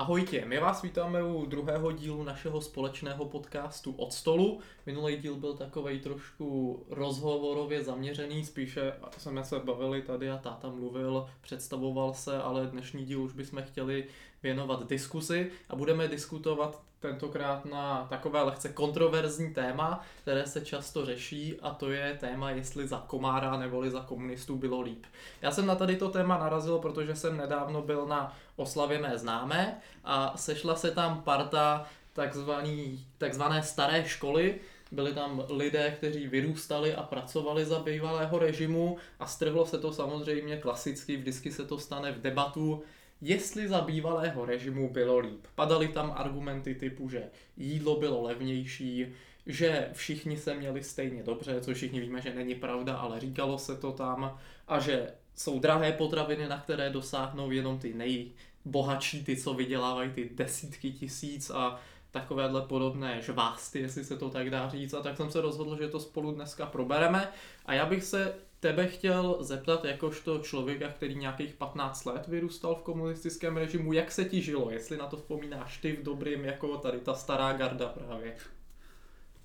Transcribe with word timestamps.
Ahojtě, 0.00 0.44
my 0.46 0.58
vás 0.58 0.82
vítáme 0.82 1.22
u 1.22 1.46
druhého 1.46 1.92
dílu 1.92 2.24
našeho 2.24 2.60
společného 2.60 3.24
podcastu 3.24 3.92
Od 3.92 4.12
stolu. 4.12 4.60
Minulý 4.86 5.16
díl 5.16 5.36
byl 5.36 5.56
takovej 5.56 6.00
trošku 6.00 6.82
rozhovorově 6.90 7.84
zaměřený, 7.84 8.44
spíše 8.44 8.92
jsme 9.18 9.44
se 9.44 9.58
bavili 9.58 10.02
tady 10.02 10.30
a 10.30 10.38
táta 10.38 10.68
mluvil, 10.68 11.26
představoval 11.40 12.14
se, 12.14 12.42
ale 12.42 12.66
dnešní 12.66 13.04
díl 13.04 13.22
už 13.22 13.32
bychom 13.32 13.62
chtěli 13.62 14.04
věnovat 14.42 14.88
diskusi 14.88 15.50
a 15.68 15.76
budeme 15.76 16.08
diskutovat 16.08 16.80
tentokrát 17.00 17.64
na 17.64 18.06
takové 18.10 18.42
lehce 18.42 18.68
kontroverzní 18.68 19.54
téma, 19.54 20.04
které 20.22 20.46
se 20.46 20.60
často 20.60 21.06
řeší 21.06 21.56
a 21.62 21.70
to 21.70 21.90
je 21.90 22.16
téma, 22.20 22.50
jestli 22.50 22.88
za 22.88 23.04
komára 23.06 23.56
neboli 23.56 23.90
za 23.90 24.00
komunistů 24.00 24.56
bylo 24.56 24.80
líp. 24.80 25.04
Já 25.42 25.50
jsem 25.50 25.66
na 25.66 25.74
tady 25.74 25.96
to 25.96 26.08
téma 26.08 26.38
narazil, 26.38 26.78
protože 26.78 27.16
jsem 27.16 27.36
nedávno 27.36 27.82
byl 27.82 28.06
na 28.06 28.36
oslavě 28.56 28.98
mé 28.98 29.18
známé 29.18 29.80
a 30.04 30.36
sešla 30.36 30.76
se 30.76 30.90
tam 30.90 31.22
parta 31.22 31.86
takzvaný, 32.12 33.06
takzvané 33.18 33.62
staré 33.62 34.04
školy, 34.04 34.60
byli 34.92 35.14
tam 35.14 35.44
lidé, 35.50 35.90
kteří 35.90 36.26
vyrůstali 36.26 36.94
a 36.94 37.02
pracovali 37.02 37.64
za 37.64 37.78
bývalého 37.78 38.38
režimu 38.38 38.98
a 39.20 39.26
strhlo 39.26 39.66
se 39.66 39.78
to 39.78 39.92
samozřejmě 39.92 40.56
klasicky, 40.56 41.16
vždycky 41.16 41.52
se 41.52 41.64
to 41.64 41.78
stane 41.78 42.12
v 42.12 42.20
debatu, 42.20 42.82
jestli 43.20 43.68
za 43.68 43.80
bývalého 43.80 44.44
režimu 44.44 44.90
bylo 44.90 45.18
líp. 45.18 45.46
Padaly 45.54 45.88
tam 45.88 46.12
argumenty 46.16 46.74
typu, 46.74 47.08
že 47.08 47.30
jídlo 47.56 47.96
bylo 47.96 48.22
levnější, 48.22 49.06
že 49.46 49.88
všichni 49.92 50.36
se 50.36 50.54
měli 50.54 50.82
stejně 50.82 51.22
dobře, 51.22 51.60
což 51.60 51.76
všichni 51.76 52.00
víme, 52.00 52.20
že 52.20 52.34
není 52.34 52.54
pravda, 52.54 52.96
ale 52.96 53.20
říkalo 53.20 53.58
se 53.58 53.76
to 53.76 53.92
tam, 53.92 54.38
a 54.68 54.80
že 54.80 55.14
jsou 55.34 55.58
drahé 55.58 55.92
potraviny, 55.92 56.48
na 56.48 56.58
které 56.58 56.90
dosáhnou 56.90 57.50
jenom 57.50 57.78
ty 57.78 57.94
nejbohatší, 57.94 59.24
ty, 59.24 59.36
co 59.36 59.54
vydělávají 59.54 60.10
ty 60.10 60.30
desítky 60.34 60.92
tisíc 60.92 61.50
a 61.50 61.80
takovéhle 62.10 62.62
podobné 62.62 63.22
žvásty, 63.22 63.80
jestli 63.80 64.04
se 64.04 64.16
to 64.16 64.30
tak 64.30 64.50
dá 64.50 64.68
říct. 64.68 64.94
A 64.94 65.02
tak 65.02 65.16
jsem 65.16 65.30
se 65.30 65.40
rozhodl, 65.40 65.76
že 65.76 65.88
to 65.88 66.00
spolu 66.00 66.32
dneska 66.32 66.66
probereme. 66.66 67.28
A 67.66 67.74
já 67.74 67.86
bych 67.86 68.04
se 68.04 68.34
tebe 68.60 68.86
chtěl 68.86 69.36
zeptat, 69.40 69.84
jakožto 69.84 70.38
člověka, 70.38 70.88
který 70.88 71.14
nějakých 71.14 71.54
15 71.54 72.04
let 72.04 72.28
vyrůstal 72.28 72.74
v 72.74 72.82
komunistickém 72.82 73.56
režimu, 73.56 73.92
jak 73.92 74.12
se 74.12 74.24
ti 74.24 74.42
žilo, 74.42 74.70
jestli 74.70 74.96
na 74.96 75.06
to 75.06 75.16
vzpomínáš 75.16 75.78
ty 75.78 75.92
v 75.92 76.02
dobrým, 76.02 76.44
jako 76.44 76.76
tady 76.76 76.98
ta 76.98 77.14
stará 77.14 77.52
garda 77.52 77.88
právě. 77.88 78.36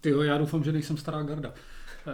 Ty 0.01 0.09
jo, 0.09 0.21
já 0.21 0.37
doufám, 0.37 0.63
že 0.63 0.71
nejsem 0.71 0.97
stará 0.97 1.23
garda. 1.23 1.53
E, 2.07 2.11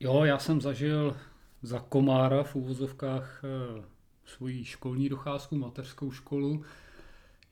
jo, 0.00 0.24
já 0.24 0.38
jsem 0.38 0.60
zažil 0.60 1.16
za 1.62 1.78
komára 1.78 2.42
v 2.42 2.56
úvozovkách 2.56 3.42
e, 3.44 3.82
svoji 4.24 4.64
školní 4.64 5.08
docházku, 5.08 5.56
mateřskou 5.56 6.12
školu. 6.12 6.64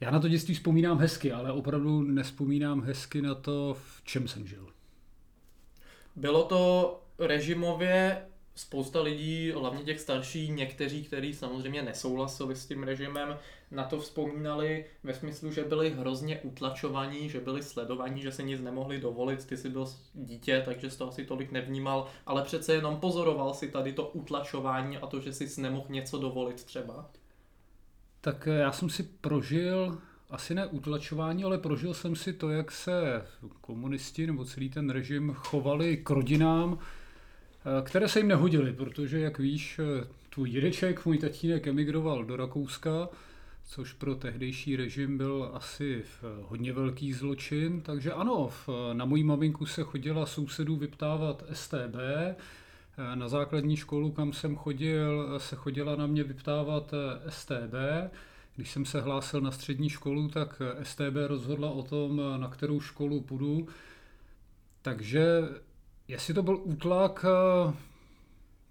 Já 0.01 0.11
na 0.11 0.21
to 0.21 0.29
dětství 0.29 0.55
vzpomínám 0.55 0.99
hezky, 0.99 1.33
ale 1.33 1.53
opravdu 1.53 2.03
nespomínám 2.03 2.83
hezky 2.83 3.23
na 3.23 3.35
to, 3.35 3.75
v 3.75 4.05
čem 4.05 4.29
jsem 4.29 4.47
žil. 4.47 4.67
Bylo 6.17 6.45
to 6.45 7.03
režimově 7.19 8.23
spousta 8.55 9.03
lidí, 9.03 9.53
hlavně 9.53 9.85
těch 9.85 10.01
starší, 10.01 10.51
někteří, 10.51 11.05
kteří 11.05 11.35
samozřejmě 11.35 11.83
nesouhlasili 11.83 12.57
s 12.57 12.67
tím 12.67 12.83
režimem, 12.83 13.39
na 13.71 13.85
to 13.85 14.01
vzpomínali 14.01 14.85
ve 15.03 15.15
smyslu, 15.15 15.53
že 15.53 15.65
byli 15.65 15.91
hrozně 15.91 16.41
utlačovaní, 16.41 17.29
že 17.29 17.41
byli 17.41 17.63
sledovaní, 17.63 18.23
že 18.23 18.33
se 18.33 18.43
nic 18.43 18.61
nemohli 18.61 19.01
dovolit, 19.01 19.47
ty 19.47 19.57
jsi 19.57 19.69
byl 19.69 19.87
dítě, 20.15 20.63
takže 20.65 20.91
jsi 20.91 20.99
to 20.99 21.09
asi 21.09 21.25
tolik 21.25 21.53
nevnímal, 21.53 22.07
ale 22.27 22.43
přece 22.43 22.75
jenom 22.75 22.97
pozoroval 22.97 23.55
si 23.55 23.71
tady 23.71 23.93
to 23.93 24.09
utlačování 24.09 24.99
a 24.99 25.07
to, 25.07 25.21
že 25.21 25.33
jsi 25.33 25.61
nemohl 25.61 25.87
něco 25.89 26.19
dovolit 26.19 26.65
třeba. 26.65 27.11
Tak 28.21 28.49
eh, 28.49 28.59
já 28.59 28.73
jsem 28.73 28.91
si 28.91 29.03
prožil 29.03 29.99
asi 30.31 30.55
ne 30.55 30.67
utlačování, 30.67 31.45
ale 31.45 31.59
prožil 31.59 31.95
jsem 31.95 32.17
si 32.17 32.33
to, 32.33 32.51
jak 32.51 32.71
se 32.71 33.25
komunisti 33.61 34.27
nebo 34.27 34.45
celý 34.45 34.69
ten 34.69 34.91
režim 34.91 35.33
chovali 35.35 35.97
k 35.97 36.11
rodinám, 36.11 36.79
které 37.85 38.09
se 38.09 38.19
jim 38.19 38.29
nehodily, 38.29 38.73
protože, 38.73 39.21
jak 39.21 39.39
víš, 39.39 39.79
eh, 39.79 40.07
tvůj 40.31 40.51
dědeček, 40.51 41.07
můj 41.07 41.19
tatínek 41.19 41.67
emigroval 41.67 42.25
do 42.25 42.37
Rakouska, 42.37 43.09
což 43.65 43.93
pro 43.93 44.15
tehdejší 44.15 44.77
režim 44.77 45.19
byl 45.19 45.51
asi 45.55 46.03
eh, 46.05 46.27
hodně 46.43 46.73
velký 46.73 47.13
zločin. 47.13 47.81
Takže 47.81 48.13
ano, 48.13 48.51
na 48.93 49.05
mojí 49.05 49.25
maminku 49.25 49.67
se 49.67 49.83
chodila 49.83 50.27
sousedů 50.27 50.77
vyptávat 50.77 51.45
STB, 51.53 51.97
na 53.15 53.29
základní 53.29 53.77
školu, 53.77 54.13
kam 54.13 54.33
jsem 54.33 54.57
chodil, 54.57 55.41
se 55.41 55.57
chodila 55.57 55.97
na 55.97 56.07
mě 56.07 56.25
vyptávat 56.25 56.95
STB. 57.29 57.75
Když 58.57 58.71
jsem 58.71 58.85
se 58.85 59.01
hlásil 59.01 59.41
na 59.41 59.51
střední 59.51 59.89
školu, 59.89 60.29
tak 60.29 60.63
STB 60.83 61.17
rozhodla 61.27 61.71
o 61.71 61.83
tom, 61.83 62.21
na 62.37 62.49
kterou 62.49 62.81
školu 62.81 63.21
půjdu. 63.21 63.67
Takže 64.83 65.43
Jestli 66.09 66.35
to 66.35 66.43
byl 66.43 66.61
útlak, 66.63 67.25
eh, 67.29 67.75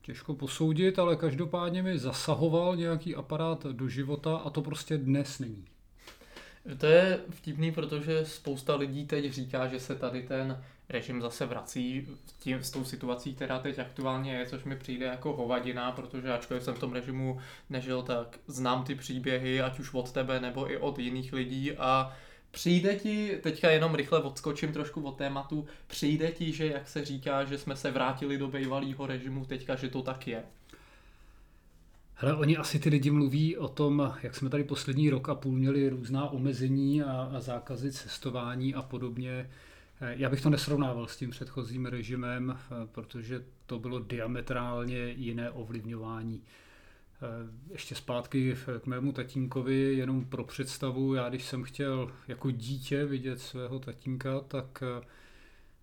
těžko 0.01 0.33
posoudit, 0.33 0.99
ale 0.99 1.15
každopádně 1.15 1.83
mi 1.83 1.99
zasahoval 1.99 2.75
nějaký 2.75 3.15
aparát 3.15 3.65
do 3.65 3.87
života 3.87 4.35
a 4.35 4.49
to 4.49 4.61
prostě 4.61 4.97
dnes 4.97 5.39
není. 5.39 5.65
To 6.77 6.85
je 6.85 7.19
vtipný, 7.29 7.71
protože 7.71 8.25
spousta 8.25 8.75
lidí 8.75 9.05
teď 9.05 9.31
říká, 9.31 9.67
že 9.67 9.79
se 9.79 9.95
tady 9.95 10.23
ten 10.23 10.63
režim 10.89 11.21
zase 11.21 11.45
vrací 11.45 12.07
tím, 12.39 12.63
s 12.63 12.71
tou 12.71 12.83
situací, 12.83 13.35
která 13.35 13.59
teď 13.59 13.79
aktuálně 13.79 14.33
je, 14.33 14.45
což 14.45 14.63
mi 14.63 14.75
přijde 14.75 15.05
jako 15.05 15.33
hovadina, 15.33 15.91
protože 15.91 16.33
ačkoliv 16.33 16.63
jsem 16.63 16.73
v 16.73 16.79
tom 16.79 16.93
režimu 16.93 17.39
nežil, 17.69 18.03
tak 18.03 18.39
znám 18.47 18.83
ty 18.83 18.95
příběhy, 18.95 19.61
ať 19.61 19.79
už 19.79 19.93
od 19.93 20.11
tebe 20.11 20.39
nebo 20.39 20.71
i 20.71 20.77
od 20.77 20.99
jiných 20.99 21.33
lidí 21.33 21.71
a 21.77 22.17
Přijde 22.51 22.95
ti, 22.95 23.39
teďka 23.43 23.69
jenom 23.69 23.95
rychle 23.95 24.21
odskočím 24.21 24.73
trošku 24.73 25.01
od 25.01 25.17
tématu, 25.17 25.65
přijde 25.87 26.31
ti, 26.31 26.51
že 26.51 26.65
jak 26.67 26.89
se 26.89 27.05
říká, 27.05 27.43
že 27.43 27.57
jsme 27.57 27.75
se 27.75 27.91
vrátili 27.91 28.37
do 28.37 28.47
bývalého 28.47 29.07
režimu 29.07 29.45
teďka, 29.45 29.75
že 29.75 29.89
to 29.89 30.01
tak 30.01 30.27
je? 30.27 30.43
Hele, 32.15 32.35
oni 32.35 32.57
asi 32.57 32.79
ty 32.79 32.89
lidi 32.89 33.11
mluví 33.11 33.57
o 33.57 33.67
tom, 33.67 34.13
jak 34.23 34.35
jsme 34.35 34.49
tady 34.49 34.63
poslední 34.63 35.09
rok 35.09 35.29
a 35.29 35.35
půl 35.35 35.51
měli 35.51 35.89
různá 35.89 36.29
omezení 36.29 37.03
a, 37.03 37.31
a 37.33 37.39
zákazy 37.39 37.91
cestování 37.91 38.75
a 38.75 38.81
podobně. 38.81 39.49
Já 40.01 40.29
bych 40.29 40.41
to 40.41 40.49
nesrovnával 40.49 41.07
s 41.07 41.17
tím 41.17 41.29
předchozím 41.29 41.85
režimem, 41.85 42.59
protože 42.91 43.43
to 43.65 43.79
bylo 43.79 43.99
diametrálně 43.99 45.09
jiné 45.09 45.51
ovlivňování. 45.51 46.41
Eh, 47.23 47.71
ještě 47.71 47.95
zpátky 47.95 48.55
k 48.79 48.85
mému 48.85 49.11
tatínkovi, 49.11 49.93
jenom 49.95 50.25
pro 50.25 50.43
představu, 50.43 51.13
já 51.13 51.29
když 51.29 51.45
jsem 51.45 51.63
chtěl 51.63 52.11
jako 52.27 52.51
dítě 52.51 53.05
vidět 53.05 53.39
svého 53.39 53.79
tatínka, 53.79 54.39
tak 54.39 54.83
eh, 54.83 55.05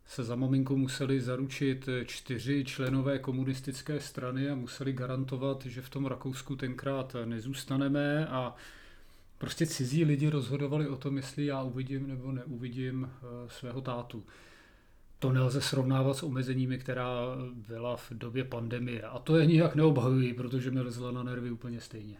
se 0.06 0.24
za 0.24 0.36
maminkou 0.36 0.76
museli 0.76 1.20
zaručit 1.20 1.88
čtyři 2.04 2.64
členové 2.64 3.18
komunistické 3.18 4.00
strany 4.00 4.50
a 4.50 4.54
museli 4.54 4.92
garantovat, 4.92 5.66
že 5.66 5.82
v 5.82 5.90
tom 5.90 6.06
Rakousku 6.06 6.56
tenkrát 6.56 7.16
nezůstaneme 7.24 8.26
a 8.26 8.54
prostě 9.38 9.66
cizí 9.66 10.04
lidi 10.04 10.28
rozhodovali 10.28 10.88
o 10.88 10.96
tom, 10.96 11.16
jestli 11.16 11.46
já 11.46 11.62
uvidím 11.62 12.08
nebo 12.08 12.32
neuvidím 12.32 13.10
eh, 13.12 13.48
svého 13.48 13.80
tátu 13.80 14.24
to 15.18 15.32
nelze 15.32 15.60
srovnávat 15.60 16.16
s 16.16 16.22
omezeními, 16.22 16.78
která 16.78 17.16
byla 17.52 17.96
v 17.96 18.10
době 18.10 18.44
pandemie. 18.44 19.02
A 19.02 19.18
to 19.18 19.36
je 19.36 19.46
nijak 19.46 19.74
neobhajují, 19.74 20.34
protože 20.34 20.70
mi 20.70 20.80
lezla 20.80 21.10
na 21.10 21.22
nervy 21.22 21.50
úplně 21.50 21.80
stejně. 21.80 22.16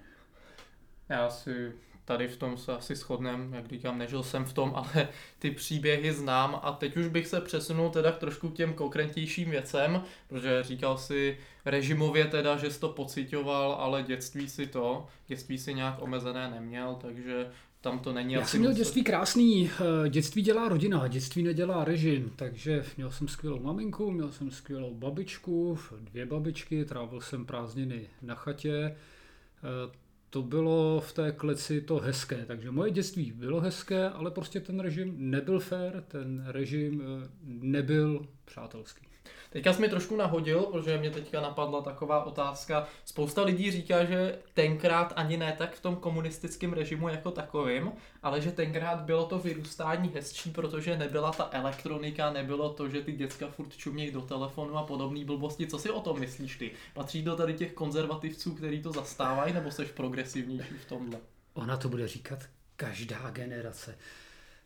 Já 1.08 1.30
si 1.30 1.72
tady 2.08 2.28
v 2.28 2.36
tom 2.36 2.58
se 2.58 2.72
asi 2.72 2.94
shodnem, 2.94 3.54
jak 3.54 3.68
říkám, 3.68 3.98
nežil 3.98 4.22
jsem 4.22 4.44
v 4.44 4.52
tom, 4.52 4.72
ale 4.76 5.08
ty 5.38 5.50
příběhy 5.50 6.12
znám 6.12 6.60
a 6.62 6.72
teď 6.72 6.96
už 6.96 7.08
bych 7.08 7.26
se 7.26 7.40
přesunul 7.40 7.90
teda 7.90 8.12
k 8.12 8.18
trošku 8.18 8.48
těm 8.48 8.74
konkrétnějším 8.74 9.50
věcem, 9.50 10.02
protože 10.28 10.62
říkal 10.62 10.98
si 10.98 11.38
režimově 11.64 12.24
teda, 12.24 12.56
že 12.56 12.70
jsi 12.70 12.80
to 12.80 12.88
pocitoval, 12.88 13.72
ale 13.72 14.02
dětství 14.02 14.48
si 14.48 14.66
to, 14.66 15.06
dětství 15.26 15.58
si 15.58 15.74
nějak 15.74 16.02
omezené 16.02 16.50
neměl, 16.50 16.96
takže 17.00 17.50
tam 17.80 17.98
to 17.98 18.12
není 18.12 18.34
Já 18.34 18.46
jsem 18.46 18.60
měl 18.60 18.72
dětství 18.72 19.04
krásný. 19.04 19.70
Eh, 19.70 20.08
dětství 20.08 20.42
dělá 20.42 20.68
rodina, 20.68 21.08
dětství 21.08 21.42
nedělá 21.42 21.84
režim, 21.84 22.32
takže 22.36 22.84
měl 22.96 23.10
jsem 23.10 23.28
skvělou 23.28 23.60
maminku, 23.60 24.10
měl 24.10 24.32
jsem 24.32 24.50
skvělou 24.50 24.94
babičku, 24.94 25.78
dvě 26.00 26.26
babičky, 26.26 26.84
trávil 26.84 27.20
jsem 27.20 27.46
prázdniny 27.46 28.06
na 28.22 28.34
chatě. 28.34 28.72
Eh, 28.74 29.98
to 30.30 30.42
bylo 30.42 31.00
v 31.06 31.12
té 31.12 31.32
kleci 31.32 31.80
to 31.80 31.96
hezké, 31.96 32.44
takže 32.46 32.70
moje 32.70 32.90
dětství 32.90 33.32
bylo 33.32 33.60
hezké, 33.60 34.08
ale 34.10 34.30
prostě 34.30 34.60
ten 34.60 34.80
režim 34.80 35.14
nebyl 35.16 35.60
fair, 35.60 36.02
ten 36.08 36.44
režim 36.46 37.02
eh, 37.02 37.28
nebyl 37.44 38.26
přátelský. 38.44 39.07
Teďka 39.50 39.72
jsi 39.72 39.80
mi 39.80 39.88
trošku 39.88 40.16
nahodil, 40.16 40.60
protože 40.60 40.98
mě 40.98 41.10
teďka 41.10 41.40
napadla 41.40 41.82
taková 41.82 42.24
otázka. 42.24 42.86
Spousta 43.04 43.42
lidí 43.42 43.70
říká, 43.70 44.04
že 44.04 44.38
tenkrát 44.54 45.12
ani 45.16 45.36
ne 45.36 45.54
tak 45.58 45.74
v 45.74 45.82
tom 45.82 45.96
komunistickém 45.96 46.72
režimu 46.72 47.08
jako 47.08 47.30
takovým, 47.30 47.92
ale 48.22 48.40
že 48.40 48.52
tenkrát 48.52 49.00
bylo 49.00 49.26
to 49.26 49.38
vyrůstání 49.38 50.08
hezčí, 50.14 50.50
protože 50.50 50.96
nebyla 50.96 51.32
ta 51.32 51.48
elektronika, 51.52 52.32
nebylo 52.32 52.72
to, 52.72 52.88
že 52.88 53.02
ty 53.02 53.12
děcka 53.12 53.48
furt 53.48 53.76
čumějí 53.76 54.10
do 54.10 54.20
telefonu 54.20 54.76
a 54.76 54.82
podobné 54.82 55.24
blbosti. 55.24 55.66
Co 55.66 55.78
si 55.78 55.90
o 55.90 56.00
tom 56.00 56.20
myslíš 56.20 56.56
ty? 56.56 56.70
Patří 56.94 57.22
do 57.22 57.36
tady 57.36 57.54
těch 57.54 57.72
konzervativců, 57.72 58.54
kteří 58.54 58.82
to 58.82 58.92
zastávají, 58.92 59.52
nebo 59.54 59.70
jsi 59.70 59.84
progresivnější 59.84 60.74
v 60.74 60.84
tomhle? 60.84 61.18
Ona 61.54 61.76
to 61.76 61.88
bude 61.88 62.08
říkat 62.08 62.38
každá 62.76 63.30
generace. 63.30 63.98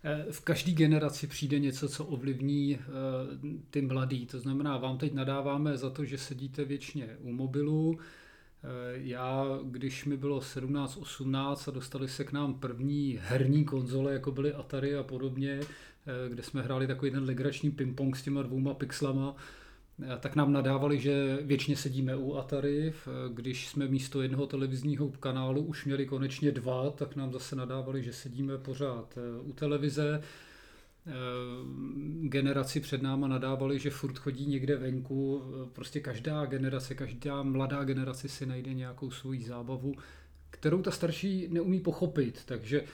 Eh, 0.04 0.32
v 0.32 0.40
každé 0.40 0.72
generaci 0.72 1.26
přijde 1.26 1.58
něco, 1.58 1.88
co 1.88 2.04
ovlivní 2.04 2.78
eh, 2.78 2.86
ty 3.70 3.82
mladý. 3.82 4.26
To 4.26 4.40
znamená, 4.40 4.78
vám 4.78 4.98
teď 4.98 5.12
nadáváme 5.12 5.76
za 5.76 5.90
to, 5.90 6.04
že 6.04 6.18
sedíte 6.18 6.64
věčně 6.64 7.16
u 7.20 7.32
mobilu. 7.32 7.98
Eh, 7.98 8.68
já, 8.94 9.44
když 9.64 10.04
mi 10.04 10.16
bylo 10.16 10.40
17-18 10.40 11.68
a 11.68 11.70
dostali 11.70 12.08
se 12.08 12.24
k 12.24 12.32
nám 12.32 12.54
první 12.54 13.18
herní 13.22 13.64
konzole, 13.64 14.12
jako 14.12 14.32
byly 14.32 14.52
Atari 14.52 14.96
a 14.96 15.02
podobně, 15.02 15.60
kde 16.28 16.42
jsme 16.42 16.62
hráli 16.62 16.86
takový 16.86 17.10
ten 17.10 17.24
legrační 17.24 17.70
ping-pong 17.70 18.16
s 18.16 18.22
těma 18.22 18.42
dvouma 18.42 18.74
pixlama, 18.74 19.36
tak 20.20 20.36
nám 20.36 20.52
nadávali, 20.52 21.00
že 21.00 21.38
věčně 21.42 21.76
sedíme 21.76 22.16
u 22.16 22.34
Atari. 22.34 22.92
Když 23.34 23.68
jsme 23.68 23.88
místo 23.88 24.22
jednoho 24.22 24.46
televizního 24.46 25.08
kanálu 25.08 25.62
už 25.62 25.84
měli 25.84 26.06
konečně 26.06 26.52
dva, 26.52 26.90
tak 26.90 27.16
nám 27.16 27.32
zase 27.32 27.56
nadávali, 27.56 28.02
že 28.02 28.12
sedíme 28.12 28.58
pořád 28.58 29.18
eh, 29.18 29.40
u 29.40 29.52
televize. 29.52 30.22
Eh, 31.06 31.12
generaci 32.28 32.80
před 32.80 33.02
náma 33.02 33.28
nadávali, 33.28 33.78
že 33.78 33.90
furt 33.90 34.18
chodí 34.18 34.46
někde 34.46 34.76
venku. 34.76 35.42
Eh, 35.42 35.70
prostě 35.72 36.00
každá 36.00 36.44
generace, 36.46 36.94
každá 36.94 37.42
mladá 37.42 37.84
generace 37.84 38.28
si 38.28 38.46
najde 38.46 38.74
nějakou 38.74 39.10
svoji 39.10 39.42
zábavu, 39.44 39.94
kterou 40.50 40.82
ta 40.82 40.90
starší 40.90 41.48
neumí 41.50 41.80
pochopit. 41.80 42.42
Takže 42.44 42.84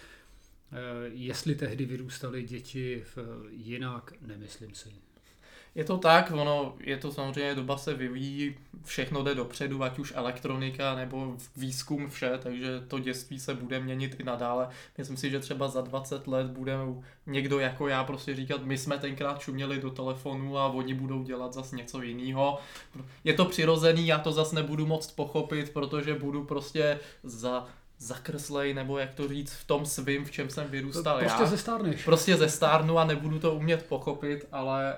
jestli 1.13 1.55
tehdy 1.55 1.85
vyrůstaly 1.85 2.43
děti 2.43 3.05
jinak, 3.51 4.13
nemyslím 4.27 4.75
si. 4.75 5.08
Je 5.79 5.85
to 5.85 5.99
tak, 5.99 6.31
ono, 6.31 6.75
je 6.81 6.97
to 6.97 7.13
samozřejmě, 7.13 7.55
doba 7.55 7.77
se 7.77 7.95
vyvíjí, 7.95 8.57
všechno 8.85 9.23
jde 9.23 9.35
dopředu, 9.35 9.83
ať 9.83 9.99
už 9.99 10.13
elektronika 10.17 10.95
nebo 10.95 11.37
výzkum, 11.57 12.11
vše, 12.11 12.39
takže 12.43 12.81
to 12.89 12.99
dětství 12.99 13.41
se 13.41 13.55
bude 13.55 13.81
měnit 13.81 14.17
i 14.21 14.25
nadále. 14.25 14.69
Myslím 14.99 15.17
si, 15.17 15.31
že 15.31 15.41
třeba 15.41 15.69
za 15.69 15.81
20 15.81 16.27
let 16.27 16.47
bude 16.47 16.77
někdo 17.27 17.59
jako 17.59 17.89
já 17.89 18.05
prostě 18.05 18.37
říkat, 18.37 18.63
my 18.63 18.79
jsme 18.79 18.99
tenkrát 18.99 19.41
čuměli 19.41 19.81
do 19.81 19.91
telefonu 19.91 20.59
a 20.59 20.67
oni 20.67 20.95
budou 20.95 21.23
dělat 21.23 21.53
zase 21.53 21.77
něco 21.77 22.03
jiného. 22.03 22.59
Je 23.25 23.35
to 23.35 23.45
přirozený, 23.45 24.07
já 24.07 24.19
to 24.19 24.33
zase 24.33 24.55
nebudu 24.55 24.87
moc 24.87 25.07
pochopit, 25.13 25.71
protože 25.71 26.15
budu 26.15 26.45
prostě 26.45 26.99
za 27.23 27.67
zakrslej, 27.99 28.75
nebo 28.75 28.99
jak 28.99 29.15
to 29.15 29.29
říct, 29.29 29.53
v 29.53 29.67
tom 29.67 29.87
svým, 29.87 30.25
v 30.25 30.31
čem 30.31 30.51
jsem 30.51 30.67
vyrůstal 30.69 31.19
prostě 31.19 31.33
já. 31.33 31.37
Prostě 31.37 31.57
zestárneš. 31.57 32.05
Prostě 32.05 32.37
zestárnu 32.37 32.99
a 32.99 33.05
nebudu 33.05 33.39
to 33.39 33.55
umět 33.55 33.87
pochopit, 33.87 34.49
ale 34.53 34.97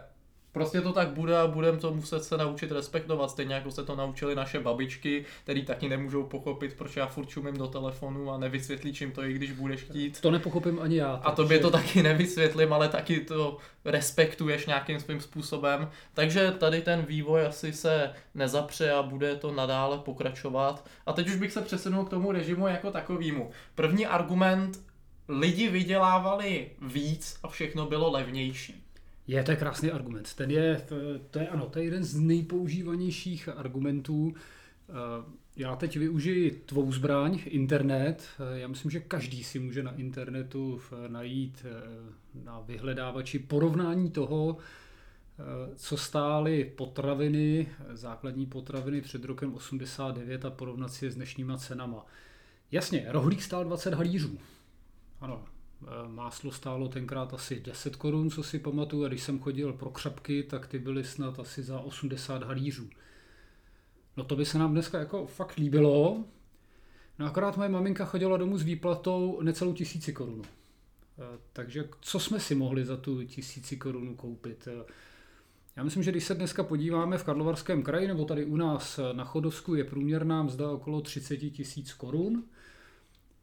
Prostě 0.53 0.81
to 0.81 0.93
tak 0.93 1.09
bude 1.09 1.39
a 1.39 1.47
budeme 1.47 1.79
to 1.79 1.95
muset 1.95 2.25
se 2.25 2.37
naučit 2.37 2.73
respektovat, 2.73 3.31
stejně 3.31 3.55
jako 3.55 3.71
se 3.71 3.85
to 3.85 3.97
naučili 3.97 4.35
naše 4.35 4.61
babičky, 4.61 5.25
který 5.45 5.65
taky 5.65 5.89
nemůžou 5.89 6.23
pochopit, 6.23 6.75
proč 6.79 6.97
já 6.97 7.07
furt 7.07 7.27
čumím 7.27 7.57
do 7.57 7.67
telefonu 7.67 8.31
a 8.31 8.39
nevysvětlí, 8.39 8.93
čím 8.93 9.13
to 9.13 9.25
i 9.25 9.33
když 9.33 9.53
budeš 9.53 9.81
chtít. 9.81 10.21
To 10.21 10.31
nepochopím 10.31 10.79
ani 10.83 10.97
já. 10.97 11.13
A 11.25 11.33
tobě 11.33 11.59
to 11.59 11.71
taky 11.71 12.03
nevysvětlím, 12.03 12.73
ale 12.73 12.89
taky 12.89 13.21
to 13.21 13.59
respektuješ 13.85 14.67
nějakým 14.67 15.01
svým 15.01 15.21
způsobem. 15.21 15.91
Takže 16.15 16.51
tady 16.51 16.81
ten 16.81 17.03
vývoj 17.03 17.47
asi 17.47 17.73
se 17.73 18.13
nezapře 18.35 18.91
a 18.91 19.03
bude 19.03 19.37
to 19.37 19.53
nadále 19.53 19.99
pokračovat. 19.99 20.87
A 21.07 21.13
teď 21.13 21.29
už 21.29 21.37
bych 21.37 21.53
se 21.53 21.61
přesunul 21.61 22.05
k 22.05 22.11
tomu 22.11 22.33
režimu 22.33 22.69
jako 22.69 22.91
takovýmu. 22.91 23.51
První 23.75 24.07
argument, 24.07 24.81
lidi 25.29 25.69
vydělávali 25.69 26.71
víc 26.83 27.39
a 27.43 27.49
všechno 27.49 27.87
bylo 27.87 28.11
levnější. 28.11 28.85
Je, 29.31 29.43
to 29.43 29.51
je 29.51 29.57
krásný 29.57 29.91
argument. 29.91 30.35
Ten 30.35 30.51
je, 30.51 30.87
to, 31.31 31.39
je 31.39 31.49
ano, 31.49 31.67
to 31.67 31.79
je 31.79 31.85
jeden 31.85 32.05
z 32.05 32.21
nejpoužívanějších 32.21 33.49
argumentů. 33.49 34.35
Eh, 34.89 34.93
já 35.57 35.77
teď 35.77 35.97
využiji 35.97 36.51
tvou 36.51 36.93
zbraň, 36.93 37.39
internet. 37.45 38.25
Eh, 38.39 38.61
já 38.61 38.69
myslím, 38.69 38.91
že 38.91 39.01
každý 39.01 39.45
si 39.45 39.59
může 39.59 39.83
na 39.83 39.95
internetu 39.95 40.81
najít 41.09 41.67
eh, 41.69 42.45
na 42.45 42.61
vyhledávači 42.61 43.39
porovnání 43.39 44.11
toho, 44.11 44.57
co 45.77 45.97
stály 45.97 46.65
potraviny, 46.65 47.69
základní 47.93 48.47
potraviny 48.47 49.01
před 49.01 49.25
rokem 49.25 49.55
89 49.55 50.45
a 50.45 50.51
porovnat 50.51 50.93
si 50.93 51.05
je 51.05 51.11
s 51.11 51.15
dnešníma 51.15 51.59
cenama. 51.59 52.07
Jasně, 52.73 53.07
rohlík 53.09 53.43
stál 53.43 53.65
20 53.65 53.95
halířů. 53.95 54.39
Ano, 55.21 55.45
máslo 56.07 56.53
stálo 56.53 56.89
tenkrát 56.89 57.35
asi 57.35 57.61
10 57.61 57.97
korun, 57.97 58.31
co 58.31 58.43
si 58.43 58.59
pamatuju, 58.59 59.05
a 59.05 59.09
když 59.09 59.23
jsem 59.23 59.39
chodil 59.39 59.73
pro 59.73 59.91
křapky, 59.91 60.43
tak 60.43 60.67
ty 60.67 60.79
byly 60.79 61.05
snad 61.05 61.41
asi 61.41 61.63
za 61.63 61.81
80 61.81 62.43
halířů. 62.43 62.89
No 64.17 64.25
to 64.25 64.37
by 64.37 64.45
se 64.45 64.59
nám 64.59 64.73
dneska 64.73 64.99
jako 64.99 65.27
fakt 65.27 65.57
líbilo. 65.57 66.25
No 67.19 67.27
akorát 67.27 67.57
moje 67.57 67.69
maminka 67.69 68.05
chodila 68.05 68.37
domů 68.37 68.59
s 68.59 68.63
výplatou 68.63 69.43
necelou 69.43 69.73
tisíci 69.73 70.13
korunu. 70.13 70.43
Eh, 71.19 71.39
takže 71.53 71.89
co 72.01 72.21
jsme 72.21 72.41
si 72.41 72.55
mohli 72.55 72.85
za 72.85 72.97
tu 72.97 73.25
tisíci 73.25 73.77
korunu 73.77 74.15
koupit? 74.15 74.69
Eh, 74.71 74.85
já 75.77 75.83
myslím, 75.83 76.03
že 76.03 76.11
když 76.11 76.25
se 76.25 76.35
dneska 76.35 76.63
podíváme 76.63 77.19
v 77.19 77.25
Karlovarském 77.25 77.83
kraji 77.83 78.09
nebo 78.09 78.25
tady 78.25 78.45
u 78.45 78.57
nás 78.57 79.01
na 79.13 79.25
Chodovsku 79.25 79.75
je 79.75 79.85
průměrná 79.85 80.43
mzda 80.43 80.71
okolo 80.71 81.01
30 81.01 81.37
tisíc 81.37 81.93
korun. 81.93 82.45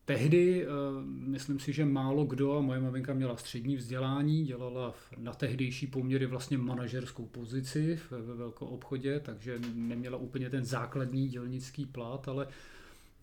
Tehdy, 0.07 0.63
eh, 0.63 0.67
myslím 1.05 1.59
si, 1.59 1.73
že 1.73 1.85
málo 1.85 2.25
kdo, 2.25 2.57
a 2.57 2.61
moje 2.61 2.79
maminka 2.79 3.13
měla 3.13 3.37
střední 3.37 3.75
vzdělání, 3.75 4.45
dělala 4.45 4.93
na 5.17 5.33
tehdejší 5.33 5.87
poměry 5.87 6.25
vlastně 6.25 6.57
manažerskou 6.57 7.25
pozici 7.25 7.99
ve 8.11 8.35
velkou 8.35 8.65
obchodě, 8.65 9.19
takže 9.19 9.59
neměla 9.73 10.17
úplně 10.17 10.49
ten 10.49 10.65
základní 10.65 11.27
dělnický 11.27 11.85
plat, 11.85 12.27
ale 12.27 12.47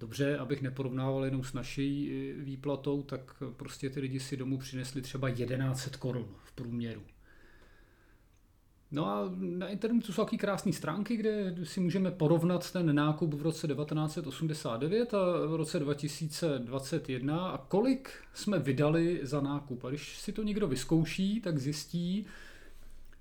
dobře, 0.00 0.38
abych 0.38 0.62
neporovnával 0.62 1.24
jenom 1.24 1.44
s 1.44 1.52
naší 1.52 2.10
eh, 2.10 2.44
výplatou, 2.44 3.02
tak 3.02 3.42
prostě 3.56 3.90
ty 3.90 4.00
lidi 4.00 4.20
si 4.20 4.36
domů 4.36 4.58
přinesli 4.58 5.02
třeba 5.02 5.30
1100 5.30 5.98
korun 5.98 6.28
v 6.44 6.52
průměru. 6.52 7.02
No 8.94 9.06
a 9.06 9.30
na 9.38 9.68
internetu 9.68 10.12
jsou 10.12 10.24
taky 10.24 10.38
krásné 10.38 10.72
stránky, 10.72 11.16
kde 11.16 11.54
si 11.64 11.80
můžeme 11.80 12.10
porovnat 12.10 12.72
ten 12.72 12.94
nákup 12.94 13.34
v 13.34 13.42
roce 13.42 13.68
1989 13.68 15.14
a 15.14 15.46
v 15.46 15.54
roce 15.54 15.78
2021 15.78 17.48
a 17.48 17.58
kolik 17.58 18.10
jsme 18.34 18.58
vydali 18.58 19.20
za 19.22 19.40
nákup. 19.40 19.84
A 19.84 19.88
když 19.88 20.18
si 20.18 20.32
to 20.32 20.42
někdo 20.42 20.68
vyzkouší, 20.68 21.40
tak 21.40 21.58
zjistí, 21.58 22.26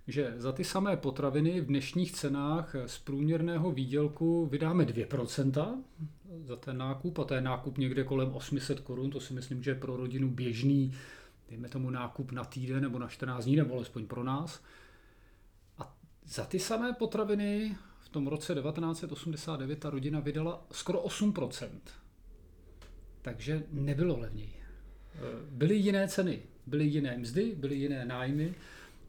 že 0.08 0.34
za 0.38 0.52
ty 0.52 0.64
samé 0.64 0.98
potraviny 0.98 1.62
v 1.62 1.66
dnešních 1.66 2.12
cenách 2.12 2.76
z 2.86 3.00
průměrného 3.00 3.72
výdělku 3.72 4.46
vydáme 4.46 4.84
2% 4.84 5.78
za 6.46 6.56
ten 6.56 6.78
nákup 6.78 7.20
a 7.20 7.24
to 7.24 7.34
je 7.34 7.42
nákup 7.42 7.78
někde 7.78 8.04
kolem 8.04 8.30
800 8.34 8.80
korun, 8.80 9.10
to 9.10 9.20
si 9.20 9.34
myslím, 9.34 9.64
že 9.64 9.72
je 9.72 9.76
pro 9.76 9.98
rodinu 9.98 10.30
běžný, 10.30 10.94
dejme 11.50 11.70
tomu 11.70 11.90
nákup 11.90 12.32
na 12.32 12.46
týden 12.46 12.84
nebo 12.84 13.00
na 13.00 13.08
14 13.08 13.46
dní, 13.46 13.56
nebo 13.56 13.76
alespoň 13.76 14.06
pro 14.06 14.24
nás. 14.24 14.62
Za 16.26 16.46
ty 16.46 16.60
samé 16.60 16.94
potraviny 16.94 17.78
v 18.00 18.10
tom 18.10 18.28
roce 18.28 18.56
1989 18.56 19.80
ta 19.80 19.90
rodina 19.90 20.20
vydala 20.20 20.66
skoro 20.72 21.02
8%. 21.02 21.70
Takže 23.22 23.64
nebylo 23.72 24.20
levněji. 24.20 24.54
Byly 25.50 25.76
jiné 25.76 26.08
ceny, 26.08 26.40
byly 26.68 26.86
jiné 26.86 27.18
mzdy, 27.18 27.56
byly 27.56 27.76
jiné 27.76 28.06
nájmy, 28.06 28.54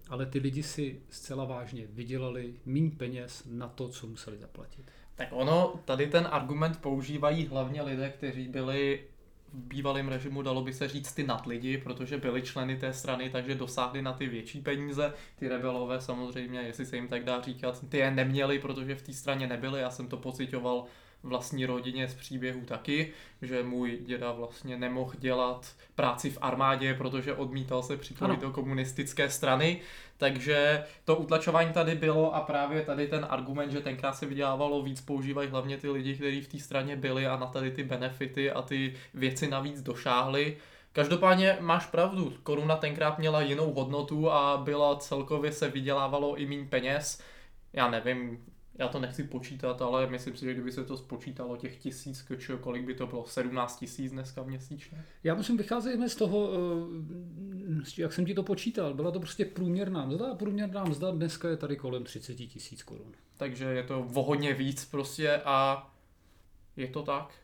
ale 0.08 0.26
ty 0.26 0.38
lidi 0.38 0.62
si 0.62 1.00
zcela 1.10 1.44
vážně 1.44 1.86
vydělali 1.86 2.54
méně 2.66 2.90
peněz 2.90 3.42
na 3.50 3.68
to, 3.68 3.88
co 3.88 4.06
museli 4.06 4.38
zaplatit. 4.38 4.84
Tak 5.14 5.28
ono, 5.30 5.80
tady 5.84 6.06
ten 6.06 6.28
argument 6.30 6.80
používají 6.80 7.46
hlavně 7.46 7.82
lidé, 7.82 8.10
kteří 8.10 8.48
byli 8.48 9.04
bývalém 9.54 10.08
režimu 10.08 10.42
dalo 10.42 10.62
by 10.62 10.72
se 10.72 10.88
říct 10.88 11.12
ty 11.12 11.22
nadlidi, 11.22 11.78
protože 11.78 12.18
byli 12.18 12.42
členy 12.42 12.76
té 12.76 12.92
strany, 12.92 13.30
takže 13.30 13.54
dosáhli 13.54 14.02
na 14.02 14.12
ty 14.12 14.26
větší 14.26 14.60
peníze. 14.60 15.12
Ty 15.36 15.48
rebelové 15.48 16.00
samozřejmě, 16.00 16.60
jestli 16.60 16.86
se 16.86 16.96
jim 16.96 17.08
tak 17.08 17.24
dá 17.24 17.40
říkat, 17.40 17.84
ty 17.88 17.98
je 17.98 18.10
neměli, 18.10 18.58
protože 18.58 18.94
v 18.94 19.02
té 19.02 19.12
straně 19.12 19.46
nebyli. 19.46 19.80
Já 19.80 19.90
jsem 19.90 20.08
to 20.08 20.16
pocitoval 20.16 20.84
vlastní 21.24 21.66
rodině 21.66 22.08
z 22.08 22.14
příběhu 22.14 22.60
taky, 22.60 23.12
že 23.42 23.62
můj 23.62 23.98
děda 24.06 24.32
vlastně 24.32 24.76
nemohl 24.76 25.12
dělat 25.18 25.72
práci 25.94 26.30
v 26.30 26.38
armádě, 26.40 26.94
protože 26.94 27.34
odmítal 27.34 27.82
se 27.82 27.96
připojit 27.96 28.40
do 28.40 28.50
komunistické 28.50 29.30
strany, 29.30 29.80
takže 30.16 30.84
to 31.04 31.16
utlačování 31.16 31.72
tady 31.72 31.94
bylo 31.94 32.34
a 32.34 32.40
právě 32.40 32.82
tady 32.82 33.08
ten 33.08 33.26
argument, 33.30 33.70
že 33.70 33.80
tenkrát 33.80 34.12
se 34.12 34.26
vydělávalo 34.26 34.82
víc, 34.82 35.00
používají 35.00 35.48
hlavně 35.48 35.76
ty 35.76 35.90
lidi, 35.90 36.14
kteří 36.14 36.40
v 36.40 36.48
té 36.48 36.58
straně 36.58 36.96
byli 36.96 37.26
a 37.26 37.36
na 37.36 37.46
tady 37.46 37.70
ty 37.70 37.82
benefity 37.84 38.50
a 38.50 38.62
ty 38.62 38.94
věci 39.14 39.48
navíc 39.48 39.82
došáhli. 39.82 40.56
Každopádně 40.92 41.56
máš 41.60 41.86
pravdu, 41.86 42.32
koruna 42.42 42.76
tenkrát 42.76 43.18
měla 43.18 43.40
jinou 43.40 43.72
hodnotu 43.72 44.30
a 44.30 44.56
byla 44.56 44.96
celkově 44.96 45.52
se 45.52 45.68
vydělávalo 45.68 46.36
i 46.36 46.46
méně 46.46 46.64
peněz. 46.64 47.22
Já 47.72 47.90
nevím, 47.90 48.44
já 48.78 48.88
to 48.88 49.00
nechci 49.00 49.24
počítat, 49.24 49.82
ale 49.82 50.06
myslím 50.06 50.36
si, 50.36 50.44
že 50.44 50.52
kdyby 50.52 50.72
se 50.72 50.84
to 50.84 50.96
spočítalo 50.96 51.56
těch 51.56 51.76
tisíc, 51.76 52.22
kčo, 52.22 52.58
kolik 52.58 52.84
by 52.84 52.94
to 52.94 53.06
bylo? 53.06 53.26
17 53.26 53.78
tisíc 53.78 54.12
dneska 54.12 54.42
měsíčně? 54.42 55.04
Já 55.24 55.34
musím 55.34 55.56
vycházet 55.56 56.08
z 56.08 56.16
toho, 56.16 56.50
eh, 56.52 58.02
jak 58.02 58.12
jsem 58.12 58.26
ti 58.26 58.34
to 58.34 58.42
počítal. 58.42 58.94
Byla 58.94 59.10
to 59.10 59.20
prostě 59.20 59.44
průměrná 59.44 60.06
mzda 60.06 60.30
a 60.30 60.34
průměrná 60.34 60.84
mzda 60.84 61.10
dneska 61.10 61.48
je 61.48 61.56
tady 61.56 61.76
kolem 61.76 62.04
30 62.04 62.34
tisíc 62.34 62.82
korun. 62.82 63.12
Takže 63.36 63.64
je 63.64 63.82
to 63.82 64.00
o 64.14 64.22
hodně 64.22 64.54
víc 64.54 64.84
prostě 64.84 65.40
a 65.44 65.90
je 66.76 66.88
to 66.88 67.02
tak. 67.02 67.34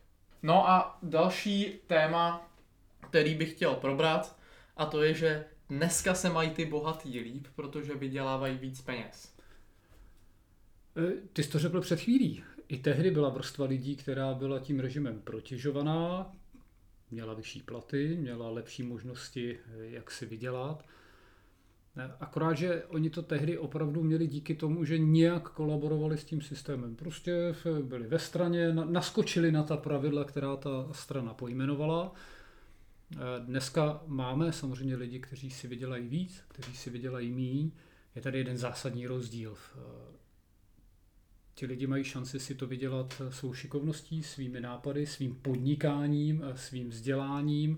No 0.43 0.69
a 0.69 0.97
další 1.03 1.79
téma, 1.87 2.51
který 3.09 3.35
bych 3.35 3.51
chtěl 3.51 3.75
probrat, 3.75 4.35
a 4.77 4.85
to 4.85 5.03
je, 5.03 5.13
že 5.13 5.45
dneska 5.69 6.13
se 6.13 6.29
mají 6.29 6.49
ty 6.49 6.65
bohatý 6.65 7.19
líp, 7.19 7.47
protože 7.55 7.95
vydělávají 7.95 8.57
víc 8.57 8.81
peněz. 8.81 9.30
E, 10.97 11.11
ty 11.33 11.43
jsi 11.43 11.51
to 11.51 11.59
řekl 11.59 11.81
před 11.81 11.99
chvílí. 11.99 12.43
I 12.67 12.77
tehdy 12.77 13.11
byla 13.11 13.29
vrstva 13.29 13.65
lidí, 13.65 13.95
která 13.95 14.33
byla 14.33 14.59
tím 14.59 14.79
režimem 14.79 15.21
protěžovaná, 15.21 16.33
měla 17.11 17.33
vyšší 17.33 17.61
platy, 17.61 18.17
měla 18.19 18.49
lepší 18.49 18.83
možnosti, 18.83 19.59
jak 19.81 20.11
si 20.11 20.25
vydělat. 20.25 20.85
Akorát, 22.19 22.53
že 22.53 22.83
oni 22.83 23.09
to 23.09 23.21
tehdy 23.21 23.57
opravdu 23.57 24.03
měli 24.03 24.27
díky 24.27 24.55
tomu, 24.55 24.85
že 24.85 24.97
nějak 24.97 25.49
kolaborovali 25.49 26.17
s 26.17 26.23
tím 26.23 26.41
systémem. 26.41 26.95
Prostě 26.95 27.55
byli 27.81 28.07
ve 28.07 28.19
straně, 28.19 28.73
naskočili 28.73 29.51
na 29.51 29.63
ta 29.63 29.77
pravidla, 29.77 30.23
která 30.23 30.55
ta 30.55 30.87
strana 30.91 31.33
pojmenovala. 31.33 32.13
Dneska 33.39 34.03
máme 34.07 34.51
samozřejmě 34.51 34.95
lidi, 34.95 35.19
kteří 35.19 35.49
si 35.49 35.67
vydělají 35.67 36.07
víc, 36.07 36.43
kteří 36.47 36.75
si 36.75 36.89
vydělají 36.89 37.31
míň. 37.31 37.71
Je 38.15 38.21
tady 38.21 38.37
jeden 38.37 38.57
zásadní 38.57 39.07
rozdíl. 39.07 39.57
Ti 41.61 41.67
lidi 41.67 41.87
mají 41.87 42.03
šanci 42.03 42.39
si 42.39 42.55
to 42.55 42.67
vydělat 42.67 43.21
svou 43.29 43.53
šikovností, 43.53 44.23
svými 44.23 44.61
nápady, 44.61 45.05
svým 45.05 45.35
podnikáním, 45.35 46.43
svým 46.55 46.89
vzděláním. 46.89 47.77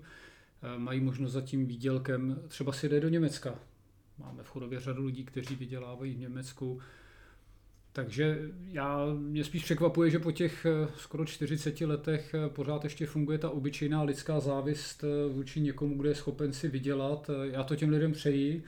Mají 0.76 1.00
možnost 1.00 1.32
za 1.32 1.40
tím 1.40 1.66
výdělkem 1.66 2.40
třeba 2.48 2.72
si 2.72 2.88
jde 2.88 3.00
do 3.00 3.08
Německa, 3.08 3.58
Máme 4.18 4.42
v 4.42 4.48
chodově 4.48 4.80
řadu 4.80 5.06
lidí, 5.06 5.24
kteří 5.24 5.56
vydělávají 5.56 6.14
v 6.14 6.18
Německu. 6.18 6.80
Takže 7.92 8.38
já, 8.66 9.06
mě 9.18 9.44
spíš 9.44 9.64
překvapuje, 9.64 10.10
že 10.10 10.18
po 10.18 10.32
těch 10.32 10.66
eh, 10.66 10.88
skoro 10.96 11.24
40 11.24 11.80
letech 11.80 12.34
eh, 12.34 12.48
pořád 12.48 12.84
ještě 12.84 13.06
funguje 13.06 13.38
ta 13.38 13.50
obyčejná 13.50 14.02
lidská 14.02 14.40
závist 14.40 15.04
eh, 15.04 15.32
vůči 15.32 15.60
někomu, 15.60 15.98
kdo 15.98 16.08
je 16.08 16.14
schopen 16.14 16.52
si 16.52 16.68
vydělat. 16.68 17.30
Já 17.42 17.64
to 17.64 17.76
těm 17.76 17.90
lidem 17.90 18.12
přeji. 18.12 18.64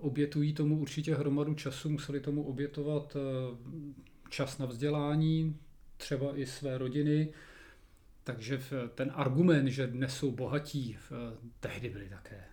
Obětují 0.00 0.52
tomu 0.52 0.78
určitě 0.78 1.14
hromadu 1.14 1.54
času, 1.54 1.90
museli 1.90 2.20
tomu 2.20 2.42
obětovat 2.42 3.16
čas 4.28 4.58
na 4.58 4.66
vzdělání, 4.66 5.56
třeba 5.96 6.38
i 6.38 6.46
své 6.46 6.78
rodiny. 6.78 7.32
Takže 8.24 8.60
ten 8.94 9.12
argument, 9.14 9.68
že 9.68 9.86
dnes 9.86 10.16
jsou 10.16 10.30
bohatí, 10.30 10.98
tehdy 11.60 11.88
byli 11.88 12.08
také 12.08 12.44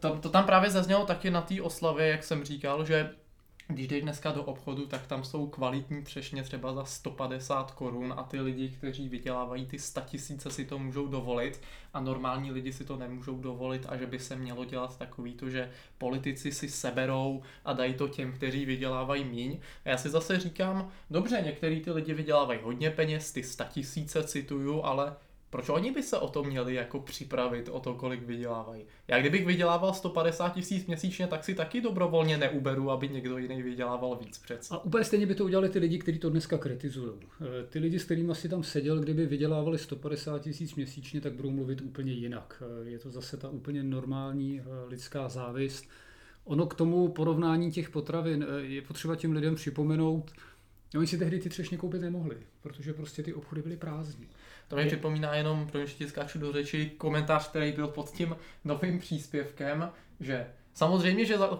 to, 0.00 0.18
to 0.18 0.28
tam 0.28 0.44
právě 0.44 0.70
zaznělo 0.70 1.06
taky 1.06 1.30
na 1.30 1.42
té 1.42 1.62
oslavě, 1.62 2.08
jak 2.08 2.24
jsem 2.24 2.44
říkal, 2.44 2.84
že 2.84 3.14
když 3.68 3.88
jdeš 3.88 4.02
dneska 4.02 4.32
do 4.32 4.42
obchodu, 4.42 4.86
tak 4.86 5.06
tam 5.06 5.24
jsou 5.24 5.46
kvalitní 5.46 6.02
třešně 6.02 6.42
třeba 6.42 6.74
za 6.74 6.84
150 6.84 7.70
korun 7.70 8.14
a 8.16 8.22
ty 8.22 8.40
lidi, 8.40 8.68
kteří 8.68 9.08
vydělávají 9.08 9.66
ty 9.66 9.78
100 9.78 10.00
tisíce, 10.00 10.50
si 10.50 10.64
to 10.64 10.78
můžou 10.78 11.06
dovolit 11.06 11.60
a 11.94 12.00
normální 12.00 12.50
lidi 12.52 12.72
si 12.72 12.84
to 12.84 12.96
nemůžou 12.96 13.38
dovolit 13.38 13.86
a 13.88 13.96
že 13.96 14.06
by 14.06 14.18
se 14.18 14.36
mělo 14.36 14.64
dělat 14.64 14.98
takový 14.98 15.34
to, 15.34 15.50
že 15.50 15.70
politici 15.98 16.52
si 16.52 16.68
seberou 16.68 17.42
a 17.64 17.72
dají 17.72 17.94
to 17.94 18.08
těm, 18.08 18.32
kteří 18.32 18.64
vydělávají 18.64 19.24
míň. 19.24 19.58
A 19.84 19.88
já 19.88 19.96
si 19.98 20.08
zase 20.08 20.40
říkám, 20.40 20.90
dobře, 21.10 21.42
některý 21.44 21.80
ty 21.80 21.90
lidi 21.90 22.14
vydělávají 22.14 22.60
hodně 22.62 22.90
peněz, 22.90 23.32
ty 23.32 23.42
100 23.42 23.64
tisíce 23.64 24.24
cituju, 24.24 24.82
ale 24.82 25.16
proč 25.50 25.68
oni 25.68 25.92
by 25.92 26.02
se 26.02 26.18
o 26.18 26.28
to 26.28 26.44
měli 26.44 26.74
jako 26.74 27.00
připravit, 27.00 27.68
o 27.68 27.80
to, 27.80 27.94
kolik 27.94 28.22
vydělávají? 28.22 28.84
Já 29.08 29.20
kdybych 29.20 29.46
vydělával 29.46 29.94
150 29.94 30.48
tisíc 30.48 30.86
měsíčně, 30.86 31.26
tak 31.26 31.44
si 31.44 31.54
taky 31.54 31.80
dobrovolně 31.80 32.38
neuberu, 32.38 32.90
aby 32.90 33.08
někdo 33.08 33.38
jiný 33.38 33.62
vydělával 33.62 34.16
víc 34.16 34.38
přece. 34.38 34.74
A 34.74 34.84
úplně 34.84 35.04
stejně 35.04 35.26
by 35.26 35.34
to 35.34 35.44
udělali 35.44 35.68
ty 35.68 35.78
lidi, 35.78 35.98
kteří 35.98 36.18
to 36.18 36.30
dneska 36.30 36.58
kritizují. 36.58 37.12
Eh, 37.40 37.66
ty 37.68 37.78
lidi, 37.78 37.98
s 37.98 38.04
kterými 38.04 38.34
si 38.34 38.48
tam 38.48 38.62
seděl, 38.62 39.00
kdyby 39.00 39.26
vydělávali 39.26 39.78
150 39.78 40.38
tisíc 40.38 40.74
měsíčně, 40.74 41.20
tak 41.20 41.32
budou 41.32 41.50
mluvit 41.50 41.80
úplně 41.80 42.12
jinak. 42.12 42.62
Eh, 42.66 42.88
je 42.88 42.98
to 42.98 43.10
zase 43.10 43.36
ta 43.36 43.48
úplně 43.48 43.82
normální 43.82 44.60
eh, 44.60 44.88
lidská 44.88 45.28
závist. 45.28 45.84
Ono 46.44 46.66
k 46.66 46.74
tomu 46.74 47.08
porovnání 47.08 47.72
těch 47.72 47.90
potravin 47.90 48.46
je 48.58 48.82
potřeba 48.82 49.16
těm 49.16 49.32
lidem 49.32 49.54
připomenout, 49.54 50.32
Oni 50.96 51.06
si 51.06 51.18
tehdy 51.18 51.38
ty 51.38 51.48
třešně 51.48 51.78
koupit 51.78 52.00
nemohli, 52.00 52.36
protože 52.62 52.92
prostě 52.92 53.22
ty 53.22 53.34
obchody 53.34 53.62
byly 53.62 53.76
prázdní. 53.76 54.28
To 54.68 54.76
mi 54.76 54.86
připomíná 54.86 55.34
jenom, 55.34 55.66
pro 55.66 55.86
ti 55.86 56.08
skáču 56.08 56.38
do 56.38 56.52
řeči, 56.52 56.90
komentář, 56.98 57.48
který 57.48 57.72
byl 57.72 57.88
pod 57.88 58.10
tím 58.10 58.36
novým 58.64 58.98
příspěvkem, 58.98 59.90
že 60.20 60.46
Samozřejmě, 60.76 61.24
že 61.24 61.38
za, 61.38 61.58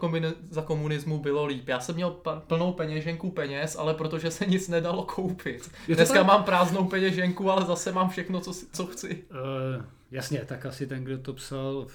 za 0.51 0.63
komunismu 0.63 1.19
bylo 1.19 1.47
líp. 1.47 1.69
Já 1.69 1.81
jsem 1.81 1.95
měl 1.95 2.11
plnou 2.47 2.73
peněženku 2.73 3.31
peněz, 3.31 3.77
ale 3.77 3.95
protože 3.95 4.31
se 4.31 4.47
nic 4.47 4.69
nedalo 4.69 5.03
koupit. 5.03 5.71
Dneska 5.87 6.15
tak? 6.15 6.27
mám 6.27 6.45
prázdnou 6.45 6.85
peněženku, 6.85 7.51
ale 7.51 7.67
zase 7.67 7.93
mám 7.93 8.09
všechno, 8.09 8.41
co, 8.41 8.53
co 8.73 8.87
chci. 8.87 9.25
Uh, 9.31 9.85
jasně, 10.11 10.45
tak 10.47 10.67
asi 10.67 10.87
ten, 10.87 11.05
kdo 11.05 11.19
to 11.19 11.33
psal, 11.33 11.87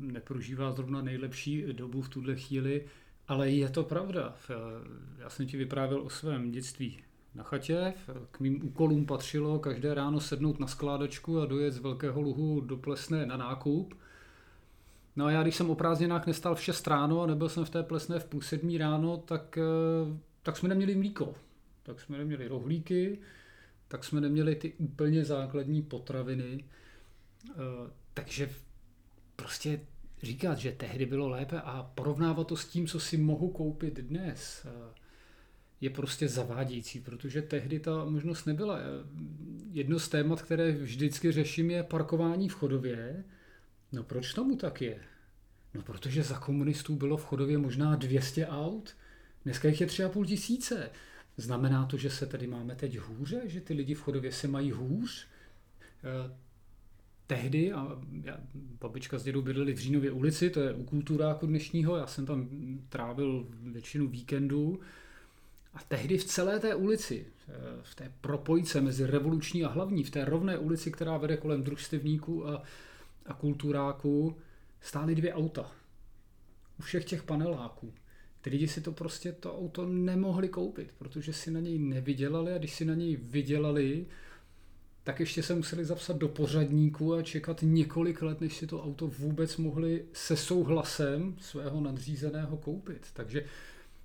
neprožívá 0.00 0.72
zrovna 0.72 1.02
nejlepší 1.02 1.64
dobu 1.72 2.02
v 2.02 2.08
tuhle 2.08 2.36
chvíli, 2.36 2.84
ale 3.28 3.50
je 3.50 3.68
to 3.68 3.84
pravda. 3.84 4.34
Já 5.18 5.30
jsem 5.30 5.46
ti 5.46 5.56
vyprávěl 5.56 6.02
o 6.02 6.10
svém 6.10 6.50
dětství 6.50 7.02
na 7.34 7.42
chatě. 7.42 7.94
K 8.30 8.40
mým 8.40 8.66
úkolům 8.66 9.06
patřilo 9.06 9.58
každé 9.58 9.94
ráno 9.94 10.20
sednout 10.20 10.60
na 10.60 10.66
skládačku 10.66 11.40
a 11.40 11.46
dojet 11.46 11.70
z 11.70 11.78
Velkého 11.78 12.20
luhu 12.20 12.60
do 12.60 12.76
Plesné 12.76 13.26
na 13.26 13.36
nákup. 13.36 13.94
No 15.16 15.26
a 15.26 15.30
já, 15.30 15.42
když 15.42 15.56
jsem 15.56 15.70
o 15.70 15.74
prázdninách 15.74 16.26
nestal 16.26 16.54
v 16.54 16.62
6 16.62 16.86
ráno 16.86 17.22
a 17.22 17.26
nebyl 17.26 17.48
jsem 17.48 17.64
v 17.64 17.70
té 17.70 17.82
Plesné 17.82 18.18
v 18.18 18.24
půl 18.24 18.40
sedmí 18.40 18.78
ráno, 18.78 19.16
tak, 19.16 19.58
eh, 19.58 20.18
tak 20.42 20.56
jsme 20.56 20.68
neměli 20.68 20.94
mlíko. 20.94 21.34
Tak 21.82 22.00
jsme 22.00 22.18
neměli 22.18 22.48
rohlíky, 22.48 23.18
tak 23.88 24.04
jsme 24.04 24.20
neměli 24.20 24.54
ty 24.54 24.72
úplně 24.72 25.24
základní 25.24 25.82
potraviny. 25.82 26.64
Eh, 27.50 27.54
takže 28.14 28.50
prostě 29.36 29.80
říkat, 30.22 30.58
že 30.58 30.72
tehdy 30.72 31.06
bylo 31.06 31.28
lépe 31.28 31.60
a 31.60 31.90
porovnávat 31.94 32.46
to 32.46 32.56
s 32.56 32.68
tím, 32.68 32.86
co 32.86 33.00
si 33.00 33.16
mohu 33.16 33.48
koupit 33.48 34.00
dnes, 34.00 34.66
eh, 34.66 34.99
je 35.80 35.90
prostě 35.90 36.28
zavádějící, 36.28 37.00
protože 37.00 37.42
tehdy 37.42 37.80
ta 37.80 38.04
možnost 38.04 38.44
nebyla. 38.44 38.78
Jedno 39.70 39.98
z 39.98 40.08
témat, 40.08 40.42
které 40.42 40.72
vždycky 40.72 41.32
řeším, 41.32 41.70
je 41.70 41.82
parkování 41.82 42.48
v 42.48 42.54
chodově. 42.54 43.24
No 43.92 44.02
proč 44.02 44.34
tomu 44.34 44.56
tak 44.56 44.82
je? 44.82 45.00
No 45.74 45.82
protože 45.82 46.22
za 46.22 46.38
komunistů 46.38 46.96
bylo 46.96 47.16
v 47.16 47.24
chodově 47.24 47.58
možná 47.58 47.96
200 47.96 48.46
aut, 48.46 48.96
dneska 49.44 49.68
jich 49.68 49.80
je 49.80 49.86
3,5 49.86 50.24
tisíce. 50.24 50.90
Znamená 51.36 51.86
to, 51.86 51.96
že 51.96 52.10
se 52.10 52.26
tady 52.26 52.46
máme 52.46 52.76
teď 52.76 52.98
hůře, 52.98 53.42
že 53.44 53.60
ty 53.60 53.74
lidi 53.74 53.94
v 53.94 54.00
chodově 54.00 54.32
se 54.32 54.48
mají 54.48 54.70
hůř? 54.70 55.26
Eh, 56.04 56.36
tehdy, 57.26 57.72
a 57.72 57.98
já, 58.22 58.40
babička 58.80 59.18
s 59.18 59.22
dědou 59.22 59.42
bydleli 59.42 59.72
v 59.72 59.78
Řínově 59.78 60.12
ulici, 60.12 60.50
to 60.50 60.60
je 60.60 60.74
u 60.74 60.84
kulturáku 60.84 61.46
dnešního, 61.46 61.96
já 61.96 62.06
jsem 62.06 62.26
tam 62.26 62.48
trávil 62.88 63.46
většinu 63.62 64.08
víkendu, 64.08 64.80
a 65.74 65.78
tehdy 65.88 66.18
v 66.18 66.24
celé 66.24 66.60
té 66.60 66.74
ulici, 66.74 67.26
eh, 67.48 67.52
v 67.82 67.94
té 67.94 68.12
propojce 68.20 68.80
mezi 68.80 69.06
revoluční 69.06 69.64
a 69.64 69.68
hlavní, 69.68 70.04
v 70.04 70.10
té 70.10 70.24
rovné 70.24 70.58
ulici, 70.58 70.92
která 70.92 71.16
vede 71.16 71.36
kolem 71.36 71.62
družstevníků 71.62 72.48
a, 72.48 72.62
a 73.26 73.34
kulturáků, 73.34 74.36
stály 74.80 75.14
dvě 75.14 75.34
auta. 75.34 75.72
U 76.78 76.82
všech 76.82 77.04
těch 77.04 77.22
paneláků. 77.22 77.92
Ty 78.40 78.50
lidi 78.50 78.68
si 78.68 78.80
to 78.80 78.92
prostě 78.92 79.32
to 79.32 79.58
auto 79.58 79.86
nemohli 79.86 80.48
koupit, 80.48 80.94
protože 80.98 81.32
si 81.32 81.50
na 81.50 81.60
něj 81.60 81.78
nevydělali 81.78 82.52
a 82.52 82.58
když 82.58 82.74
si 82.74 82.84
na 82.84 82.94
něj 82.94 83.16
vydělali, 83.16 84.06
tak 85.04 85.20
ještě 85.20 85.42
se 85.42 85.54
museli 85.54 85.84
zapsat 85.84 86.16
do 86.16 86.28
pořadníku 86.28 87.14
a 87.14 87.22
čekat 87.22 87.58
několik 87.62 88.22
let, 88.22 88.40
než 88.40 88.56
si 88.56 88.66
to 88.66 88.84
auto 88.84 89.06
vůbec 89.06 89.56
mohli 89.56 90.04
se 90.12 90.36
souhlasem 90.36 91.36
svého 91.40 91.80
nadřízeného 91.80 92.56
koupit. 92.56 93.06
Takže 93.12 93.44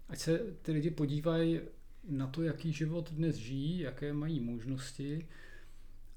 ať 0.10 0.20
se 0.20 0.40
ty 0.62 0.72
lidi 0.72 0.92
podívají 0.92 1.62
na 2.10 2.28
to, 2.28 2.42
jaký 2.42 2.74
život 2.74 3.12
dnes 3.12 3.36
žijí, 3.36 3.80
jaké 3.80 4.14
mají 4.14 4.40
možnosti 4.40 5.28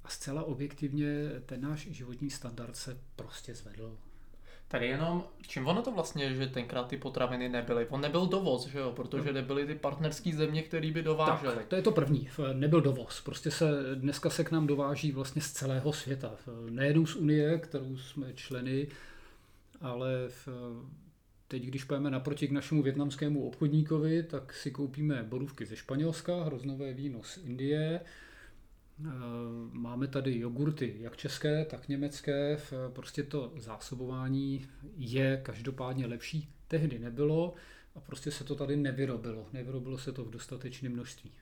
a 0.04 0.08
zcela 0.08 0.42
objektivně 0.42 1.06
ten 1.46 1.60
náš 1.60 1.88
životní 1.90 2.30
standard 2.30 2.76
se 2.76 2.98
prostě 3.16 3.54
zvedl. 3.54 3.98
Tady 4.68 4.86
jenom, 4.86 5.24
čím 5.46 5.66
ono 5.66 5.82
to 5.82 5.92
vlastně, 5.92 6.34
že 6.34 6.46
tenkrát 6.46 6.88
ty 6.88 6.96
potraviny 6.96 7.48
nebyly? 7.48 7.86
On 7.88 8.00
nebyl 8.00 8.26
dovoz, 8.26 8.66
že 8.66 8.78
jo? 8.78 8.92
Protože 8.92 9.32
nebyly 9.32 9.66
ty 9.66 9.74
partnerské 9.74 10.32
země, 10.32 10.62
které 10.62 10.92
by 10.92 11.02
dovážely. 11.02 11.56
Tak, 11.56 11.66
to 11.66 11.76
je 11.76 11.82
to 11.82 11.92
první. 11.92 12.28
Nebyl 12.52 12.80
dovoz. 12.80 13.20
Prostě 13.20 13.50
se, 13.50 13.94
dneska 13.94 14.30
se 14.30 14.44
k 14.44 14.50
nám 14.50 14.66
dováží 14.66 15.12
vlastně 15.12 15.42
z 15.42 15.52
celého 15.52 15.92
světa. 15.92 16.36
Nejenom 16.70 17.06
z 17.06 17.16
Unie, 17.16 17.58
kterou 17.58 17.96
jsme 17.96 18.32
členy, 18.34 18.88
ale 19.80 20.28
v, 20.28 20.48
teď, 21.48 21.62
když 21.62 21.84
pojeme 21.84 22.10
naproti 22.10 22.48
k 22.48 22.52
našemu 22.52 22.82
větnamskému 22.82 23.46
obchodníkovi, 23.46 24.22
tak 24.22 24.52
si 24.52 24.70
koupíme 24.70 25.22
borůvky 25.22 25.66
ze 25.66 25.76
Španělska, 25.76 26.44
hroznové 26.44 26.92
víno 26.92 27.22
z 27.22 27.36
Indie, 27.36 28.00
Eh, 29.06 29.10
máme 29.72 30.06
tady 30.06 30.38
jogurty, 30.38 30.96
jak 31.00 31.16
české, 31.16 31.64
tak 31.64 31.88
německé. 31.88 32.58
Prostě 32.92 33.22
to 33.22 33.52
zásobování 33.56 34.66
je 34.96 35.40
každopádně 35.44 36.06
lepší. 36.06 36.48
Tehdy 36.68 36.98
nebylo 36.98 37.54
a 37.94 38.00
prostě 38.00 38.30
se 38.30 38.44
to 38.44 38.54
tady 38.54 38.76
nevyrobilo. 38.76 39.46
Nevyrobilo 39.52 39.98
se 39.98 40.12
to 40.12 40.24
v 40.24 40.30
dostatečném 40.30 40.92
množství. 40.92 41.32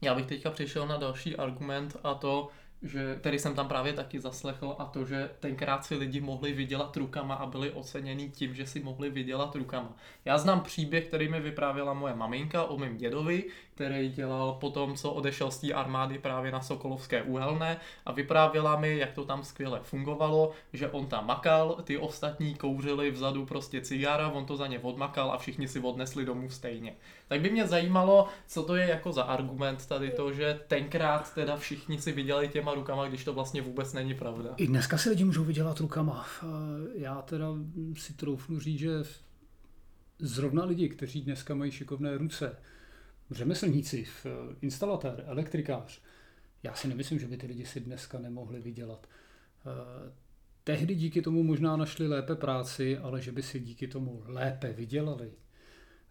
Já 0.00 0.14
bych 0.14 0.26
teďka 0.26 0.50
přišel 0.50 0.86
na 0.86 0.96
další 0.96 1.36
argument 1.36 1.96
a 2.02 2.14
to, 2.14 2.48
že 2.82 3.18
tady 3.20 3.38
jsem 3.38 3.54
tam 3.54 3.68
právě 3.68 3.92
taky 3.92 4.20
zaslechl 4.20 4.76
a 4.78 4.84
to, 4.84 5.04
že 5.04 5.30
tenkrát 5.40 5.84
si 5.84 5.94
lidi 5.94 6.20
mohli 6.20 6.52
vydělat 6.52 6.96
rukama 6.96 7.34
a 7.34 7.46
byli 7.46 7.70
oceněni 7.70 8.30
tím, 8.30 8.54
že 8.54 8.66
si 8.66 8.80
mohli 8.80 9.10
vydělat 9.10 9.56
rukama. 9.56 9.96
Já 10.24 10.38
znám 10.38 10.60
příběh, 10.60 11.06
který 11.06 11.28
mi 11.28 11.40
vyprávěla 11.40 11.94
moje 11.94 12.14
maminka 12.14 12.64
o 12.64 12.78
mém 12.78 12.96
dědovi, 12.96 13.44
který 13.74 14.08
dělal 14.08 14.52
potom, 14.52 14.94
co 14.94 15.12
odešel 15.12 15.50
z 15.50 15.58
té 15.58 15.72
armády 15.72 16.18
právě 16.18 16.52
na 16.52 16.60
Sokolovské 16.60 17.22
uhelné 17.22 17.76
a 18.06 18.12
vyprávěla 18.12 18.80
mi, 18.80 18.98
jak 18.98 19.12
to 19.12 19.24
tam 19.24 19.44
skvěle 19.44 19.80
fungovalo, 19.82 20.52
že 20.72 20.90
on 20.90 21.06
tam 21.06 21.26
makal, 21.26 21.78
ty 21.84 21.98
ostatní 21.98 22.54
kouřili 22.54 23.10
vzadu 23.10 23.46
prostě 23.46 23.80
cigára, 23.80 24.28
on 24.28 24.46
to 24.46 24.56
za 24.56 24.66
ně 24.66 24.78
odmakal 24.78 25.32
a 25.32 25.38
všichni 25.38 25.68
si 25.68 25.80
odnesli 25.80 26.24
domů 26.24 26.50
stejně. 26.50 26.96
Tak 27.28 27.40
by 27.40 27.50
mě 27.50 27.66
zajímalo, 27.66 28.28
co 28.46 28.62
to 28.62 28.76
je 28.76 28.86
jako 28.86 29.12
za 29.12 29.22
argument 29.22 29.86
tady 29.86 30.10
to, 30.10 30.32
že 30.32 30.60
tenkrát 30.68 31.34
teda 31.34 31.56
všichni 31.56 32.00
si 32.00 32.12
vydělali 32.12 32.48
těma 32.48 32.74
rukama, 32.74 33.08
když 33.08 33.24
to 33.24 33.32
vlastně 33.32 33.62
vůbec 33.62 33.92
není 33.92 34.14
pravda. 34.14 34.54
I 34.56 34.66
dneska 34.66 34.98
si 34.98 35.10
lidi 35.10 35.24
můžou 35.24 35.44
vydělat 35.44 35.80
rukama. 35.80 36.26
Já 36.94 37.22
teda 37.22 37.46
si 37.96 38.14
troufnu 38.14 38.60
říct, 38.60 38.78
že 38.78 38.90
zrovna 40.18 40.64
lidi, 40.64 40.88
kteří 40.88 41.22
dneska 41.22 41.54
mají 41.54 41.70
šikovné 41.70 42.18
ruce, 42.18 42.56
řemeslníci, 43.30 44.06
instalatér, 44.60 45.24
elektrikář, 45.26 46.00
já 46.62 46.74
si 46.74 46.88
nemyslím, 46.88 47.18
že 47.18 47.26
by 47.26 47.36
ty 47.36 47.46
lidi 47.46 47.66
si 47.66 47.80
dneska 47.80 48.18
nemohli 48.18 48.60
vydělat. 48.60 49.06
Eh, 49.66 50.12
tehdy 50.64 50.94
díky 50.94 51.22
tomu 51.22 51.42
možná 51.42 51.76
našli 51.76 52.08
lépe 52.08 52.34
práci, 52.34 52.98
ale 52.98 53.20
že 53.20 53.32
by 53.32 53.42
si 53.42 53.60
díky 53.60 53.88
tomu 53.88 54.22
lépe 54.26 54.72
vydělali, 54.72 55.32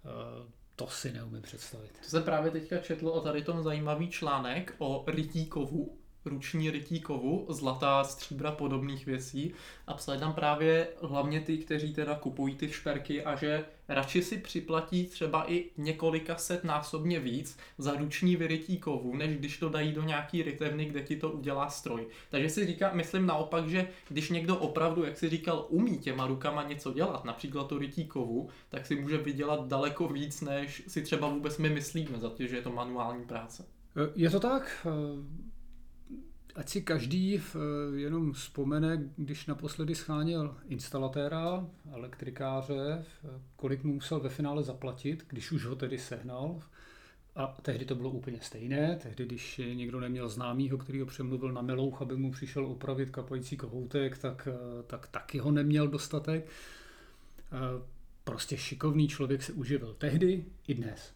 eh, 0.06 0.52
to 0.78 0.88
si 0.88 1.12
neumím 1.12 1.42
představit. 1.42 1.92
To 2.04 2.10
se 2.10 2.22
právě 2.22 2.52
teďka 2.52 2.78
četlo 2.78 3.14
o 3.14 3.22
tady 3.22 3.44
tom 3.44 3.64
zajímavý 3.64 4.10
článek 4.10 4.76
o 4.78 5.04
rytíkovu, 5.08 5.98
ruční 6.28 6.72
rytíkovu, 6.72 7.46
zlatá, 7.50 8.04
stříbra, 8.04 8.52
podobných 8.52 9.06
věcí 9.06 9.54
a 9.88 9.94
psali 9.94 10.20
tam 10.20 10.34
právě 10.34 10.88
hlavně 11.02 11.42
ty, 11.42 11.58
kteří 11.58 11.94
teda 11.94 12.16
kupují 12.16 12.56
ty 12.56 12.70
šperky 12.72 13.24
a 13.24 13.36
že 13.36 13.66
radši 13.90 14.22
si 14.22 14.38
připlatí 14.38 15.06
třeba 15.06 15.52
i 15.52 15.66
několika 15.78 16.36
set 16.36 16.64
násobně 16.64 17.20
víc 17.20 17.58
za 17.78 17.96
ruční 17.96 18.36
vyrytí 18.36 18.78
kovu, 18.78 19.16
než 19.16 19.38
když 19.38 19.58
to 19.58 19.70
dají 19.70 19.92
do 19.92 20.04
nějaký 20.04 20.44
rytevny, 20.44 20.86
kde 20.86 21.02
ti 21.02 21.16
to 21.16 21.32
udělá 21.32 21.70
stroj. 21.70 22.08
Takže 22.30 22.50
si 22.50 22.68
říká, 22.68 22.92
myslím 22.94 23.26
naopak, 23.26 23.70
že 23.70 23.88
když 24.10 24.30
někdo 24.30 24.58
opravdu, 24.58 25.04
jak 25.04 25.18
si 25.18 25.30
říkal, 25.30 25.66
umí 25.70 25.98
těma 25.98 26.28
rukama 26.28 26.64
něco 26.64 26.94
dělat, 26.94 27.26
například 27.26 27.68
to 27.68 27.78
rytí 27.78 28.06
kovu, 28.06 28.50
tak 28.70 28.86
si 28.86 28.96
může 28.96 29.18
vydělat 29.18 29.68
daleko 29.68 30.08
víc, 30.08 30.42
než 30.42 30.84
si 30.88 31.02
třeba 31.02 31.28
vůbec 31.28 31.58
my 31.58 31.70
myslíme, 31.70 32.20
za 32.20 32.30
to, 32.30 32.48
že 32.48 32.56
je 32.56 32.62
to 32.62 32.72
manuální 32.72 33.26
práce. 33.26 33.66
Je 34.16 34.30
to 34.30 34.40
tak? 34.40 34.88
Ať 36.58 36.70
si 36.70 36.82
každý 36.82 37.36
eh, 37.36 37.42
jenom 37.96 38.34
vzpomene, 38.34 39.04
když 39.18 39.46
naposledy 39.46 39.96
scháněl 39.96 40.56
instalatéra, 40.68 41.68
elektrikáře, 41.94 43.06
eh, 43.26 43.30
kolik 43.56 43.84
mu 43.84 43.94
musel 43.94 44.20
ve 44.20 44.30
finále 44.30 44.64
zaplatit, 44.64 45.26
když 45.28 45.52
už 45.52 45.66
ho 45.66 45.76
tedy 45.76 45.98
sehnal. 45.98 46.60
A 47.36 47.58
tehdy 47.62 47.86
to 47.86 47.96
bylo 47.96 48.10
úplně 48.10 48.40
stejné. 48.42 49.00
Tehdy, 49.04 49.26
když 49.26 49.62
někdo 49.74 50.00
neměl 50.00 50.30
známýho, 50.30 50.78
který 50.78 51.00
ho 51.00 51.06
přemluvil 51.06 51.52
na 51.52 51.62
melouch, 51.62 52.02
aby 52.02 52.18
mu 52.18 52.32
přišel 52.32 52.66
opravit 52.66 53.10
kapající 53.10 53.58
kohoutek, 53.58 54.18
tak, 54.18 54.48
eh, 54.52 54.84
tak 54.88 55.08
taky 55.08 55.38
ho 55.38 55.52
neměl 55.52 55.88
dostatek. 55.88 56.48
Prostě 58.24 58.58
šikovný 58.58 59.08
člověk 59.08 59.44
se 59.44 59.54
uživil 59.54 59.96
tehdy 59.98 60.46
i 60.68 60.74
dnes. 60.74 61.14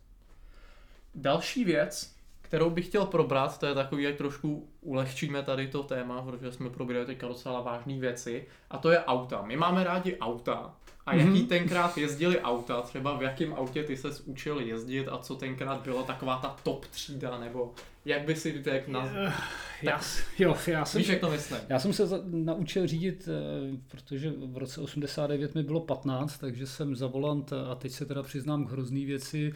Další 1.15 1.65
věc, 1.65 2.15
kterou 2.51 2.70
bych 2.70 2.86
chtěl 2.86 3.05
probrat, 3.05 3.60
to 3.60 3.65
je 3.65 3.74
takový, 3.74 4.03
jak 4.03 4.15
trošku 4.15 4.70
ulehčíme 4.81 5.43
tady 5.43 5.67
to 5.67 5.84
téma, 5.84 6.22
protože 6.22 6.51
jsme 6.51 6.70
probírali 6.70 7.05
teďka 7.05 7.27
docela 7.27 7.62
vážné 7.62 8.00
věci, 8.00 8.46
a 8.70 8.77
to 8.77 8.91
je 8.91 9.00
auta. 9.00 9.41
My 9.41 9.58
máme 9.58 9.84
rádi 9.84 10.17
auta. 10.17 10.74
A 11.05 11.15
jaký 11.15 11.29
mm-hmm. 11.29 11.48
tenkrát 11.48 11.98
jezdili 11.98 12.41
auta, 12.41 12.82
třeba 12.82 13.17
v 13.17 13.23
jakém 13.23 13.54
autě 13.54 13.84
ty 13.84 13.97
ses 13.97 14.21
učil 14.21 14.60
jezdit 14.60 15.08
a 15.08 15.17
co 15.17 15.36
tenkrát 15.36 15.82
bylo 15.82 16.04
taková 16.04 16.38
ta 16.38 16.56
top 16.63 16.86
třída, 16.86 17.39
nebo 17.39 17.73
jak 18.06 18.26
by 18.26 18.36
si 18.36 18.63
tak 18.63 18.88
na... 18.88 18.99
Uh, 18.99 19.34
já, 19.82 20.02
jo, 20.39 20.58
já 20.67 20.86
jsem, 20.86 20.99
víš, 20.99 21.08
jak 21.08 21.19
to 21.19 21.30
myslím? 21.30 21.60
Já 21.69 21.80
jsem 21.80 21.93
se 21.93 22.08
za, 22.08 22.19
naučil 22.26 22.88
řídit, 22.88 23.30
eh, 23.32 23.78
protože 23.88 24.34
v 24.45 24.58
roce 24.58 24.82
89 24.82 25.56
mi 25.56 25.63
bylo 25.63 25.80
15, 25.80 26.38
takže 26.38 26.67
jsem 26.67 26.95
za 26.95 27.08
volant 27.08 27.54
a 27.71 27.76
teď 27.76 27.91
se 27.91 28.06
teda 28.06 28.23
přiznám 28.23 28.65
k 28.65 28.71
hrozný 28.71 29.06
věci, 29.06 29.54
Eh, 29.54 29.56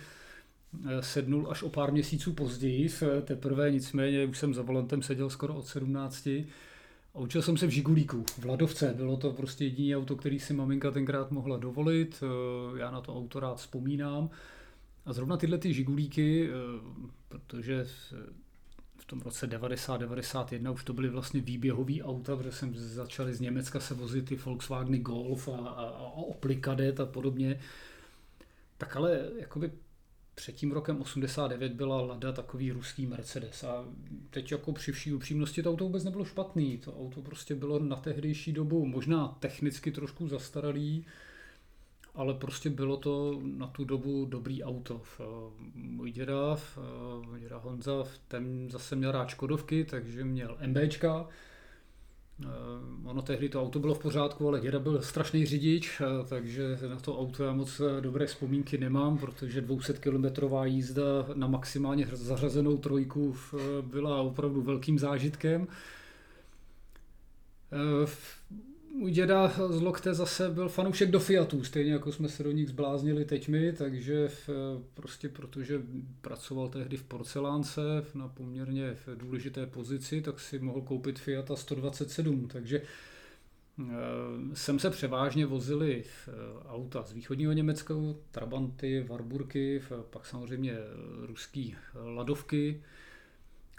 sednul 0.99 1.51
až 1.51 1.63
o 1.63 1.69
pár 1.69 1.91
měsíců 1.91 2.33
později, 2.33 2.89
teprve 3.21 3.71
nicméně 3.71 4.25
už 4.25 4.37
jsem 4.37 4.53
za 4.53 4.61
volantem 4.61 5.01
seděl 5.01 5.29
skoro 5.29 5.55
od 5.55 5.67
17. 5.67 6.27
A 7.15 7.19
učil 7.19 7.41
jsem 7.41 7.57
se 7.57 7.67
v 7.67 7.69
Žigulíku, 7.69 8.23
v 8.39 8.45
Ladovce. 8.45 8.93
Bylo 8.97 9.17
to 9.17 9.33
prostě 9.33 9.63
jediné 9.63 9.97
auto, 9.97 10.15
který 10.15 10.39
si 10.39 10.53
maminka 10.53 10.91
tenkrát 10.91 11.31
mohla 11.31 11.57
dovolit. 11.57 12.23
Eh, 12.23 12.79
já 12.79 12.91
na 12.91 13.01
to 13.01 13.15
auto 13.15 13.39
rád 13.39 13.57
vzpomínám. 13.57 14.29
A 15.05 15.13
zrovna 15.13 15.37
tyhle 15.37 15.57
ty 15.57 15.73
Žigulíky, 15.73 16.49
eh, 16.49 16.53
protože 17.27 17.85
v 18.97 19.05
tom 19.05 19.21
roce 19.21 19.47
90-91 19.47 20.71
už 20.71 20.83
to 20.83 20.93
byly 20.93 21.09
vlastně 21.09 21.41
výběhové 21.41 22.01
auta, 22.01 22.35
protože 22.35 22.51
jsem 22.51 22.75
začali 22.75 23.33
z 23.33 23.39
Německa 23.39 23.79
se 23.79 23.93
vozit 23.93 24.25
ty 24.25 24.35
Volkswageny 24.35 24.99
Golf 24.99 25.47
a, 25.47 25.57
a, 25.57 25.85
a 25.85 26.03
Opel 26.15 26.55
a 27.01 27.05
podobně. 27.05 27.59
Tak 28.77 28.95
ale 28.95 29.29
jakoby 29.39 29.71
před 30.35 30.55
tím 30.55 30.71
rokem 30.71 31.01
89 31.01 31.71
byla 31.71 32.01
Lada 32.01 32.31
takový 32.31 32.71
ruský 32.71 33.05
Mercedes 33.05 33.63
a 33.63 33.85
teď 34.29 34.51
jako 34.51 34.73
při 34.73 34.91
vší 34.91 35.13
upřímnosti 35.13 35.63
to 35.63 35.71
auto 35.71 35.83
vůbec 35.83 36.03
nebylo 36.03 36.25
špatný. 36.25 36.77
To 36.77 36.99
auto 36.99 37.21
prostě 37.21 37.55
bylo 37.55 37.79
na 37.79 37.95
tehdejší 37.95 38.51
dobu 38.53 38.85
možná 38.85 39.27
technicky 39.39 39.91
trošku 39.91 40.27
zastaralý, 40.27 41.05
ale 42.15 42.33
prostě 42.33 42.69
bylo 42.69 42.97
to 42.97 43.39
na 43.43 43.67
tu 43.67 43.83
dobu 43.85 44.25
dobrý 44.25 44.63
auto. 44.63 45.01
Můj 45.75 46.11
děda, 46.11 46.57
můj 47.25 47.39
děda 47.39 47.57
Honza, 47.57 48.03
ten 48.27 48.69
zase 48.69 48.95
měl 48.95 49.11
rád 49.11 49.29
Škodovky, 49.29 49.85
takže 49.85 50.23
měl 50.23 50.57
MBčka, 50.67 51.27
Eh, 51.27 51.54
ono 53.03 53.21
tehdy 53.21 53.49
to 53.49 53.61
auto 53.61 53.79
bylo 53.79 53.93
v 53.93 53.99
pořádku, 53.99 54.47
ale 54.47 54.61
děda 54.61 54.79
byl 54.79 55.01
strašný 55.01 55.45
řidič, 55.45 56.01
eh, 56.01 56.27
takže 56.29 56.79
na 56.89 56.99
to 56.99 57.19
auto 57.19 57.43
já 57.43 57.53
moc 57.53 57.79
eh, 57.79 58.01
dobré 58.01 58.25
vzpomínky 58.25 58.77
nemám, 58.77 59.17
protože 59.17 59.61
200 59.61 59.93
kilometrová 59.93 60.65
jízda 60.65 61.01
na 61.33 61.47
maximálně 61.47 62.07
zařazenou 62.11 62.77
trojku 62.77 63.35
byla 63.81 64.21
opravdu 64.21 64.61
velkým 64.61 64.99
zážitkem. 64.99 65.67
Můj 68.97 69.11
děda 69.11 69.47
z 69.69 69.81
Lokte 69.81 70.13
zase 70.13 70.49
byl 70.49 70.69
fanoušek 70.69 71.11
do 71.11 71.19
Fiatů, 71.19 71.63
stejně 71.63 71.91
jako 71.91 72.11
jsme 72.11 72.29
se 72.29 72.43
do 72.43 72.51
nich 72.51 72.69
zbláznili 72.69 73.25
teď 73.25 73.47
my, 73.47 73.73
takže 73.73 74.27
v, 74.27 74.49
prostě 74.93 75.29
protože 75.29 75.81
pracoval 76.21 76.69
tehdy 76.69 76.97
v 76.97 77.03
porcelánce 77.03 77.81
na 78.13 78.27
poměrně 78.27 78.95
v 78.95 79.17
důležité 79.17 79.65
pozici, 79.65 80.21
tak 80.21 80.39
si 80.39 80.59
mohl 80.59 80.81
koupit 80.81 81.19
Fiata 81.19 81.55
127, 81.55 82.47
takže 82.47 82.81
eh, 82.81 83.85
sem 84.53 84.79
se 84.79 84.89
převážně 84.89 85.45
vozili 85.45 86.03
v 86.03 86.29
auta 86.67 87.03
z 87.03 87.11
východního 87.11 87.51
Německa, 87.51 87.93
Trabanty, 88.31 89.05
Warburky, 89.09 89.81
pak 90.09 90.25
samozřejmě 90.25 90.77
ruský 91.27 91.75
Ladovky, 92.15 92.81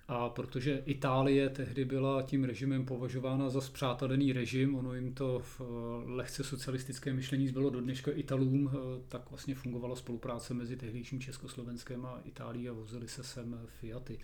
a 0.09 0.29
protože 0.29 0.83
Itálie 0.85 1.51
tehdy 1.51 1.85
byla 1.85 2.23
tím 2.23 2.45
režimem 2.45 2.85
považována 2.85 3.49
za 3.49 3.61
zpřátelený 3.61 4.33
režim, 4.33 4.75
ono 4.75 4.95
jim 4.95 5.15
to 5.15 5.39
v 5.39 5.61
eh, 5.61 5.65
lehce 6.11 6.45
socialistické 6.45 7.13
myšlení 7.13 7.49
zbylo 7.49 7.71
do 7.71 7.81
dneška 7.81 8.11
Italům, 8.15 8.71
eh, 8.73 9.03
tak 9.09 9.31
vlastně 9.31 9.55
fungovala 9.55 9.97
spolupráce 9.97 10.55
mezi 10.55 10.77
tehdejším 10.77 11.21
Československem 11.21 12.07
a 12.07 12.21
Itálií 12.25 12.69
a 12.69 12.73
vozili 12.73 13.09
se 13.09 13.25
sem 13.25 13.61
Fiaty. 13.81 14.19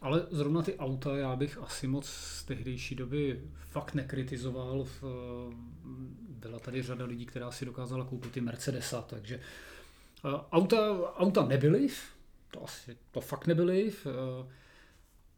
Ale 0.00 0.26
zrovna 0.30 0.62
ty 0.62 0.76
auta 0.76 1.16
já 1.16 1.36
bych 1.36 1.58
asi 1.58 1.86
moc 1.86 2.06
z 2.06 2.44
tehdejší 2.44 2.94
doby 2.94 3.42
fakt 3.54 3.94
nekritizoval. 3.94 4.86
Eh, 4.86 5.02
byla 6.28 6.58
tady 6.58 6.82
řada 6.82 7.04
lidí, 7.04 7.26
která 7.26 7.50
si 7.50 7.64
dokázala 7.64 8.04
koupit 8.04 8.36
i 8.36 8.40
Mercedesa, 8.40 9.02
takže 9.02 9.40
auta, 10.52 10.76
auta 11.16 11.46
nebyly, 11.46 11.88
to 12.50 12.64
asi 12.64 12.96
to 13.10 13.20
fakt 13.20 13.46
nebyly. 13.46 13.92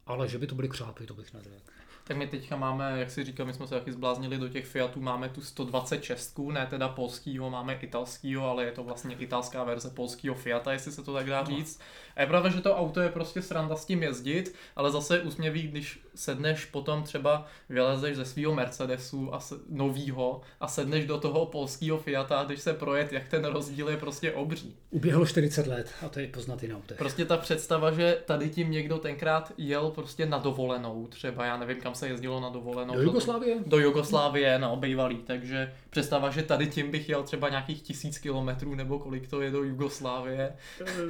Ale 0.06 0.28
že 0.28 0.38
by 0.38 0.46
to 0.46 0.54
byly 0.54 0.68
křápy, 0.68 1.06
to 1.06 1.14
bych 1.14 1.34
neřekl. 1.34 1.79
Tak 2.10 2.16
my 2.16 2.26
teďka 2.26 2.56
máme, 2.56 3.00
jak 3.00 3.10
si 3.10 3.24
říkám, 3.24 3.46
my 3.46 3.52
jsme 3.52 3.66
se 3.66 3.74
taky 3.74 3.92
zbláznili 3.92 4.38
do 4.38 4.48
těch 4.48 4.66
Fiatů, 4.66 5.00
máme 5.00 5.28
tu 5.28 5.40
126, 5.40 6.38
ne 6.38 6.66
teda 6.70 6.88
polskýho, 6.88 7.50
máme 7.50 7.78
italskýho, 7.82 8.50
ale 8.50 8.64
je 8.64 8.72
to 8.72 8.84
vlastně 8.84 9.14
italská 9.18 9.64
verze 9.64 9.90
polského 9.90 10.34
Fiata, 10.34 10.72
jestli 10.72 10.92
se 10.92 11.02
to 11.02 11.14
tak 11.14 11.26
dá 11.26 11.44
říct. 11.44 11.80
A 12.16 12.20
je 12.20 12.26
pravda, 12.26 12.50
že 12.50 12.60
to 12.60 12.76
auto 12.76 13.00
je 13.00 13.08
prostě 13.08 13.42
sranda 13.42 13.76
s 13.76 13.84
tím 13.84 14.02
jezdit, 14.02 14.54
ale 14.76 14.90
zase 14.90 15.20
úsměví, 15.20 15.62
když 15.62 16.00
sedneš 16.14 16.64
potom 16.64 17.02
třeba 17.02 17.46
vylezeš 17.68 18.16
ze 18.16 18.24
svého 18.24 18.54
Mercedesu 18.54 19.34
a 19.34 19.40
se, 19.40 19.54
novýho 19.68 20.40
a 20.60 20.68
sedneš 20.68 21.06
do 21.06 21.20
toho 21.20 21.46
polského 21.46 21.98
Fiata 21.98 22.40
a 22.40 22.44
když 22.44 22.60
se 22.60 22.72
projet, 22.72 23.12
jak 23.12 23.28
ten 23.28 23.44
rozdíl 23.44 23.88
je 23.88 23.96
prostě 23.96 24.32
obří. 24.32 24.76
Uběhlo 24.90 25.26
40 25.26 25.66
let 25.66 25.90
a 26.06 26.08
to 26.08 26.20
je 26.20 26.26
poznat 26.26 26.62
i 26.62 26.68
na 26.68 26.76
autech. 26.76 26.98
Prostě 26.98 27.24
ta 27.24 27.36
představa, 27.36 27.92
že 27.92 28.18
tady 28.24 28.48
tím 28.48 28.70
někdo 28.70 28.98
tenkrát 28.98 29.52
jel 29.58 29.90
prostě 29.90 30.26
na 30.26 30.38
dovolenou, 30.38 31.06
třeba 31.06 31.44
já 31.44 31.56
nevím, 31.56 31.80
kam 31.80 31.94
se 32.00 32.08
jezdilo 32.08 32.40
na 32.40 32.48
dovolenou. 32.48 32.94
Do 32.94 33.02
Jugoslávie? 33.02 33.58
Do 33.66 33.78
Jugoslávie, 33.78 34.58
na 34.58 34.68
obejvalý, 34.68 35.16
takže 35.16 35.72
představa, 35.90 36.30
že 36.30 36.42
tady 36.42 36.66
tím 36.66 36.90
bych 36.90 37.08
jel 37.08 37.22
třeba 37.22 37.48
nějakých 37.48 37.82
tisíc 37.82 38.18
kilometrů 38.18 38.74
nebo 38.74 38.98
kolik 38.98 39.28
to 39.28 39.42
je 39.42 39.50
do 39.50 39.62
Jugoslávie. 39.62 40.52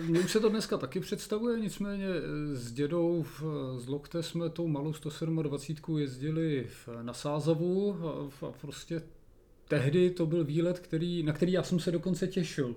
Mně 0.03 0.21
už 0.21 0.33
se 0.33 0.41
to 0.41 0.49
dneska 0.49 0.77
taky 0.77 1.01
představuje, 1.01 1.61
nicméně 1.61 2.07
s 2.53 2.73
dědou 2.73 3.23
v, 3.23 3.43
z 3.79 3.89
Lokte 3.89 4.23
jsme 4.23 4.51
tou 4.51 4.69
malou 4.69 4.93
127 4.93 5.99
jezdili 5.99 6.67
na 7.03 7.13
Sázavu 7.13 7.97
a, 8.43 8.47
a 8.47 8.53
prostě 8.61 9.03
tehdy 9.69 10.11
to 10.11 10.27
byl 10.27 10.45
výlet, 10.45 10.79
který, 10.79 11.23
na 11.23 11.33
který 11.33 11.53
já 11.53 11.63
jsem 11.63 11.81
se 11.81 11.91
dokonce 11.91 12.27
těšil. 12.27 12.77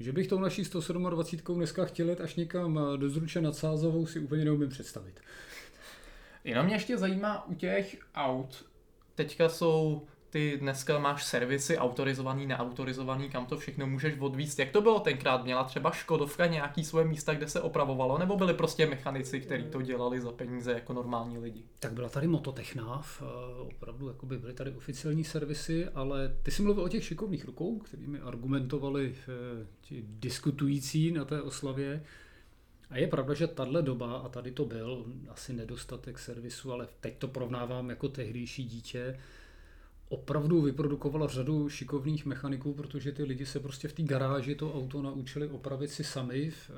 Že 0.00 0.12
bych 0.12 0.26
tou 0.26 0.38
naší 0.38 0.64
127 0.64 1.56
dneska 1.56 1.84
chtěl 1.84 2.08
jet 2.08 2.20
až 2.20 2.34
někam 2.34 2.80
do 2.96 3.08
Zruče 3.08 3.40
nad 3.40 3.56
Sázovou 3.56 4.06
si 4.06 4.20
úplně 4.20 4.44
neumím 4.44 4.68
představit. 4.68 5.20
Jenom 6.46 6.66
mě 6.66 6.74
ještě 6.74 6.98
zajímá 6.98 7.46
u 7.46 7.54
těch 7.54 7.96
aut, 8.14 8.66
teďka 9.14 9.48
jsou 9.48 10.06
ty 10.30 10.56
dneska 10.60 10.98
máš 10.98 11.24
servisy 11.24 11.78
autorizovaný, 11.78 12.46
neautorizovaný, 12.46 13.28
kam 13.28 13.46
to 13.46 13.58
všechno 13.58 13.86
můžeš 13.86 14.18
odvíst. 14.18 14.58
Jak 14.58 14.70
to 14.70 14.80
bylo 14.80 15.00
tenkrát? 15.00 15.44
Měla 15.44 15.64
třeba 15.64 15.90
Škodovka 15.90 16.46
nějaký 16.46 16.84
svoje 16.84 17.04
místa, 17.06 17.34
kde 17.34 17.48
se 17.48 17.60
opravovalo, 17.60 18.18
nebo 18.18 18.36
byli 18.36 18.54
prostě 18.54 18.86
mechanici, 18.86 19.40
kteří 19.40 19.64
to 19.64 19.82
dělali 19.82 20.20
za 20.20 20.32
peníze 20.32 20.72
jako 20.72 20.92
normální 20.92 21.38
lidi? 21.38 21.64
Tak 21.78 21.92
byla 21.92 22.08
tady 22.08 22.26
Mototechna, 22.26 23.02
opravdu 23.58 24.08
jako 24.08 24.26
by 24.26 24.38
byly 24.38 24.54
tady 24.54 24.70
oficiální 24.70 25.24
servisy, 25.24 25.88
ale 25.88 26.36
ty 26.42 26.50
jsi 26.50 26.62
mluvil 26.62 26.84
o 26.84 26.88
těch 26.88 27.04
šikovných 27.04 27.44
rukou, 27.44 27.78
kterými 27.78 28.20
argumentovali 28.20 29.14
eh, 29.18 29.66
ti 29.80 30.04
diskutující 30.06 31.12
na 31.12 31.24
té 31.24 31.42
oslavě. 31.42 32.02
A 32.90 32.98
je 32.98 33.06
pravda, 33.06 33.34
že 33.34 33.46
tahle 33.46 33.82
doba, 33.82 34.16
a 34.16 34.28
tady 34.28 34.50
to 34.50 34.64
byl 34.64 35.06
asi 35.28 35.52
nedostatek 35.52 36.18
servisu, 36.18 36.72
ale 36.72 36.88
teď 37.00 37.18
to 37.18 37.28
porovnávám 37.28 37.90
jako 37.90 38.08
tehdejší 38.08 38.64
dítě, 38.64 39.18
opravdu 40.08 40.62
vyprodukovala 40.62 41.26
řadu 41.26 41.68
šikovných 41.68 42.26
mechaniků, 42.26 42.74
protože 42.74 43.12
ty 43.12 43.24
lidi 43.24 43.46
se 43.46 43.60
prostě 43.60 43.88
v 43.88 43.92
té 43.92 44.02
garáži 44.02 44.54
to 44.54 44.74
auto 44.74 45.02
naučili 45.02 45.48
opravit 45.48 45.90
si 45.90 46.04
sami, 46.04 46.52
eh, 46.52 46.72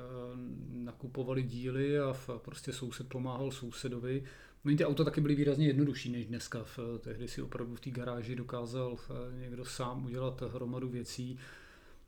nakupovali 0.73 1.43
díly 1.43 1.99
a 1.99 2.15
prostě 2.37 2.73
soused 2.73 3.07
pomáhal 3.07 3.51
sousedovi. 3.51 4.23
No 4.65 4.75
ty 4.75 4.85
auta 4.85 5.03
taky 5.03 5.21
byly 5.21 5.35
výrazně 5.35 5.67
jednodušší 5.67 6.11
než 6.11 6.25
dneska. 6.25 6.65
Tehdy 6.99 7.27
si 7.27 7.41
opravdu 7.41 7.75
v 7.75 7.79
té 7.79 7.89
garáži 7.89 8.35
dokázal 8.35 8.97
eh, 8.99 9.41
někdo 9.41 9.65
sám 9.65 10.05
udělat 10.05 10.41
hromadu 10.41 10.89
věcí. 10.89 11.39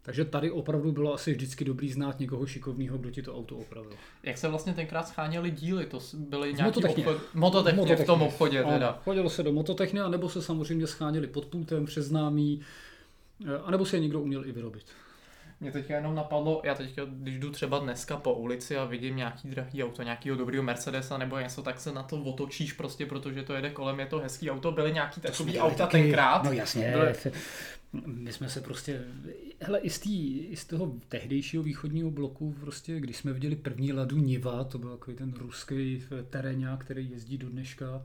Takže 0.04 0.26
tady 0.26 0.52
opravdu 0.52 0.92
bylo 0.92 1.14
asi 1.14 1.32
vždycky 1.32 1.66
dobrý 1.66 1.92
znát 1.92 2.20
někoho 2.20 2.46
šikovného, 2.46 2.98
kdo 2.98 3.12
ti 3.12 3.22
to 3.22 3.38
auto 3.38 3.58
opravil. 3.58 3.94
Jak 4.24 4.38
se 4.38 4.48
vlastně 4.48 4.74
tenkrát 4.74 5.08
scháněly 5.08 5.52
díly? 5.52 5.86
To 5.86 6.00
byly 6.14 6.54
mototechně. 6.54 7.08
obchod... 7.08 7.22
Mototechně, 7.34 7.78
mototechně 7.78 8.04
v 8.04 8.08
tom 8.08 8.22
obchodě 8.22 8.64
teda. 8.64 9.00
chodilo 9.04 9.30
se 9.30 9.44
do 9.44 9.54
mototechny, 9.54 10.00
nebo 10.10 10.30
se 10.30 10.42
samozřejmě 10.42 10.88
scháněli 10.88 11.28
pod 11.28 11.46
pultem 11.46 11.86
přes 11.86 12.06
známý, 12.06 12.62
eh, 13.46 13.58
anebo 13.64 13.86
se 13.86 13.96
je 13.96 14.00
někdo 14.00 14.22
uměl 14.22 14.46
i 14.46 14.52
vyrobit. 14.52 14.86
Mě 15.60 15.72
teďka 15.72 15.96
jenom 15.96 16.16
napadlo, 16.16 16.62
já 16.64 16.76
teďka, 16.76 17.02
když 17.06 17.40
jdu 17.40 17.52
třeba 17.52 17.80
dneska 17.80 18.18
po 18.18 18.34
ulici 18.34 18.78
a 18.78 18.86
vidím 18.86 19.16
nějaký 19.16 19.50
drahý 19.50 19.84
auto, 19.84 20.04
nějakýho 20.04 20.36
dobrýho 20.36 20.64
Mercedesa 20.64 21.18
nebo 21.18 21.40
něco, 21.40 21.62
tak 21.64 21.80
se 21.80 21.92
na 21.92 22.04
to 22.04 22.18
otočíš 22.18 22.74
prostě, 22.74 23.06
protože 23.06 23.44
to 23.44 23.54
jede 23.54 23.70
kolem, 23.70 24.00
je 24.00 24.06
to 24.06 24.20
hezký 24.20 24.52
auto. 24.52 24.72
Byly 24.72 24.94
nějaký 24.94 25.22
takový 25.22 25.60
auta 25.60 25.76
taky, 25.76 25.92
tenkrát. 25.92 26.44
No 26.44 26.52
jasně. 26.52 26.92
Byly... 26.92 27.34
My 28.06 28.34
jsme 28.34 28.50
se 28.50 28.62
prostě, 28.62 29.02
hele, 29.62 29.80
i 29.80 29.90
z, 29.90 30.00
tý, 30.00 30.38
i 30.38 30.56
z 30.56 30.66
toho 30.66 30.96
tehdejšího 31.10 31.64
východního 31.64 32.12
bloku, 32.12 32.56
prostě, 32.60 33.00
když 33.00 33.18
jsme 33.18 33.34
viděli 33.34 33.56
první 33.56 33.94
ladu 33.94 34.18
Niva, 34.18 34.64
to 34.64 34.78
byl 34.78 34.90
takový 34.90 35.18
ten 35.18 35.34
ruský 35.34 36.04
terénák, 36.30 36.86
který 36.86 37.10
jezdí 37.10 37.38
do 37.38 37.50
dneška, 37.50 38.04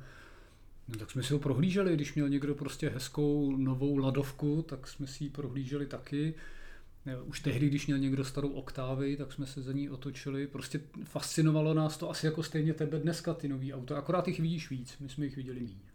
No, 0.89 0.97
tak 0.97 1.11
jsme 1.11 1.23
si 1.23 1.33
ho 1.33 1.39
prohlíželi, 1.39 1.95
když 1.95 2.15
měl 2.15 2.29
někdo 2.29 2.55
prostě 2.55 2.89
hezkou 2.89 3.57
novou 3.57 3.97
ladovku, 3.97 4.63
tak 4.69 4.89
jsme 4.89 5.07
si 5.07 5.25
ji 5.25 5.31
prohlíželi 5.31 5.87
taky. 5.87 6.35
Už 7.25 7.41
tehdy, 7.41 7.69
když 7.69 7.87
měl 7.87 7.99
někdo 7.99 8.25
starou 8.25 8.49
oktávy, 8.49 9.17
tak 9.17 9.33
jsme 9.33 9.47
se 9.47 9.63
za 9.63 9.73
ní 9.73 9.91
otočili. 9.91 10.47
Prostě 10.47 10.81
fascinovalo 11.05 11.75
nás 11.75 11.97
to 11.97 12.11
asi 12.11 12.27
jako 12.27 12.43
stejně 12.43 12.75
tebe 12.75 12.99
dneska 12.99 13.35
ty 13.35 13.49
nový 13.49 13.75
auta, 13.75 13.99
akorát 13.99 14.29
jich 14.29 14.41
vidíš 14.41 14.71
víc, 14.71 14.99
my 15.01 15.09
jsme 15.09 15.25
jich 15.25 15.37
viděli 15.37 15.61
méně. 15.61 15.86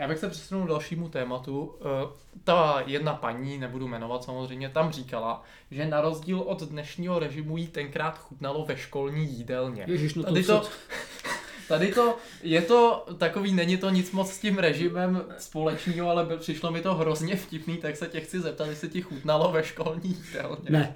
Já 0.00 0.08
bych 0.08 0.18
se 0.18 0.28
přesunul 0.28 0.64
k 0.64 0.68
dalšímu 0.68 1.08
tématu. 1.08 1.74
Eh, 1.80 2.08
ta 2.44 2.82
jedna 2.86 3.14
paní, 3.14 3.58
nebudu 3.58 3.88
jmenovat 3.88 4.24
samozřejmě, 4.24 4.68
tam 4.68 4.92
říkala, 4.92 5.42
že 5.70 5.86
na 5.86 6.00
rozdíl 6.00 6.40
od 6.40 6.62
dnešního 6.62 7.18
režimu 7.18 7.56
jí 7.56 7.66
tenkrát 7.66 8.18
chutnalo 8.18 8.64
ve 8.64 8.76
školní 8.76 9.24
jídelně. 9.24 9.84
Ježiš, 9.86 10.14
no 10.14 10.22
tady 10.22 10.44
to, 10.44 10.68
Tady 11.68 11.92
to, 11.92 12.16
je 12.42 12.62
to 12.62 13.06
takový, 13.18 13.52
není 13.52 13.76
to 13.76 13.90
nic 13.90 14.12
moc 14.12 14.32
s 14.32 14.38
tím 14.38 14.58
režimem 14.58 15.24
společného, 15.38 16.10
ale 16.10 16.36
přišlo 16.36 16.70
mi 16.70 16.80
to 16.80 16.94
hrozně 16.94 17.36
vtipný, 17.36 17.76
tak 17.76 17.96
se 17.96 18.06
tě 18.06 18.20
chci 18.20 18.40
zeptat, 18.40 18.68
jestli 18.68 18.88
ti 18.88 19.02
chutnalo 19.02 19.52
ve 19.52 19.64
školní 19.64 20.16
jídelně. 20.26 20.70
Ne, 20.70 20.94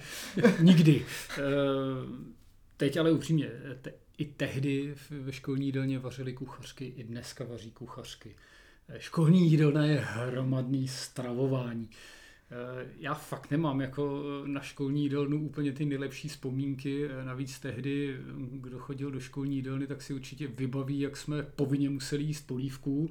nikdy. 0.60 1.04
Eh, 1.38 1.42
teď 2.76 2.96
ale 2.96 3.12
upřímně, 3.12 3.50
te, 3.82 3.92
i 4.18 4.24
tehdy 4.24 4.94
ve 5.10 5.32
školní 5.32 5.66
jídelně 5.66 5.98
vařili 5.98 6.32
kuchařky, 6.32 6.84
i 6.84 7.04
dneska 7.04 7.44
vaří 7.44 7.70
kuchařky. 7.70 8.34
Školní 8.98 9.50
jídelna 9.50 9.84
je 9.84 10.00
hromadný 10.00 10.88
stravování. 10.88 11.90
Eh, 12.50 12.88
já 12.98 13.14
fakt 13.14 13.50
nemám 13.50 13.80
jako 13.80 14.22
na 14.46 14.60
školní 14.60 15.02
jídelnu 15.02 15.46
úplně 15.46 15.72
ty 15.72 15.84
nejlepší 15.84 16.28
vzpomínky. 16.28 17.08
Eh, 17.08 17.24
navíc 17.24 17.58
tehdy, 17.58 18.16
kdo 18.50 18.78
chodil 18.78 19.10
do 19.10 19.20
školní 19.20 19.56
jídelny, 19.56 19.86
tak 19.86 20.02
si 20.02 20.14
určitě 20.14 20.46
vybaví, 20.46 21.00
jak 21.00 21.16
jsme 21.16 21.42
povinně 21.42 21.90
museli 21.90 22.22
jíst 22.22 22.46
polívku, 22.46 23.10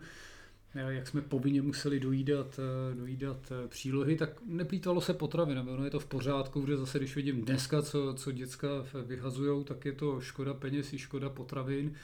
eh, 0.75 0.93
jak 0.93 1.07
jsme 1.07 1.21
povinně 1.21 1.61
museli 1.61 1.99
dojídat, 1.99 2.59
dojídat 2.93 3.51
přílohy, 3.67 4.15
tak 4.15 4.29
neplýtvalo 4.45 5.01
se 5.01 5.13
potravinami. 5.13 5.71
Ono 5.71 5.85
je 5.85 5.91
to 5.91 5.99
v 5.99 6.05
pořádku, 6.05 6.61
protože 6.61 6.77
zase, 6.77 6.99
když 6.99 7.15
vidím 7.15 7.41
dneska, 7.41 7.81
co, 7.81 8.13
co 8.13 8.31
děcka 8.31 8.67
vyhazují, 9.05 9.63
tak 9.63 9.85
je 9.85 9.91
to 9.91 10.21
škoda 10.21 10.53
peněz 10.53 10.93
i 10.93 10.97
škoda 10.97 11.29
potravin. 11.29 11.95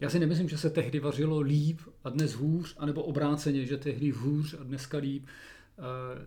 Já 0.00 0.10
si 0.10 0.18
nemyslím, 0.18 0.48
že 0.48 0.58
se 0.58 0.70
tehdy 0.70 1.00
vařilo 1.00 1.40
líp 1.40 1.80
a 2.04 2.10
dnes 2.10 2.32
hůř, 2.32 2.74
anebo 2.78 3.02
obráceně, 3.02 3.66
že 3.66 3.76
tehdy 3.76 4.10
hůř 4.10 4.54
a 4.60 4.62
dneska 4.62 4.98
líp. 4.98 5.26
Eh, 5.78 6.26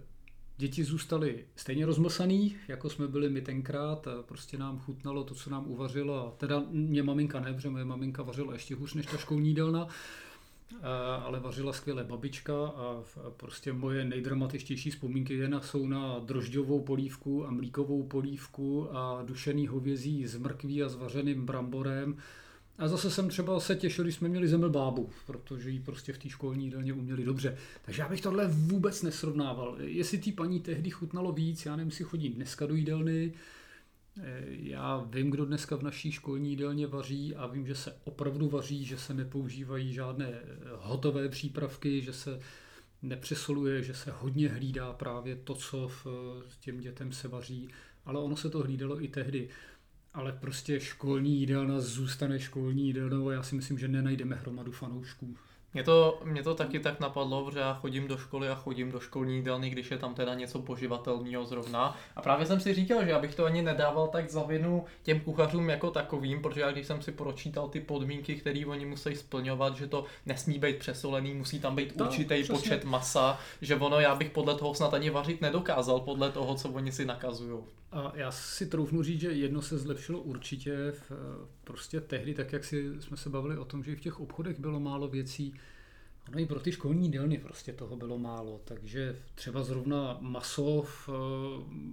děti 0.57 0.83
zůstaly 0.83 1.45
stejně 1.55 1.85
rozmlsaný, 1.85 2.55
jako 2.67 2.89
jsme 2.89 3.07
byli 3.07 3.29
my 3.29 3.41
tenkrát. 3.41 4.07
Prostě 4.21 4.57
nám 4.57 4.79
chutnalo 4.79 5.23
to, 5.23 5.35
co 5.35 5.49
nám 5.49 5.67
uvařila. 5.67 6.33
Teda 6.37 6.63
mě 6.69 7.03
maminka 7.03 7.39
ne, 7.39 7.53
protože 7.53 7.69
moje 7.69 7.85
maminka 7.85 8.23
vařila 8.23 8.53
ještě 8.53 8.75
hůř 8.75 8.93
než 8.93 9.05
ta 9.05 9.17
školní 9.17 9.49
jídelna 9.49 9.87
eh, 10.73 10.85
ale 11.23 11.39
vařila 11.39 11.73
skvěle 11.73 12.03
babička 12.03 12.67
a 12.67 13.03
prostě 13.37 13.73
moje 13.73 14.05
nejdramatičtější 14.05 14.91
vzpomínky 14.91 15.33
jen 15.33 15.59
jsou 15.63 15.87
na 15.87 16.19
drožďovou 16.19 16.81
polívku 16.81 17.47
a 17.47 17.51
mlíkovou 17.51 18.03
polívku 18.03 18.97
a 18.97 19.23
dušený 19.23 19.67
hovězí 19.67 20.27
s 20.27 20.37
mrkví 20.37 20.83
a 20.83 20.89
s 20.89 20.95
vařeným 20.95 21.45
bramborem 21.45 22.17
a 22.77 22.87
zase 22.87 23.11
jsem 23.11 23.29
třeba 23.29 23.59
se 23.59 23.75
těšil, 23.75 24.03
když 24.03 24.15
jsme 24.15 24.29
měli 24.29 24.47
zemlbábu, 24.47 25.09
protože 25.27 25.69
ji 25.69 25.79
prostě 25.79 26.13
v 26.13 26.17
té 26.17 26.29
školní 26.29 26.65
jídelně 26.65 26.93
uměli 26.93 27.23
dobře. 27.23 27.57
Takže 27.85 28.01
já 28.01 28.09
bych 28.09 28.21
tohle 28.21 28.47
vůbec 28.47 29.01
nesrovnával. 29.03 29.75
Jestli 29.79 30.17
té 30.17 30.31
paní 30.31 30.59
tehdy 30.59 30.89
chutnalo 30.89 31.31
víc, 31.31 31.65
já 31.65 31.75
nevím, 31.75 31.91
si 31.91 32.03
chodí 32.03 32.29
dneska 32.29 32.65
do 32.65 32.75
jídelny, 32.75 33.33
eh, 34.21 34.43
já 34.47 35.07
vím, 35.09 35.31
kdo 35.31 35.45
dneska 35.45 35.75
v 35.75 35.83
naší 35.83 36.11
školní 36.11 36.49
jídelně 36.49 36.87
vaří 36.87 37.35
a 37.35 37.47
vím, 37.47 37.67
že 37.67 37.75
se 37.75 37.95
opravdu 38.03 38.49
vaří, 38.49 38.85
že 38.85 38.97
se 38.97 39.13
nepoužívají 39.13 39.93
žádné 39.93 40.27
eh, 40.27 40.43
hotové 40.79 41.29
přípravky, 41.29 42.01
že 42.01 42.13
se 42.13 42.39
nepřesoluje, 43.01 43.83
že 43.83 43.93
se 43.93 44.11
hodně 44.11 44.49
hlídá 44.49 44.93
právě 44.93 45.35
to, 45.35 45.55
co 45.55 45.87
v 45.87 46.07
těm 46.59 46.79
dětem 46.79 47.11
se 47.11 47.27
vaří, 47.27 47.69
ale 48.05 48.19
ono 48.19 48.35
se 48.35 48.49
to 48.49 48.59
hlídalo 48.59 49.03
i 49.03 49.07
tehdy 49.07 49.49
ale 50.13 50.31
prostě 50.31 50.79
školní 50.79 51.39
jídelna 51.39 51.79
zůstane 51.79 52.39
školní 52.39 52.87
jídelnou 52.87 53.27
a 53.27 53.33
já 53.33 53.43
si 53.43 53.55
myslím, 53.55 53.79
že 53.79 53.87
nenajdeme 53.87 54.35
hromadu 54.35 54.71
fanoušků. 54.71 55.35
Mě 55.73 55.83
to, 55.83 56.21
mě 56.23 56.43
to 56.43 56.55
taky 56.55 56.79
tak 56.79 56.99
napadlo, 56.99 57.51
že 57.53 57.59
já 57.59 57.73
chodím 57.73 58.07
do 58.07 58.17
školy 58.17 58.49
a 58.49 58.55
chodím 58.55 58.91
do 58.91 58.99
školní 58.99 59.35
jídelny, 59.35 59.69
když 59.69 59.91
je 59.91 59.97
tam 59.97 60.13
teda 60.13 60.33
něco 60.33 60.59
poživatelného 60.59 61.45
zrovna. 61.45 61.97
A 62.15 62.21
právě 62.21 62.45
jsem 62.45 62.59
si 62.59 62.73
říkal, 62.73 63.03
že 63.03 63.09
já 63.09 63.19
bych 63.19 63.35
to 63.35 63.45
ani 63.45 63.61
nedával 63.61 64.07
tak 64.07 64.29
za 64.29 64.43
vinu 64.43 64.85
těm 65.03 65.19
kuchařům 65.19 65.69
jako 65.69 65.91
takovým, 65.91 66.41
protože 66.41 66.61
já 66.61 66.71
když 66.71 66.87
jsem 66.87 67.01
si 67.01 67.11
pročítal 67.11 67.69
ty 67.69 67.79
podmínky, 67.79 68.35
které 68.35 68.65
oni 68.65 68.85
musí 68.85 69.15
splňovat, 69.15 69.77
že 69.77 69.87
to 69.87 70.05
nesmí 70.25 70.59
být 70.59 70.77
přesolený, 70.77 71.33
musí 71.33 71.59
tam 71.59 71.75
být 71.75 71.97
no, 71.97 72.05
určitý 72.05 72.43
počet 72.43 72.83
masa, 72.83 73.39
že 73.61 73.75
ono 73.75 73.99
já 73.99 74.15
bych 74.15 74.29
podle 74.29 74.55
toho 74.55 74.73
snad 74.73 74.93
ani 74.93 75.09
vařit 75.09 75.41
nedokázal, 75.41 75.99
podle 75.99 76.31
toho, 76.31 76.55
co 76.55 76.69
oni 76.69 76.91
si 76.91 77.05
nakazují. 77.05 77.63
A 77.93 78.11
já 78.15 78.31
si 78.31 78.65
troufnu 78.65 79.03
říct, 79.03 79.21
že 79.21 79.31
jedno 79.31 79.61
se 79.61 79.77
zlepšilo 79.77 80.21
určitě 80.21 80.91
v, 80.91 81.11
prostě 81.63 82.01
tehdy, 82.01 82.33
tak 82.33 82.53
jak 82.53 82.63
si 82.63 83.01
jsme 83.01 83.17
se 83.17 83.29
bavili 83.29 83.57
o 83.57 83.65
tom, 83.65 83.83
že 83.83 83.91
i 83.91 83.95
v 83.95 84.01
těch 84.01 84.19
obchodech 84.19 84.59
bylo 84.59 84.79
málo 84.79 85.07
věcí, 85.07 85.53
Ono 86.27 86.39
i 86.39 86.45
pro 86.45 86.59
ty 86.59 86.71
školní 86.71 87.11
dílny 87.11 87.37
prostě 87.37 87.73
toho 87.73 87.95
bylo 87.95 88.17
málo, 88.17 88.61
takže 88.65 89.19
třeba 89.35 89.63
zrovna 89.63 90.17
maso 90.21 90.81
v, 90.81 91.09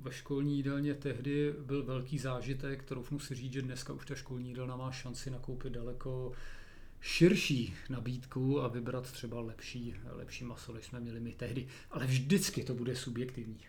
ve 0.03 0.13
školní 0.13 0.57
jídelně 0.57 0.95
tehdy 0.95 1.55
byl 1.67 1.85
velký 1.85 2.19
zážitek, 2.19 2.83
troufnu 2.83 3.19
si 3.19 3.35
říct, 3.35 3.53
že 3.53 3.63
dneska 3.63 3.93
už 3.93 4.07
ta 4.07 4.15
školní 4.15 4.49
jídelna 4.49 4.77
má 4.77 4.93
šanci 4.93 5.31
nakoupit 5.31 5.73
daleko 5.73 6.33
širší 7.01 7.75
nabídku 7.89 8.63
a 8.63 8.69
vybrat 8.69 9.13
třeba 9.13 9.41
lepší, 9.41 9.95
lepší 10.05 10.45
maso, 10.45 10.73
než 10.73 10.85
jsme 10.85 11.01
měli 11.01 11.21
my 11.21 11.33
tehdy. 11.33 11.67
Ale 11.91 12.07
vždycky 12.07 12.65
to 12.65 12.75
bude 12.75 12.97
subjektivní. 12.97 13.61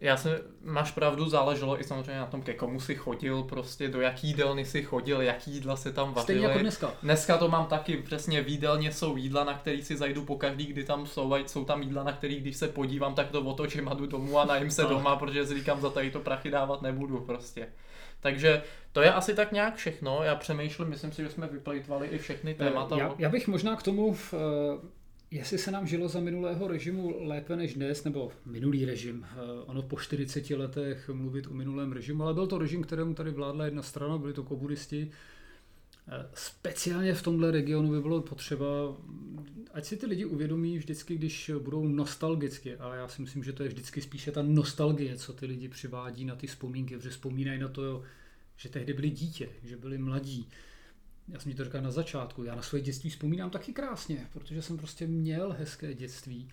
Já 0.00 0.16
jsem, 0.16 0.38
máš 0.64 0.90
pravdu, 0.90 1.28
záleželo 1.28 1.80
i 1.80 1.84
samozřejmě 1.84 2.20
na 2.20 2.26
tom, 2.26 2.42
ke 2.42 2.54
komu 2.54 2.80
si 2.80 2.94
chodil, 2.94 3.42
prostě 3.42 3.88
do 3.88 4.00
jaký 4.00 4.26
jídelny 4.26 4.64
si 4.64 4.82
chodil, 4.82 5.20
jaký 5.20 5.50
jídla 5.50 5.76
se 5.76 5.92
tam 5.92 6.08
vařily. 6.08 6.22
Stejně 6.22 6.46
jako 6.46 6.58
dneska. 6.58 6.90
Dneska 7.02 7.38
to 7.38 7.48
mám 7.48 7.66
taky, 7.66 7.96
přesně 7.96 8.42
v 8.42 8.48
jídelně 8.48 8.92
jsou 8.92 9.16
jídla, 9.16 9.44
na 9.44 9.54
který 9.54 9.82
si 9.82 9.96
zajdu 9.96 10.24
po 10.24 10.36
každý, 10.36 10.66
kdy 10.66 10.84
tam 10.84 11.06
jsou, 11.06 11.34
jsou 11.46 11.64
tam 11.64 11.82
jídla, 11.82 12.02
na 12.02 12.12
který 12.12 12.40
když 12.40 12.56
se 12.56 12.68
podívám, 12.68 13.14
tak 13.14 13.30
to 13.30 13.40
otočím 13.40 13.88
a 13.88 13.94
jdu 13.94 14.06
domů 14.06 14.38
a 14.38 14.44
najím 14.44 14.70
se 14.70 14.82
doma, 14.82 15.16
protože 15.16 15.46
si 15.46 15.54
říkám, 15.54 15.80
za 15.80 15.90
tady 15.90 16.10
to 16.10 16.20
prachy 16.20 16.50
dávat 16.50 16.82
nebudu 16.82 17.20
prostě. 17.20 17.68
Takže 18.20 18.62
to 18.92 19.02
je 19.02 19.12
asi 19.12 19.34
tak 19.34 19.52
nějak 19.52 19.76
všechno. 19.76 20.22
Já 20.22 20.34
přemýšlím, 20.34 20.88
myslím 20.88 21.12
si, 21.12 21.22
že 21.22 21.30
jsme 21.30 21.46
vyplejtvali 21.46 22.06
i 22.06 22.18
všechny 22.18 22.54
témata. 22.54 22.98
Já, 22.98 23.14
já 23.18 23.28
bych 23.28 23.48
možná 23.48 23.76
k 23.76 23.82
tomu 23.82 24.14
v, 24.14 24.34
Jestli 25.30 25.58
se 25.58 25.70
nám 25.70 25.86
žilo 25.86 26.08
za 26.08 26.20
minulého 26.20 26.68
režimu 26.68 27.26
lépe 27.26 27.56
než 27.56 27.74
dnes, 27.74 28.04
nebo 28.04 28.32
minulý 28.46 28.84
režim, 28.84 29.26
eh, 29.30 29.36
ono 29.66 29.82
po 29.82 29.96
40 29.96 30.56
letech 30.56 31.10
mluvit 31.12 31.46
o 31.46 31.54
minulém 31.54 31.92
režimu, 31.92 32.22
ale 32.22 32.34
byl 32.34 32.46
to 32.46 32.58
režim, 32.58 32.82
kterému 32.82 33.14
tady 33.14 33.30
vládla 33.30 33.64
jedna 33.64 33.82
strana, 33.82 34.18
byli 34.18 34.32
to 34.32 34.42
komunisti. 34.42 35.10
Eh, 36.08 36.26
speciálně 36.34 37.14
v 37.14 37.22
tomhle 37.22 37.50
regionu 37.50 37.90
by 37.90 38.00
bylo 38.00 38.22
potřeba, 38.22 38.66
ať 39.72 39.84
si 39.84 39.96
ty 39.96 40.06
lidi 40.06 40.24
uvědomí 40.24 40.78
vždycky, 40.78 41.14
když 41.14 41.50
budou 41.58 41.88
nostalgicky, 41.88 42.76
ale 42.76 42.96
já 42.96 43.08
si 43.08 43.22
myslím, 43.22 43.44
že 43.44 43.52
to 43.52 43.62
je 43.62 43.68
vždycky 43.68 44.00
spíše 44.00 44.32
ta 44.32 44.42
nostalgie, 44.42 45.16
co 45.16 45.32
ty 45.32 45.46
lidi 45.46 45.68
přivádí 45.68 46.24
na 46.24 46.36
ty 46.36 46.46
vzpomínky, 46.46 46.96
protože 46.96 47.10
vzpomínají 47.10 47.60
na 47.60 47.68
to, 47.68 48.02
že 48.56 48.68
tehdy 48.68 48.92
byli 48.92 49.10
dítě, 49.10 49.48
že 49.64 49.76
byli 49.76 49.98
mladí, 49.98 50.48
já 51.28 51.40
jsem 51.40 51.52
ti 51.52 51.58
to 51.58 51.64
říkal 51.64 51.82
na 51.82 51.90
začátku, 51.90 52.44
já 52.44 52.54
na 52.54 52.62
své 52.62 52.80
dětství 52.80 53.10
vzpomínám 53.10 53.50
taky 53.50 53.72
krásně, 53.72 54.28
protože 54.32 54.62
jsem 54.62 54.76
prostě 54.76 55.06
měl 55.06 55.52
hezké 55.58 55.94
dětství. 55.94 56.48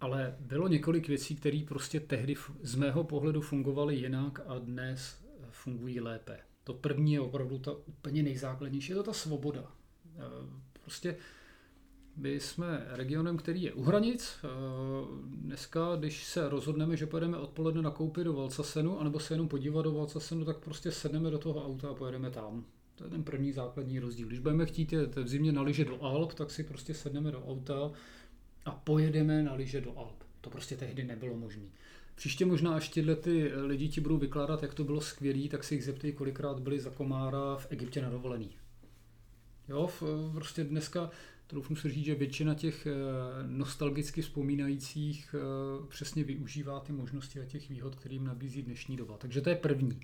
Ale 0.00 0.36
bylo 0.40 0.68
několik 0.68 1.08
věcí, 1.08 1.36
které 1.36 1.62
prostě 1.68 2.00
tehdy 2.00 2.36
z 2.62 2.74
mého 2.74 3.04
pohledu 3.04 3.40
fungovaly 3.40 3.96
jinak 3.96 4.40
a 4.46 4.58
dnes 4.58 5.24
fungují 5.50 6.00
lépe. 6.00 6.38
To 6.64 6.74
první 6.74 7.12
je 7.12 7.20
opravdu 7.20 7.58
ta 7.58 7.72
úplně 7.72 8.22
nejzákladnější, 8.22 8.92
je 8.92 8.96
to 8.96 9.02
ta 9.02 9.12
svoboda. 9.12 9.60
E, 9.60 10.22
prostě 10.82 11.16
my 12.16 12.40
jsme 12.40 12.86
regionem, 12.90 13.36
který 13.36 13.62
je 13.62 13.72
u 13.72 13.82
hranic. 13.82 14.38
E, 14.44 14.48
dneska, 15.24 15.96
když 15.96 16.24
se 16.24 16.48
rozhodneme, 16.48 16.96
že 16.96 17.06
pojedeme 17.06 17.36
odpoledne 17.36 17.82
nakoupit 17.82 18.24
do 18.24 18.32
Valcasenu, 18.32 19.00
anebo 19.00 19.20
se 19.20 19.34
jenom 19.34 19.48
podívat 19.48 19.82
do 19.82 19.92
Valcasenu, 19.92 20.44
tak 20.44 20.58
prostě 20.58 20.92
sedneme 20.92 21.30
do 21.30 21.38
toho 21.38 21.66
auta 21.66 21.88
a 21.88 21.94
pojedeme 21.94 22.30
tam. 22.30 22.64
To 23.00 23.06
je 23.06 23.10
ten 23.10 23.22
první 23.22 23.52
základní 23.52 23.98
rozdíl. 23.98 24.26
Když 24.26 24.38
budeme 24.38 24.66
chtít 24.66 24.92
jet 24.92 25.16
v 25.16 25.28
zimě 25.28 25.52
na 25.52 25.62
lyže 25.62 25.84
do 25.84 26.02
Alp, 26.02 26.34
tak 26.34 26.50
si 26.50 26.64
prostě 26.64 26.94
sedneme 26.94 27.32
do 27.32 27.46
auta 27.46 27.90
a 28.64 28.70
pojedeme 28.70 29.42
na 29.42 29.54
lyže 29.54 29.80
do 29.80 29.98
Alp. 29.98 30.24
To 30.40 30.50
prostě 30.50 30.76
tehdy 30.76 31.04
nebylo 31.04 31.36
možné. 31.36 31.62
Příště 32.14 32.44
možná, 32.44 32.74
až 32.74 32.88
tyhle 32.88 33.16
ty 33.16 33.52
lidi 33.54 33.88
ti 33.88 34.00
budou 34.00 34.16
vykládat, 34.16 34.62
jak 34.62 34.74
to 34.74 34.84
bylo 34.84 35.00
skvělé, 35.00 35.48
tak 35.48 35.64
si 35.64 35.74
jich 35.74 35.84
zeptej, 35.84 36.12
kolikrát 36.12 36.60
byli 36.60 36.80
za 36.80 36.90
komára 36.90 37.56
v 37.56 37.66
Egyptě 37.70 38.02
na 38.02 38.10
dovolený. 38.10 38.50
Jo, 39.68 39.90
prostě 40.32 40.64
dneska, 40.64 41.10
troufnu 41.46 41.76
si 41.76 41.90
říct, 41.90 42.04
že 42.04 42.14
většina 42.14 42.54
těch 42.54 42.86
eh, 42.86 42.92
nostalgicky 43.46 44.22
vzpomínajících 44.22 45.34
eh, 45.34 45.86
přesně 45.88 46.24
využívá 46.24 46.80
ty 46.80 46.92
možnosti 46.92 47.40
a 47.40 47.44
těch 47.44 47.68
výhod, 47.68 47.94
kterým 47.94 48.24
nabízí 48.24 48.62
dnešní 48.62 48.96
doba. 48.96 49.16
Takže 49.16 49.40
to 49.40 49.50
je 49.50 49.56
první. 49.56 50.00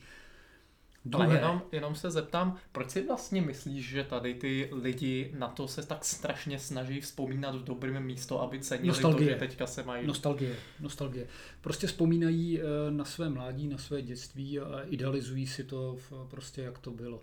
Ale 1.13 1.35
jenom, 1.35 1.63
jenom 1.73 1.95
se 1.95 2.11
zeptám, 2.11 2.57
proč 2.73 2.91
si 2.91 3.07
vlastně 3.07 3.43
myslíš, 3.43 3.89
že 3.89 4.05
tady 4.05 4.35
ty 4.35 4.71
lidi 4.73 5.31
na 5.39 5.49
to 5.49 5.69
se 5.69 5.87
tak 5.87 6.05
strašně 6.05 6.59
snaží 6.59 7.01
vzpomínat 7.01 7.55
v 7.55 7.65
dobrém 7.65 8.05
místo, 8.05 8.43
aby 8.43 8.61
cenili 8.61 8.89
nostalgie. 8.89 9.29
to, 9.29 9.33
že 9.35 9.49
teďka 9.49 9.67
se 9.67 9.83
mají... 9.83 10.07
Nostalgie, 10.07 10.57
nostalgie. 10.81 11.27
Prostě 11.61 11.87
vzpomínají 11.87 12.61
eh, 12.61 12.65
na 12.91 13.05
své 13.05 13.29
mládí, 13.29 13.69
na 13.69 13.79
své 13.79 14.03
dětství 14.03 14.61
a 14.61 14.83
idealizují 14.83 15.47
si 15.47 15.65
to 15.65 15.97
prostě, 16.29 16.63
jak 16.63 16.79
to 16.79 16.91
bylo. 16.91 17.23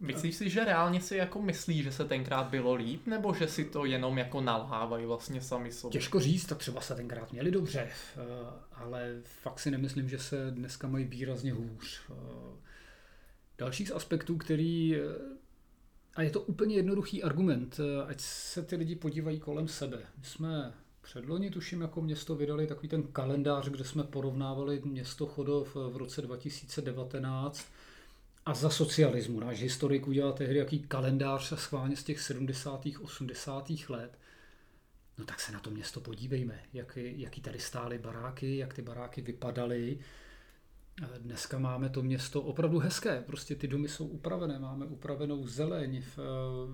Myslíš 0.00 0.36
si, 0.36 0.50
že 0.50 0.64
reálně 0.64 1.00
si 1.00 1.16
jako 1.16 1.42
myslí, 1.42 1.82
že 1.82 1.92
se 1.92 2.04
tenkrát 2.04 2.46
bylo 2.46 2.74
líp, 2.74 3.06
nebo 3.06 3.34
že 3.34 3.48
si 3.48 3.64
to 3.64 3.84
jenom 3.84 4.18
jako 4.18 4.40
nalhávají 4.40 5.06
vlastně 5.06 5.40
sami 5.40 5.72
sobě? 5.72 6.00
Těžko 6.00 6.20
říct, 6.20 6.46
tak 6.46 6.58
třeba 6.58 6.80
se 6.80 6.94
tenkrát 6.94 7.32
měli 7.32 7.50
dobře, 7.50 7.80
eh, 7.80 8.20
ale 8.72 9.14
fakt 9.24 9.58
si 9.58 9.70
nemyslím, 9.70 10.08
že 10.08 10.18
se 10.18 10.50
dneska 10.50 10.88
mají 10.88 11.04
výrazně 11.04 11.52
hůř. 11.52 12.02
Eh, 13.58 13.64
Další 13.64 13.86
z 13.86 13.90
aspektů, 13.90 14.36
který 14.36 14.96
a 16.14 16.22
je 16.22 16.30
to 16.30 16.40
úplně 16.40 16.76
jednoduchý 16.76 17.22
argument, 17.22 17.80
ať 18.06 18.20
se 18.20 18.62
ty 18.62 18.76
lidi 18.76 18.96
podívají 18.96 19.40
kolem 19.40 19.68
sebe. 19.68 19.98
My 20.18 20.24
jsme 20.24 20.72
předloni, 21.02 21.50
tuším, 21.50 21.80
jako 21.80 22.02
město 22.02 22.34
vydali 22.34 22.66
takový 22.66 22.88
ten 22.88 23.02
kalendář, 23.02 23.68
kde 23.68 23.84
jsme 23.84 24.02
porovnávali 24.04 24.82
město 24.84 25.26
Chodov 25.26 25.74
v 25.74 25.96
roce 25.96 26.22
2019 26.22 27.68
a 28.46 28.54
za 28.54 28.70
socialismu. 28.70 29.40
Náš 29.40 29.62
historik 29.62 30.08
udělal 30.08 30.32
tehdy 30.32 30.58
jaký 30.58 30.78
kalendář 30.78 31.52
schválně 31.56 31.96
z 31.96 32.04
těch 32.04 32.20
70. 32.20 32.86
80. 33.02 33.70
let. 33.88 34.18
No 35.18 35.24
tak 35.24 35.40
se 35.40 35.52
na 35.52 35.60
to 35.60 35.70
město 35.70 36.00
podívejme, 36.00 36.60
jak, 36.72 36.98
jaký 37.00 37.40
tady 37.40 37.58
stály 37.58 37.98
baráky, 37.98 38.56
jak 38.56 38.74
ty 38.74 38.82
baráky 38.82 39.20
vypadaly, 39.20 39.98
Dneska 41.18 41.58
máme 41.58 41.88
to 41.88 42.02
město 42.02 42.42
opravdu 42.42 42.78
hezké, 42.78 43.22
prostě 43.26 43.54
ty 43.54 43.68
domy 43.68 43.88
jsou 43.88 44.06
upravené, 44.06 44.58
máme 44.58 44.86
upravenou 44.86 45.46
zeleň, 45.46 46.02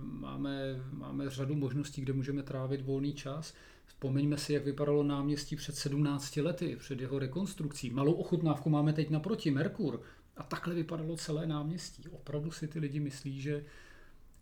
máme, 0.02 0.82
máme 0.92 1.30
řadu 1.30 1.54
možností, 1.54 2.02
kde 2.02 2.12
můžeme 2.12 2.42
trávit 2.42 2.80
volný 2.80 3.12
čas. 3.12 3.54
Vzpomeňme 3.86 4.36
si, 4.36 4.52
jak 4.52 4.64
vypadalo 4.64 5.02
náměstí 5.02 5.56
před 5.56 5.76
17 5.76 6.36
lety, 6.36 6.76
před 6.76 7.00
jeho 7.00 7.18
rekonstrukcí. 7.18 7.90
Malou 7.90 8.12
ochutnávku 8.12 8.70
máme 8.70 8.92
teď 8.92 9.10
naproti, 9.10 9.50
Merkur. 9.50 10.02
A 10.36 10.42
takhle 10.42 10.74
vypadalo 10.74 11.16
celé 11.16 11.46
náměstí. 11.46 12.08
Opravdu 12.08 12.50
si 12.50 12.68
ty 12.68 12.78
lidi 12.78 13.00
myslí, 13.00 13.40
že, 13.40 13.64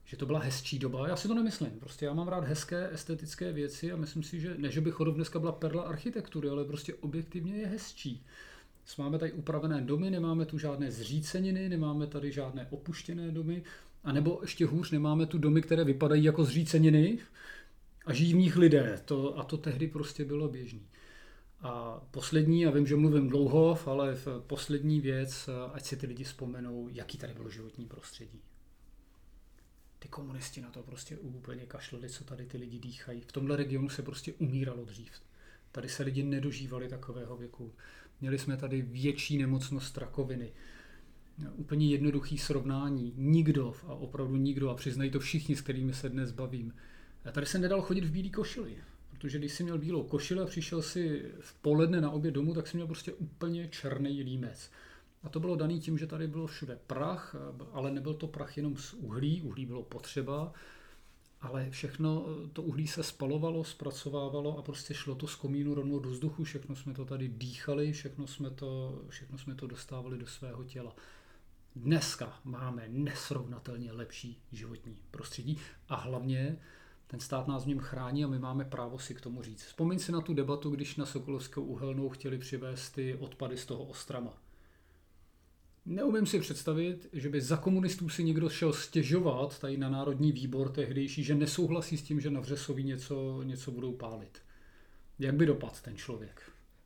že 0.05 0.17
to 0.17 0.27
byla 0.27 0.41
hezčí 0.41 0.79
doba. 0.79 1.09
Já 1.09 1.17
si 1.17 1.29
to 1.29 1.35
nemyslím. 1.35 1.81
Prostě 1.81 2.05
já 2.05 2.15
mám 2.15 2.29
rád 2.29 2.45
hezké 2.45 2.89
estetické 2.93 3.53
věci 3.53 3.93
a 3.93 3.97
myslím 3.97 4.23
si, 4.23 4.41
že 4.41 4.55
ne, 4.59 4.71
že 4.71 4.81
by 4.81 4.91
Chodov 4.91 5.15
dneska 5.15 5.39
byla 5.39 5.53
perla 5.53 5.83
architektury, 5.83 6.49
ale 6.49 6.65
prostě 6.65 6.95
objektivně 6.95 7.57
je 7.57 7.67
hezčí. 7.67 8.25
Máme 8.99 9.19
tady 9.19 9.33
upravené 9.33 9.81
domy, 9.81 10.11
nemáme 10.11 10.47
tu 10.47 10.59
žádné 10.59 10.91
zříceniny, 10.91 11.69
nemáme 11.69 12.07
tady 12.07 12.33
žádné 12.33 12.67
opuštěné 12.71 13.31
domy, 13.31 13.63
a 14.05 14.13
nebo 14.13 14.39
ještě 14.43 14.67
hůř, 14.67 14.91
nemáme 14.91 15.27
tu 15.27 15.39
domy, 15.39 15.63
které 15.63 15.85
vypadají 15.85 16.25
jako 16.25 16.45
zříceniny 16.45 17.19
a 18.07 18.13
žijí 18.13 18.33
v 18.33 18.37
nich 18.37 18.57
lidé. 18.57 19.01
To, 19.05 19.39
a 19.39 19.45
to 19.45 19.57
tehdy 19.57 19.89
prostě 19.89 20.25
bylo 20.25 20.49
běžné. 20.49 20.81
A 21.61 22.03
poslední, 22.11 22.61
já 22.61 22.71
vím, 22.71 22.87
že 22.87 22.97
mluvím 22.97 23.29
dlouho, 23.29 23.79
ale 23.87 24.17
poslední 24.47 25.01
věc, 25.01 25.49
ať 25.73 25.85
si 25.85 25.97
ty 25.97 26.07
lidi 26.07 26.25
vzpomenou, 26.25 26.89
jaký 26.93 27.19
tady 27.19 27.35
bylo 27.35 27.51
životní 27.51 27.87
prostředí. 27.87 28.41
Ty 29.99 30.09
komunisti 30.09 30.61
na 30.61 30.71
to 30.71 30.83
prostě 30.83 31.17
úplně 31.19 31.67
kašleli, 31.67 32.11
co 32.11 32.25
tady 32.25 32.47
ty 32.47 32.59
lidi 32.59 32.79
dýchají. 32.79 33.21
V 33.21 33.33
tomhle 33.33 33.57
regionu 33.57 33.89
se 33.89 34.03
prostě 34.03 34.33
umíralo 34.33 34.85
dřív. 34.85 35.13
Tady 35.73 35.89
se 35.89 36.03
lidi 36.03 36.23
nedožívali 36.23 36.89
takového 36.89 37.37
věku. 37.37 37.73
Měli 38.23 38.39
jsme 38.39 38.57
tady 38.57 38.83
větší 38.83 39.39
nemocnost 39.39 39.99
rakoviny. 39.99 40.53
Úplně 41.57 41.89
jednoduchý 41.89 42.39
srovnání. 42.39 43.13
Nikdo, 43.17 43.75
a 43.87 43.95
opravdu 43.95 44.37
nikdo, 44.37 44.71
a 44.71 44.75
přiznají 44.75 45.11
to 45.11 45.21
všichni, 45.21 45.57
s 45.57 45.61
kterými 45.61 45.95
se 45.95 46.09
dnes 46.09 46.33
bavím. 46.33 46.75
A 47.25 47.33
tady 47.33 47.47
se 47.47 47.59
nedal 47.59 47.83
chodit 47.83 48.05
v 48.05 48.11
bílé 48.11 48.29
košili. 48.29 48.77
Protože 49.11 49.39
když 49.39 49.53
jsi 49.53 49.63
měl 49.63 49.79
bílou 49.79 50.03
košili 50.03 50.41
a 50.41 50.47
přišel 50.47 50.83
si 50.83 51.23
v 51.41 51.55
poledne 51.55 52.01
na 52.01 52.11
oběd 52.11 52.35
domů, 52.35 52.55
tak 52.55 52.67
jsi 52.67 52.77
měl 52.77 52.87
prostě 52.87 53.13
úplně 53.13 53.69
černý 53.69 54.23
límec. 54.23 54.71
A 55.23 55.29
to 55.29 55.41
bylo 55.41 55.57
daný 55.57 55.81
tím, 55.81 55.99
že 55.99 56.07
tady 56.07 56.29
bylo 56.29 56.47
všude 56.47 56.79
prach, 56.87 57.37
ale 57.73 57.91
nebyl 57.91 58.15
to 58.15 58.27
prach 58.27 58.57
jenom 58.57 58.77
z 58.77 58.95
uhlí, 58.95 59.43
uhlí 59.43 59.67
bylo 59.67 59.83
potřeba, 59.83 60.53
ale 61.43 61.71
všechno 61.71 62.27
to 62.53 62.63
uhlí 62.63 62.87
se 62.87 63.03
spalovalo, 63.03 63.65
zpracovávalo 63.65 64.59
a 64.59 64.63
prostě 64.63 64.95
šlo 64.95 65.15
to 65.15 65.27
z 65.27 65.35
komínu 65.35 65.75
rovnou 65.75 65.99
do 65.99 66.11
vzduchu, 66.11 66.45
všechno 66.45 66.77
jsme 66.77 66.95
to 66.95 67.05
tady 67.05 67.29
dýchali, 67.29 67.93
všechno 67.93 68.27
jsme 68.27 68.51
to, 68.51 69.03
všechno 69.09 69.39
jsme 69.39 69.55
to 69.55 69.67
dostávali 69.67 70.19
do 70.19 70.27
svého 70.27 70.65
těla. 70.65 70.97
Dneska 71.77 72.41
máme 72.45 72.89
nesrovnatelně 72.89 73.93
lepší 73.93 74.43
životní 74.53 74.97
prostředí 75.11 75.59
a 75.89 75.95
hlavně 75.95 76.59
ten 77.07 77.21
stát 77.21 77.49
nás 77.49 77.65
v 77.65 77.69
něm 77.69 77.79
chrání 77.79 78.25
a 78.25 78.29
my 78.29 78.39
máme 78.39 78.65
právo 78.65 78.99
si 78.99 79.15
k 79.15 79.21
tomu 79.21 79.43
říct. 79.43 79.65
Vzpomeň 79.65 79.99
si 79.99 80.13
na 80.13 80.21
tu 80.21 80.35
debatu, 80.35 80.71
když 80.71 80.97
na 80.97 81.07
Sokolovskou 81.07 81.63
uhelnou 81.63 82.09
chtěli 82.09 82.39
přivést 82.39 82.91
ty 82.91 83.15
odpady 83.15 83.57
z 83.59 83.67
toho 83.67 83.85
Ostrama. 83.85 84.39
Neumím 85.87 86.27
si 86.27 86.41
představit, 86.41 87.09
že 87.13 87.29
by 87.29 87.41
za 87.41 87.57
komunistů 87.57 88.09
si 88.09 88.25
někdo 88.25 88.49
šel 88.49 88.73
stěžovat 88.73 89.59
tady 89.59 89.77
na 89.77 89.89
Národní 89.89 90.33
výbor 90.33 90.69
tehdejší, 90.73 91.25
že 91.25 91.35
nesouhlasí 91.35 91.97
s 91.97 92.03
tím, 92.03 92.21
že 92.21 92.31
na 92.31 92.41
Vřesoví 92.41 92.85
něco, 92.85 93.43
něco 93.43 93.71
budou 93.71 93.93
pálit. 93.93 94.39
Jak 95.19 95.35
by 95.35 95.47
dopadl 95.47 95.75
ten 95.83 95.97
člověk? 95.97 96.43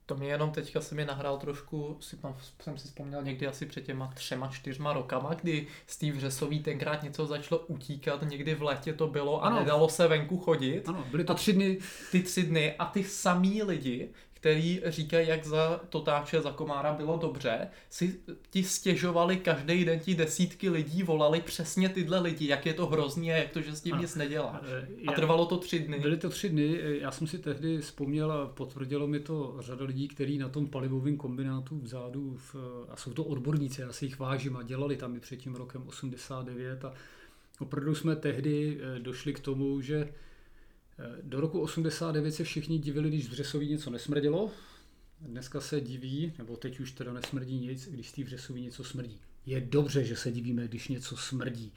To 0.07 0.17
mi 0.17 0.27
jenom 0.27 0.51
teďka 0.51 0.81
se 0.81 0.95
mi 0.95 1.05
nahrál 1.05 1.39
trošku, 1.39 1.97
si 2.01 2.17
tam, 2.17 2.37
jsem 2.63 2.79
si 2.79 2.89
vzpomněl 2.89 3.23
někdy 3.23 3.47
asi 3.47 3.67
před 3.67 3.85
těma 3.85 4.13
třema, 4.15 4.49
čtyřma 4.49 4.93
rokama, 4.93 5.35
kdy 5.35 5.67
Steve 5.87 6.21
Řesový 6.21 6.63
tenkrát 6.63 7.03
něco 7.03 7.27
začalo 7.27 7.67
utíkat, 7.67 8.23
někdy 8.23 8.55
v 8.55 8.63
létě 8.63 8.93
to 8.93 9.07
bylo 9.07 9.45
a 9.45 9.47
ano. 9.47 9.61
nedalo 9.61 9.89
se 9.89 10.09
venku 10.09 10.39
chodit. 10.39 10.89
Ano, 10.89 11.05
byly 11.11 11.25
to 11.25 11.35
tři 11.35 11.53
dny. 11.53 11.79
Ty 12.13 12.23
tři 12.23 12.43
dny 12.43 12.75
a 12.77 12.85
ty 12.85 13.05
samý 13.05 13.63
lidi 13.63 14.11
který 14.37 14.83
říkají, 14.87 15.29
jak 15.29 15.45
za 15.45 15.81
Totáče, 15.89 16.41
za 16.41 16.53
Komára 16.53 16.93
bylo 16.93 17.17
dobře, 17.17 17.69
si 17.91 18.21
ti 18.51 18.65
stěžovali 18.65 19.37
každý 19.37 19.85
den 19.85 20.01
ti 20.01 20.15
desítky 20.15 20.71
lidí, 20.71 21.03
volali 21.03 21.41
přesně 21.41 21.89
tyhle 21.89 22.21
lidi, 22.21 22.49
jak 22.49 22.67
je 22.67 22.75
to 22.75 22.87
hrozně, 22.87 23.33
jak 23.33 23.51
to, 23.51 23.61
že 23.61 23.77
s 23.77 23.81
tím 23.81 23.95
a, 23.95 24.01
nic 24.01 24.15
nedělá. 24.15 24.61
A 25.07 25.13
trvalo 25.13 25.47
to 25.47 25.57
tři 25.57 25.79
dny. 25.79 25.99
Byly 25.99 26.17
to 26.17 26.29
tři 26.29 26.49
dny, 26.49 26.79
já 27.01 27.11
jsem 27.11 27.27
si 27.27 27.39
tehdy 27.39 27.79
vzpomněl 27.81 28.33
a 28.33 28.47
potvrdilo 28.47 29.07
mi 29.07 29.21
to 29.21 29.57
řada 29.61 29.85
lidí, 29.85 30.09
kteří 30.09 30.39
na 30.39 30.49
tom 30.49 30.67
palivovém 30.67 31.17
kombinátu 31.17 31.79
vzadu, 31.79 32.37
v, 32.37 32.57
a 32.89 32.97
jsou 32.97 33.13
to 33.13 33.25
odborníci, 33.25 33.81
já 33.81 33.93
si 33.93 34.05
jich 34.05 34.19
vážím 34.19 34.57
a 34.57 34.63
dělali 34.63 34.97
tam 34.97 35.17
i 35.17 35.21
před 35.21 35.37
tím 35.37 35.55
rokem 35.55 35.83
89 35.87 36.85
a 36.85 36.93
opravdu 37.61 37.95
jsme 37.95 38.17
tehdy 38.17 38.79
eh, 38.81 39.01
došli 39.01 39.35
k 39.35 39.41
tomu, 39.41 39.81
že 39.81 40.09
do 41.23 41.41
roku 41.41 41.61
89 41.61 42.33
se 42.33 42.45
všichni 42.45 42.79
divili, 42.79 43.09
když 43.09 43.27
v 43.27 43.31
Břesoví 43.31 43.69
něco 43.69 43.91
nesmrdělo. 43.91 44.51
Dneska 45.21 45.61
se 45.61 45.81
diví, 45.81 46.33
nebo 46.39 46.57
teď 46.57 46.81
už 46.81 46.93
teda 46.93 47.13
nesmrdí 47.13 47.59
nic, 47.59 47.89
když 47.89 48.09
z 48.09 48.13
té 48.13 48.25
Břesoví 48.25 48.63
něco 48.63 48.85
smrdí. 48.85 49.21
Je 49.47 49.61
dobře, 49.61 50.05
že 50.05 50.17
se 50.17 50.33
divíme, 50.33 50.69
když 50.69 50.89
něco 50.89 51.17
smrdí. 51.17 51.73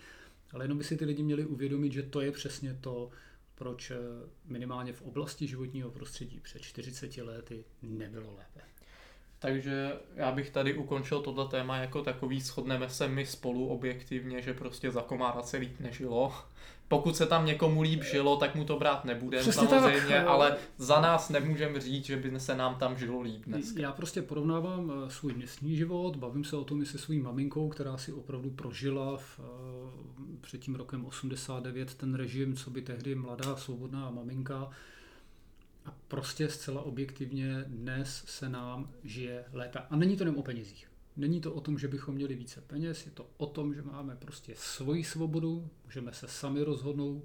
Ale 0.51 0.63
jenom 0.63 0.77
by 0.77 0.83
si 0.83 0.97
ty 0.97 1.05
lidi 1.05 1.23
měli 1.23 1.45
uvědomit, 1.45 1.93
že 1.93 2.03
to 2.03 2.21
je 2.21 2.31
přesně 2.31 2.77
to, 2.81 3.09
proč 3.55 3.91
eh, 3.91 3.95
minimálně 4.45 4.93
v 4.93 5.01
oblasti 5.01 5.47
životního 5.47 5.91
prostředí 5.91 6.39
před 6.39 6.61
40 6.61 7.17
lety 7.17 7.65
nebylo 7.81 8.35
lépe. 8.37 8.61
Takže 9.39 9.93
já 10.15 10.31
bych 10.31 10.49
tady 10.49 10.73
ukončil 10.73 11.21
tohle 11.21 11.47
téma 11.47 11.77
jako 11.77 12.03
takový, 12.03 12.41
shodneme 12.41 12.89
se 12.89 13.07
my 13.07 13.25
spolu 13.25 13.67
objektivně, 13.67 14.41
že 14.41 14.53
prostě 14.53 14.91
za 14.91 15.01
komára 15.01 15.41
se 15.41 15.57
líp 15.57 15.79
nežilo 15.79 16.33
pokud 16.89 17.17
se 17.17 17.25
tam 17.25 17.45
někomu 17.45 17.81
líp 17.81 18.03
žilo, 18.03 18.37
tak 18.37 18.55
mu 18.55 18.65
to 18.65 18.79
brát 18.79 19.05
nebudeme 19.05 19.53
samozřejmě, 19.53 20.15
tak. 20.15 20.27
ale 20.27 20.57
za 20.77 21.01
nás 21.01 21.29
nemůžeme 21.29 21.81
říct, 21.81 22.05
že 22.05 22.17
by 22.17 22.39
se 22.39 22.55
nám 22.55 22.75
tam 22.75 22.97
žilo 22.97 23.21
líp 23.21 23.43
dnes. 23.45 23.75
Já 23.75 23.91
prostě 23.91 24.21
porovnávám 24.21 24.91
eh, 24.91 25.09
svůj 25.09 25.33
dnesní 25.33 25.75
život, 25.75 26.15
bavím 26.15 26.43
se 26.43 26.55
o 26.55 26.63
tom 26.63 26.81
i 26.81 26.85
se 26.85 26.97
svou 26.97 27.15
maminkou, 27.15 27.69
která 27.69 27.97
si 27.97 28.13
opravdu 28.13 28.49
prožila 28.49 29.17
v, 29.17 29.39
eh, 29.39 30.37
před 30.41 30.61
tím 30.61 30.75
rokem 30.75 31.05
89 31.05 31.93
ten 31.93 32.15
režim, 32.15 32.55
co 32.55 32.69
by 32.69 32.81
tehdy 32.81 33.15
mladá, 33.15 33.55
svobodná 33.55 34.11
maminka. 34.11 34.69
A 35.85 35.93
prostě 36.07 36.49
zcela 36.49 36.81
objektivně 36.81 37.63
dnes 37.67 38.23
se 38.27 38.49
nám 38.49 38.89
žije 39.03 39.45
lépe. 39.53 39.79
A 39.89 39.95
není 39.95 40.17
to 40.17 40.23
jen 40.23 40.35
o 40.37 40.43
penězích. 40.43 40.88
Není 41.19 41.41
to 41.41 41.53
o 41.53 41.61
tom, 41.61 41.79
že 41.79 41.87
bychom 41.87 42.15
měli 42.15 42.35
více 42.35 42.61
peněz, 42.61 43.05
je 43.05 43.11
to 43.11 43.25
o 43.37 43.45
tom, 43.45 43.73
že 43.73 43.81
máme 43.81 44.15
prostě 44.15 44.53
svoji 44.55 45.03
svobodu, 45.03 45.69
můžeme 45.85 46.13
se 46.13 46.27
sami 46.27 46.63
rozhodnout 46.63 47.23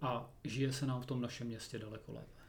a 0.00 0.30
žije 0.44 0.72
se 0.72 0.86
nám 0.86 1.00
v 1.00 1.06
tom 1.06 1.20
našem 1.20 1.46
městě 1.46 1.78
daleko 1.78 2.12
lépe. 2.12 2.42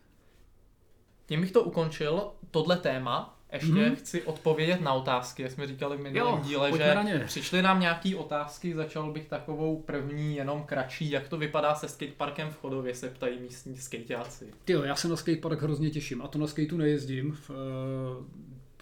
Tím 1.25 1.41
bych 1.41 1.51
to 1.51 1.63
ukončil, 1.63 2.31
tohle 2.51 2.77
téma. 2.77 3.39
Ještě 3.53 3.67
mm-hmm. 3.67 3.95
chci 3.95 4.23
odpovědět 4.23 4.81
na 4.81 4.93
otázky, 4.93 5.43
jak 5.43 5.51
jsme 5.51 5.67
říkali 5.67 5.97
v 5.97 5.99
minulém 5.99 6.41
díle, 6.41 6.71
že 6.77 7.23
přišly 7.25 7.61
nám 7.61 7.79
nějaké 7.79 8.15
otázky, 8.15 8.75
začal 8.75 9.11
bych 9.11 9.27
takovou 9.27 9.81
první, 9.81 10.35
jenom 10.35 10.63
kratší, 10.63 11.11
jak 11.11 11.29
to 11.29 11.37
vypadá 11.37 11.75
se 11.75 11.87
skateparkem 11.87 12.49
v 12.49 12.57
Chodově, 12.57 12.95
se 12.95 13.09
ptají 13.09 13.39
místní 13.39 13.77
skateáci. 13.77 14.53
Jo, 14.67 14.83
já 14.83 14.95
se 14.95 15.07
na 15.07 15.15
skatepark 15.15 15.61
hrozně 15.61 15.89
těším 15.89 16.21
a 16.21 16.27
to 16.27 16.39
na 16.39 16.47
skateu 16.47 16.77
nejezdím. 16.77 17.37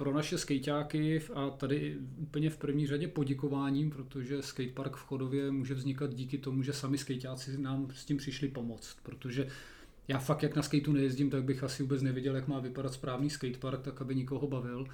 Pro 0.01 0.13
naše 0.13 0.37
skejťáky 0.37 1.21
a 1.33 1.49
tady 1.49 1.97
úplně 2.17 2.49
v 2.49 2.57
první 2.57 2.87
řadě 2.87 3.07
poděkováním, 3.07 3.89
protože 3.91 4.41
skatepark 4.41 4.95
v 4.95 5.05
Chodově 5.05 5.51
může 5.51 5.73
vznikat 5.73 6.13
díky 6.13 6.37
tomu, 6.37 6.63
že 6.63 6.73
sami 6.73 6.97
skejťáci 6.97 7.57
nám 7.57 7.87
s 7.93 8.05
tím 8.05 8.17
přišli 8.17 8.47
pomoct, 8.47 8.97
protože 9.03 9.47
já 10.07 10.19
fakt 10.19 10.43
jak 10.43 10.55
na 10.55 10.61
skateu 10.61 10.91
nejezdím, 10.91 11.29
tak 11.29 11.43
bych 11.43 11.63
asi 11.63 11.83
vůbec 11.83 12.01
nevěděl, 12.01 12.35
jak 12.35 12.47
má 12.47 12.59
vypadat 12.59 12.93
správný 12.93 13.29
skatepark, 13.29 13.81
tak 13.81 14.01
aby 14.01 14.15
nikoho 14.15 14.47
bavil. 14.47 14.87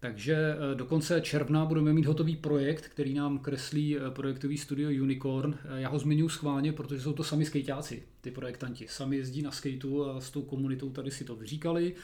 Takže 0.00 0.34
eh, 0.34 0.74
do 0.74 0.84
konce 0.84 1.20
června 1.20 1.64
budeme 1.64 1.92
mít 1.92 2.06
hotový 2.06 2.36
projekt, 2.36 2.88
který 2.88 3.14
nám 3.14 3.38
kreslí 3.38 3.96
eh, 3.96 4.10
projektový 4.10 4.58
studio 4.58 5.02
Unicorn. 5.02 5.54
Eh, 5.64 5.80
já 5.80 5.88
ho 5.88 5.98
zmiňuji 5.98 6.28
schválně, 6.28 6.72
protože 6.72 7.00
jsou 7.00 7.12
to 7.12 7.24
sami 7.24 7.44
skejťáci, 7.44 8.02
ty 8.20 8.30
projektanti. 8.30 8.86
Sami 8.88 9.16
jezdí 9.16 9.42
na 9.42 9.50
skateu 9.50 10.04
a 10.04 10.20
s 10.20 10.30
tou 10.30 10.42
komunitou 10.42 10.90
tady 10.90 11.10
si 11.10 11.24
to 11.24 11.36
vyříkali. 11.36 11.94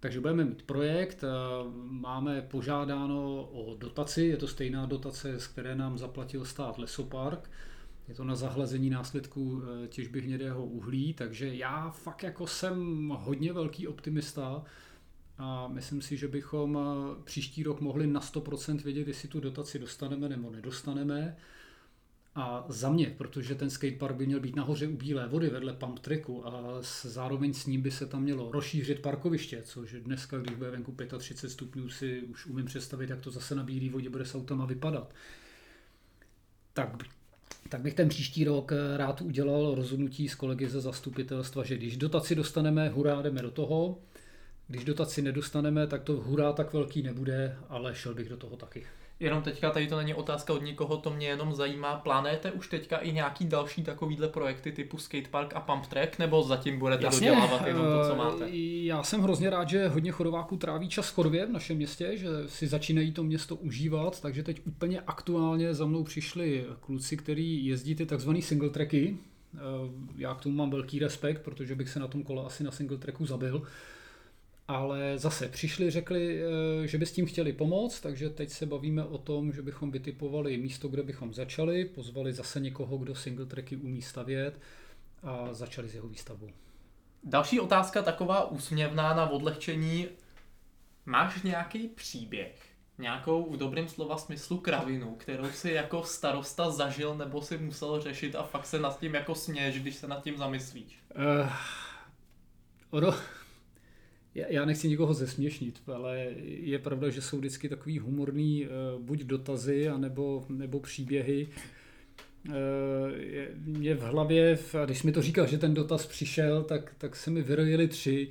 Takže 0.00 0.20
budeme 0.20 0.44
mít 0.44 0.62
projekt, 0.62 1.24
máme 1.88 2.42
požádáno 2.42 3.42
o 3.52 3.76
dotaci, 3.78 4.22
je 4.22 4.36
to 4.36 4.48
stejná 4.48 4.86
dotace, 4.86 5.40
z 5.40 5.46
které 5.46 5.76
nám 5.76 5.98
zaplatil 5.98 6.44
stát 6.44 6.78
Lesopark. 6.78 7.50
Je 8.08 8.14
to 8.14 8.24
na 8.24 8.36
zahlazení 8.36 8.90
následků 8.90 9.62
e, 9.62 9.88
těžby 9.88 10.20
hnědého 10.20 10.66
uhlí, 10.66 11.14
takže 11.14 11.54
já 11.54 11.90
fakt 11.90 12.22
jako 12.22 12.46
jsem 12.46 13.08
hodně 13.08 13.52
velký 13.52 13.88
optimista 13.88 14.64
a 15.38 15.68
myslím 15.68 16.02
si, 16.02 16.16
že 16.16 16.28
bychom 16.28 16.78
e, 16.78 17.24
příští 17.24 17.62
rok 17.62 17.80
mohli 17.80 18.06
na 18.06 18.20
100% 18.20 18.82
vědět, 18.82 19.08
jestli 19.08 19.28
tu 19.28 19.40
dotaci 19.40 19.78
dostaneme 19.78 20.28
nebo 20.28 20.50
nedostaneme. 20.50 21.36
A 22.36 22.64
za 22.68 22.90
mě, 22.90 23.14
protože 23.18 23.54
ten 23.54 23.70
skatepark 23.70 24.16
by 24.16 24.26
měl 24.26 24.40
být 24.40 24.56
nahoře 24.56 24.88
u 24.88 24.96
Bílé 24.96 25.28
vody 25.28 25.48
vedle 25.48 25.72
pump 25.72 25.98
tracku 25.98 26.46
a 26.46 26.78
zároveň 27.02 27.54
s 27.54 27.66
ním 27.66 27.82
by 27.82 27.90
se 27.90 28.06
tam 28.06 28.22
mělo 28.22 28.52
rozšířit 28.52 29.00
parkoviště, 29.00 29.62
což 29.64 29.92
dneska, 29.92 30.38
když 30.38 30.56
bude 30.56 30.70
venku 30.70 30.96
35 31.18 31.50
stupňů, 31.50 31.88
si 31.88 32.22
už 32.22 32.46
umím 32.46 32.66
představit, 32.66 33.10
jak 33.10 33.20
to 33.20 33.30
zase 33.30 33.54
na 33.54 33.62
Bílé 33.62 33.92
vodě 33.92 34.10
bude 34.10 34.24
s 34.24 34.34
autama 34.34 34.66
vypadat. 34.66 35.14
Tak, 36.72 36.96
tak 37.68 37.80
bych 37.80 37.94
ten 37.94 38.08
příští 38.08 38.44
rok 38.44 38.72
rád 38.96 39.20
udělal 39.20 39.74
rozhodnutí 39.74 40.28
s 40.28 40.34
kolegy 40.34 40.68
ze 40.68 40.80
zastupitelstva, 40.80 41.64
že 41.64 41.76
když 41.76 41.96
dotaci 41.96 42.34
dostaneme, 42.34 42.88
hurá, 42.88 43.22
jdeme 43.22 43.42
do 43.42 43.50
toho. 43.50 43.98
Když 44.68 44.84
dotaci 44.84 45.22
nedostaneme, 45.22 45.86
tak 45.86 46.02
to 46.02 46.12
hurá 46.12 46.52
tak 46.52 46.72
velký 46.72 47.02
nebude, 47.02 47.56
ale 47.68 47.94
šel 47.94 48.14
bych 48.14 48.28
do 48.28 48.36
toho 48.36 48.56
taky. 48.56 48.86
Jenom 49.20 49.42
teďka 49.42 49.70
tady 49.70 49.86
to 49.86 49.96
není 49.96 50.14
otázka 50.14 50.52
od 50.52 50.62
nikoho, 50.62 50.96
to 50.96 51.10
mě 51.10 51.26
jenom 51.26 51.54
zajímá. 51.54 51.96
Plánujete 51.96 52.52
už 52.52 52.68
teďka 52.68 52.96
i 52.96 53.12
nějaký 53.12 53.44
další 53.44 53.82
takovýhle 53.82 54.28
projekty 54.28 54.72
typu 54.72 54.98
skatepark 54.98 55.56
a 55.56 55.60
pump 55.60 55.86
track, 55.86 56.18
nebo 56.18 56.42
zatím 56.42 56.78
budete 56.78 57.04
Jasně, 57.04 57.28
dodělávat 57.28 57.66
jenom 57.66 57.86
to, 57.86 58.04
co 58.06 58.12
eh, 58.12 58.16
máte? 58.16 58.50
Já 58.84 59.02
jsem 59.02 59.22
hrozně 59.22 59.50
rád, 59.50 59.68
že 59.68 59.88
hodně 59.88 60.10
chodováků 60.10 60.56
tráví 60.56 60.88
čas 60.88 61.10
v 61.10 61.14
Chodově 61.14 61.46
v 61.46 61.50
našem 61.50 61.76
městě, 61.76 62.16
že 62.16 62.28
si 62.46 62.66
začínají 62.66 63.12
to 63.12 63.22
město 63.22 63.56
užívat, 63.56 64.20
takže 64.20 64.42
teď 64.42 64.60
úplně 64.64 65.00
aktuálně 65.00 65.74
za 65.74 65.86
mnou 65.86 66.04
přišli 66.04 66.66
kluci, 66.80 67.16
kteří 67.16 67.66
jezdí 67.66 67.94
ty 67.94 68.06
takzvané 68.06 68.42
single 68.42 68.70
tracky. 68.70 69.16
Eh, 69.54 69.58
já 70.16 70.34
k 70.34 70.40
tomu 70.40 70.56
mám 70.56 70.70
velký 70.70 70.98
respekt, 70.98 71.42
protože 71.42 71.74
bych 71.74 71.88
se 71.88 72.00
na 72.00 72.06
tom 72.08 72.22
kole 72.22 72.44
asi 72.46 72.64
na 72.64 72.70
single 72.70 72.98
tracku 72.98 73.26
zabil 73.26 73.62
ale 74.68 75.18
zase 75.18 75.48
přišli, 75.48 75.90
řekli, 75.90 76.42
eh, 76.42 76.86
že 76.86 76.98
by 76.98 77.06
s 77.06 77.12
tím 77.12 77.26
chtěli 77.26 77.52
pomoct, 77.52 78.00
takže 78.00 78.30
teď 78.30 78.50
se 78.50 78.66
bavíme 78.66 79.04
o 79.04 79.18
tom, 79.18 79.52
že 79.52 79.62
bychom 79.62 79.90
vytipovali 79.90 80.56
místo, 80.56 80.88
kde 80.88 81.02
bychom 81.02 81.34
začali, 81.34 81.84
pozvali 81.84 82.32
zase 82.32 82.60
někoho, 82.60 82.98
kdo 82.98 83.14
single 83.14 83.46
tracky 83.46 83.76
umí 83.76 84.02
stavět 84.02 84.60
a 85.22 85.54
začali 85.54 85.88
s 85.88 85.94
jeho 85.94 86.08
výstavbou. 86.08 86.50
Další 87.24 87.60
otázka 87.60 88.02
taková 88.02 88.50
úsměvná 88.50 89.14
na 89.14 89.30
odlehčení. 89.30 90.08
Máš 91.06 91.42
nějaký 91.42 91.88
příběh, 91.88 92.54
nějakou 92.98 93.52
v 93.52 93.56
dobrém 93.56 93.88
slova 93.88 94.18
smyslu 94.18 94.58
kravinu, 94.58 95.14
kterou 95.14 95.50
si 95.50 95.70
jako 95.70 96.02
starosta 96.02 96.70
zažil 96.70 97.14
nebo 97.14 97.42
si 97.42 97.58
musel 97.58 98.00
řešit 98.00 98.34
a 98.34 98.42
fakt 98.42 98.66
se 98.66 98.78
nad 98.78 99.00
tím 99.00 99.14
jako 99.14 99.34
směješ, 99.34 99.80
když 99.80 99.96
se 99.96 100.08
nad 100.08 100.22
tím 100.22 100.36
zamyslíš? 100.36 100.98
Uh, 101.16 101.52
ono, 102.90 103.14
já 104.48 104.64
nechci 104.64 104.88
nikoho 104.88 105.14
zesměšnit, 105.14 105.80
ale 105.86 106.26
je 106.44 106.78
pravda, 106.78 107.10
že 107.10 107.22
jsou 107.22 107.38
vždycky 107.38 107.68
takový 107.68 107.98
humorný 107.98 108.64
eh, 108.64 108.68
buď 108.98 109.20
dotazy, 109.20 109.88
anebo, 109.88 110.44
nebo 110.48 110.80
příběhy. 110.80 111.48
mě 113.64 113.94
v 113.94 114.00
hlavě, 114.00 114.58
a 114.82 114.84
když 114.84 115.02
mi 115.02 115.12
to 115.12 115.22
říkal, 115.22 115.46
že 115.46 115.58
ten 115.58 115.74
dotaz 115.74 116.06
přišel, 116.06 116.62
tak, 116.62 116.94
tak 116.98 117.16
se 117.16 117.30
mi 117.30 117.42
vyrojili 117.42 117.88
tři. 117.88 118.28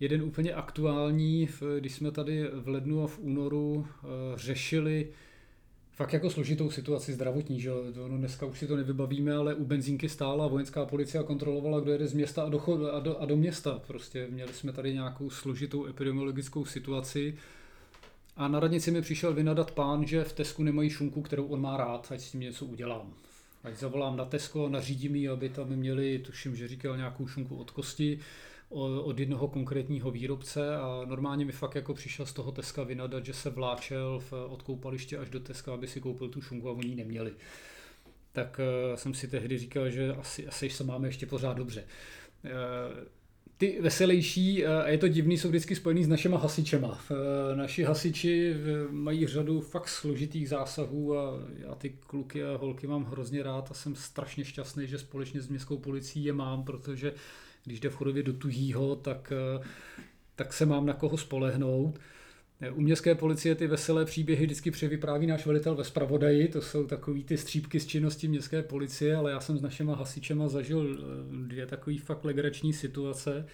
Jeden 0.00 0.22
úplně 0.22 0.54
aktuální, 0.54 1.48
když 1.78 1.92
jsme 1.92 2.10
tady 2.10 2.48
v 2.52 2.68
lednu 2.68 3.02
a 3.02 3.06
v 3.06 3.18
únoru 3.18 3.86
řešili 4.36 5.08
fakt 5.98 6.12
jako 6.12 6.30
složitou 6.30 6.70
situaci 6.70 7.12
zdravotní, 7.12 7.60
že 7.60 7.70
no, 8.08 8.18
dneska 8.18 8.46
už 8.46 8.58
si 8.58 8.66
to 8.66 8.76
nevybavíme, 8.76 9.34
ale 9.34 9.54
u 9.54 9.64
benzínky 9.64 10.08
stála 10.08 10.46
vojenská 10.46 10.86
policie 10.86 11.20
a 11.20 11.24
kontrolovala, 11.24 11.80
kdo 11.80 11.92
jede 11.92 12.06
z 12.06 12.12
města 12.12 12.42
a 12.42 12.48
do, 12.48 12.92
a 12.92 13.00
do, 13.00 13.20
a 13.20 13.26
do 13.26 13.36
města. 13.36 13.80
Prostě 13.86 14.26
měli 14.30 14.52
jsme 14.52 14.72
tady 14.72 14.94
nějakou 14.94 15.30
složitou 15.30 15.86
epidemiologickou 15.86 16.64
situaci 16.64 17.34
a 18.36 18.48
na 18.48 18.60
radnici 18.60 18.90
mi 18.90 19.02
přišel 19.02 19.34
vynadat 19.34 19.70
pán, 19.70 20.06
že 20.06 20.24
v 20.24 20.32
Tesku 20.32 20.62
nemají 20.62 20.90
šunku, 20.90 21.22
kterou 21.22 21.46
on 21.46 21.60
má 21.60 21.76
rád, 21.76 22.12
ať 22.12 22.20
s 22.20 22.30
tím 22.30 22.40
něco 22.40 22.64
udělám. 22.64 23.12
Ať 23.64 23.78
zavolám 23.78 24.16
na 24.16 24.24
Tesko, 24.24 24.68
nařídím 24.68 25.16
jí, 25.16 25.28
aby 25.28 25.48
tam 25.48 25.68
měli, 25.68 26.18
tuším, 26.18 26.56
že 26.56 26.68
říkal 26.68 26.96
nějakou 26.96 27.26
šunku 27.26 27.56
od 27.56 27.70
kosti, 27.70 28.18
od 28.70 29.18
jednoho 29.18 29.48
konkrétního 29.48 30.10
výrobce 30.10 30.76
a 30.76 31.02
normálně 31.06 31.44
mi 31.44 31.52
fakt 31.52 31.74
jako 31.74 31.94
přišel 31.94 32.26
z 32.26 32.32
toho 32.32 32.52
Teska 32.52 32.82
vynadat, 32.82 33.24
že 33.24 33.32
se 33.32 33.50
vláčel 33.50 34.22
v, 34.30 34.32
od 34.32 34.62
koupaliště 34.62 35.18
až 35.18 35.30
do 35.30 35.40
Teska, 35.40 35.74
aby 35.74 35.86
si 35.86 36.00
koupil 36.00 36.28
tu 36.28 36.42
šunku 36.42 36.68
a 36.68 36.72
oni 36.72 36.88
ji 36.88 36.94
neměli. 36.94 37.32
Tak 38.32 38.60
uh, 38.90 38.96
jsem 38.96 39.14
si 39.14 39.28
tehdy 39.28 39.58
říkal, 39.58 39.90
že 39.90 40.12
asi, 40.12 40.46
asi 40.46 40.70
se 40.70 40.84
máme 40.84 41.08
ještě 41.08 41.26
pořád 41.26 41.56
dobře. 41.56 41.84
Uh, 42.44 42.50
ty 43.56 43.78
veselější, 43.80 44.64
uh, 44.64 44.70
a 44.70 44.88
je 44.88 44.98
to 44.98 45.08
divný, 45.08 45.38
jsou 45.38 45.48
vždycky 45.48 45.76
spojený 45.76 46.04
s 46.04 46.08
našima 46.08 46.38
hasičema. 46.38 47.00
Naši 47.54 47.82
hasiči 47.82 48.54
mají 48.90 49.26
řadu 49.26 49.60
fakt 49.60 49.88
složitých 49.88 50.48
zásahů 50.48 51.18
a 51.18 51.40
já 51.58 51.74
ty 51.74 51.90
kluky 51.90 52.44
a 52.44 52.56
holky 52.56 52.86
mám 52.86 53.04
hrozně 53.04 53.42
rád 53.42 53.70
a 53.70 53.74
jsem 53.74 53.94
strašně 53.94 54.44
šťastný, 54.44 54.86
že 54.86 54.98
společně 54.98 55.40
s 55.40 55.48
městskou 55.48 55.78
policií 55.78 56.24
je 56.24 56.32
mám, 56.32 56.64
protože 56.64 57.12
když 57.64 57.80
jde 57.80 57.88
v 57.88 57.94
chodově 57.94 58.22
do 58.22 58.32
tuhýho, 58.32 58.96
tak, 58.96 59.32
eh, 59.32 59.66
tak 60.36 60.52
se 60.52 60.66
mám 60.66 60.86
na 60.86 60.92
koho 60.92 61.16
spolehnout. 61.16 61.98
U 62.72 62.80
městské 62.80 63.14
policie 63.14 63.54
ty 63.54 63.66
veselé 63.66 64.04
příběhy 64.04 64.46
vždycky 64.46 64.70
převypráví 64.70 65.26
náš 65.26 65.46
velitel 65.46 65.74
ve 65.74 65.84
spravodaji, 65.84 66.48
to 66.48 66.62
jsou 66.62 66.86
takový 66.86 67.24
ty 67.24 67.38
střípky 67.38 67.80
z 67.80 67.86
činnosti 67.86 68.28
městské 68.28 68.62
policie, 68.62 69.16
ale 69.16 69.30
já 69.30 69.40
jsem 69.40 69.58
s 69.58 69.62
našima 69.62 69.96
hasičema 69.96 70.48
zažil 70.48 70.98
eh, 70.98 71.46
dvě 71.46 71.66
takové 71.66 71.98
fakt 71.98 72.24
legrační 72.24 72.72
situace. 72.72 73.46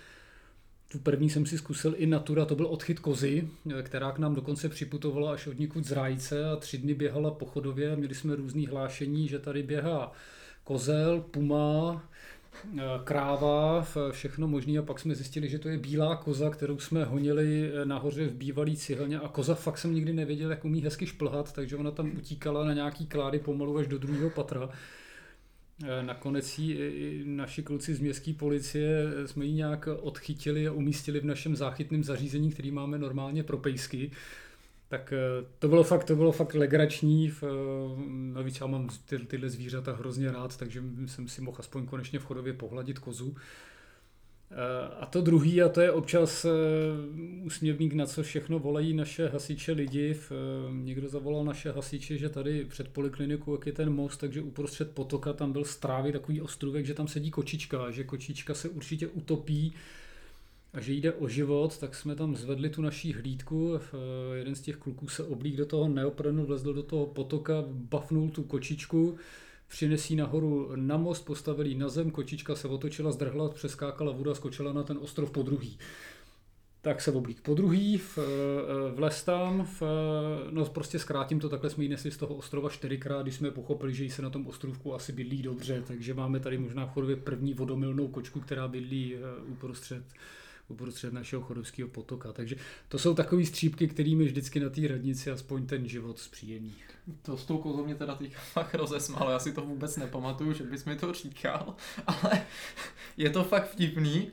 Tu 0.92 0.98
první 0.98 1.30
jsem 1.30 1.46
si 1.46 1.58
zkusil 1.58 1.94
i 1.96 2.06
natura, 2.06 2.44
to 2.44 2.54
byl 2.54 2.66
odchyt 2.66 3.00
kozy, 3.00 3.48
eh, 3.78 3.82
která 3.82 4.12
k 4.12 4.18
nám 4.18 4.34
dokonce 4.34 4.68
připutovala 4.68 5.32
až 5.32 5.46
od 5.46 5.58
někud 5.58 5.84
z 5.84 5.92
rájce 5.92 6.44
a 6.44 6.56
tři 6.56 6.78
dny 6.78 6.94
běhala 6.94 7.30
po 7.30 7.46
chodově. 7.46 7.96
Měli 7.96 8.14
jsme 8.14 8.36
různý 8.36 8.66
hlášení, 8.66 9.28
že 9.28 9.38
tady 9.38 9.62
běhá 9.62 10.12
kozel, 10.64 11.20
puma, 11.20 12.08
kráva, 13.04 13.86
všechno 14.10 14.48
možné 14.48 14.78
a 14.78 14.82
pak 14.82 15.00
jsme 15.00 15.14
zjistili, 15.14 15.48
že 15.48 15.58
to 15.58 15.68
je 15.68 15.78
bílá 15.78 16.16
koza, 16.16 16.50
kterou 16.50 16.78
jsme 16.78 17.04
honili 17.04 17.70
eh, 17.72 17.84
nahoře 17.84 18.26
v 18.26 18.34
bývalý 18.34 18.76
cihelně 18.76 19.18
a 19.18 19.28
koza 19.28 19.54
fakt 19.54 19.78
jsem 19.78 19.94
nikdy 19.94 20.12
nevěděl, 20.12 20.50
jak 20.50 20.64
umí 20.64 20.80
hezky 20.80 21.06
šplhat, 21.06 21.52
takže 21.52 21.76
ona 21.76 21.90
tam 21.90 22.12
utíkala 22.16 22.64
na 22.64 22.72
nějaký 22.72 23.06
klády 23.06 23.38
pomalu 23.38 23.78
až 23.78 23.86
do 23.86 23.98
druhého 23.98 24.30
patra. 24.30 24.68
Eh, 25.84 26.02
nakonec 26.02 26.58
jí 26.58 26.78
naši 27.24 27.62
kluci 27.62 27.94
z 27.94 28.00
městské 28.00 28.32
policie 28.32 29.04
jsme 29.26 29.44
ji 29.44 29.52
nějak 29.52 29.88
odchytili 30.00 30.68
a 30.68 30.72
umístili 30.72 31.20
v 31.20 31.24
našem 31.24 31.56
záchytném 31.56 32.04
zařízení, 32.04 32.50
který 32.50 32.70
máme 32.70 32.98
normálně 32.98 33.42
pro 33.42 33.58
pejsky. 33.58 34.10
Tak 34.94 35.12
eh, 35.12 35.46
to 35.58 35.68
bylo 35.68 35.84
fakt, 35.84 36.04
to 36.04 36.16
bylo 36.16 36.32
fakt 36.32 36.54
legrační. 36.54 37.32
Eh, 37.42 37.46
navíc 38.08 38.60
já 38.60 38.66
mám 38.66 38.88
ty, 39.08 39.18
tyhle 39.18 39.50
zvířata 39.50 39.92
hrozně 39.92 40.32
rád, 40.32 40.56
takže 40.56 40.82
jsem 41.06 41.28
si 41.28 41.40
mohl 41.40 41.56
aspoň 41.60 41.86
konečně 41.86 42.18
v 42.18 42.24
chodově 42.24 42.52
pohladit 42.52 42.98
kozu. 42.98 43.36
Eh, 44.50 44.94
a 45.00 45.06
to 45.06 45.20
druhý, 45.20 45.62
a 45.62 45.68
to 45.68 45.80
je 45.80 45.92
občas 45.92 46.46
úsměvník, 47.42 47.94
na 47.94 48.06
co 48.06 48.22
všechno 48.22 48.58
volají 48.58 48.94
naše 48.94 49.28
hasiče 49.28 49.72
lidi. 49.72 50.16
Někdo 50.70 51.08
zavolal 51.08 51.44
naše 51.44 51.72
hasiče, 51.72 52.18
že 52.18 52.28
tady 52.28 52.64
před 52.64 52.88
poliklinikou, 52.88 53.52
jak 53.54 53.66
je 53.66 53.72
ten 53.72 53.90
most, 53.90 54.16
takže 54.16 54.42
uprostřed 54.42 54.90
potoka 54.90 55.32
tam 55.32 55.52
byl 55.52 55.64
strávy 55.64 56.12
takový 56.12 56.40
ostrůvek, 56.40 56.86
že 56.86 56.94
tam 56.94 57.08
sedí 57.08 57.30
kočička, 57.30 57.90
že 57.90 58.04
kočička 58.04 58.54
se 58.54 58.68
určitě 58.68 59.06
utopí 59.06 59.74
a 60.74 60.80
že 60.80 60.92
jde 60.92 61.12
o 61.12 61.28
život, 61.28 61.78
tak 61.78 61.94
jsme 61.94 62.14
tam 62.14 62.36
zvedli 62.36 62.70
tu 62.70 62.82
naší 62.82 63.12
hlídku. 63.12 63.80
Jeden 64.34 64.54
z 64.54 64.60
těch 64.60 64.76
kluků 64.76 65.08
se 65.08 65.24
oblík 65.24 65.56
do 65.56 65.66
toho 65.66 65.88
neoprenu, 65.88 66.46
vlezl 66.46 66.74
do 66.74 66.82
toho 66.82 67.06
potoka, 67.06 67.64
bafnul 67.68 68.30
tu 68.30 68.42
kočičku, 68.42 69.16
přinesí 69.68 70.16
nahoru 70.16 70.72
na 70.76 70.96
most, 70.96 71.24
postavili 71.24 71.74
na 71.74 71.88
zem, 71.88 72.10
kočička 72.10 72.54
se 72.54 72.68
otočila, 72.68 73.12
zdrhla, 73.12 73.48
přeskákala 73.48 74.12
voda, 74.12 74.34
skočila 74.34 74.72
na 74.72 74.82
ten 74.82 74.98
ostrov 75.00 75.30
po 75.30 75.42
druhý. 75.42 75.78
Tak 76.80 77.00
se 77.00 77.12
oblík 77.12 77.40
po 77.40 77.54
druhý, 77.54 77.98
v, 77.98 78.18
vlez 78.94 79.24
tam, 79.24 79.66
v, 79.80 79.82
no 80.50 80.64
prostě 80.64 80.98
zkrátím 80.98 81.40
to, 81.40 81.48
takhle 81.48 81.70
jsme 81.70 81.84
ji 81.84 81.88
nesli 81.88 82.10
z 82.10 82.16
toho 82.16 82.34
ostrova 82.34 82.70
čtyřikrát, 82.70 83.22
když 83.22 83.34
jsme 83.34 83.50
pochopili, 83.50 83.94
že 83.94 84.04
jí 84.04 84.10
se 84.10 84.22
na 84.22 84.30
tom 84.30 84.46
ostrovku 84.46 84.94
asi 84.94 85.12
bydlí 85.12 85.42
dobře, 85.42 85.82
takže 85.86 86.14
máme 86.14 86.40
tady 86.40 86.58
možná 86.58 86.92
v 86.96 87.16
první 87.16 87.54
vodomilnou 87.54 88.08
kočku, 88.08 88.40
která 88.40 88.68
bydlí 88.68 89.14
eh, 89.14 89.18
uprostřed 89.46 90.04
uprostřed 90.68 91.12
našeho 91.12 91.42
chodovského 91.42 91.88
potoka. 91.88 92.32
Takže 92.32 92.56
to 92.88 92.98
jsou 92.98 93.14
takové 93.14 93.44
střípky, 93.44 93.88
kterými 93.88 94.24
vždycky 94.24 94.60
na 94.60 94.70
té 94.70 94.88
radnici 94.88 95.30
aspoň 95.30 95.66
ten 95.66 95.88
život 95.88 96.18
zpříjemní. 96.18 96.74
To 97.22 97.36
s 97.36 97.44
tou 97.44 97.58
kozou 97.58 97.84
mě 97.84 97.94
teda 97.94 98.14
teďka 98.14 98.40
fakt 98.40 98.74
rozesmálo, 98.74 99.30
já 99.30 99.38
si 99.38 99.52
to 99.52 99.60
vůbec 99.60 99.96
nepamatuju, 99.96 100.52
že 100.52 100.64
bys 100.64 100.84
mi 100.84 100.96
to 100.96 101.12
říkal, 101.12 101.74
ale 102.06 102.46
je 103.16 103.30
to 103.30 103.44
fakt 103.44 103.70
vtipný, 103.70 104.30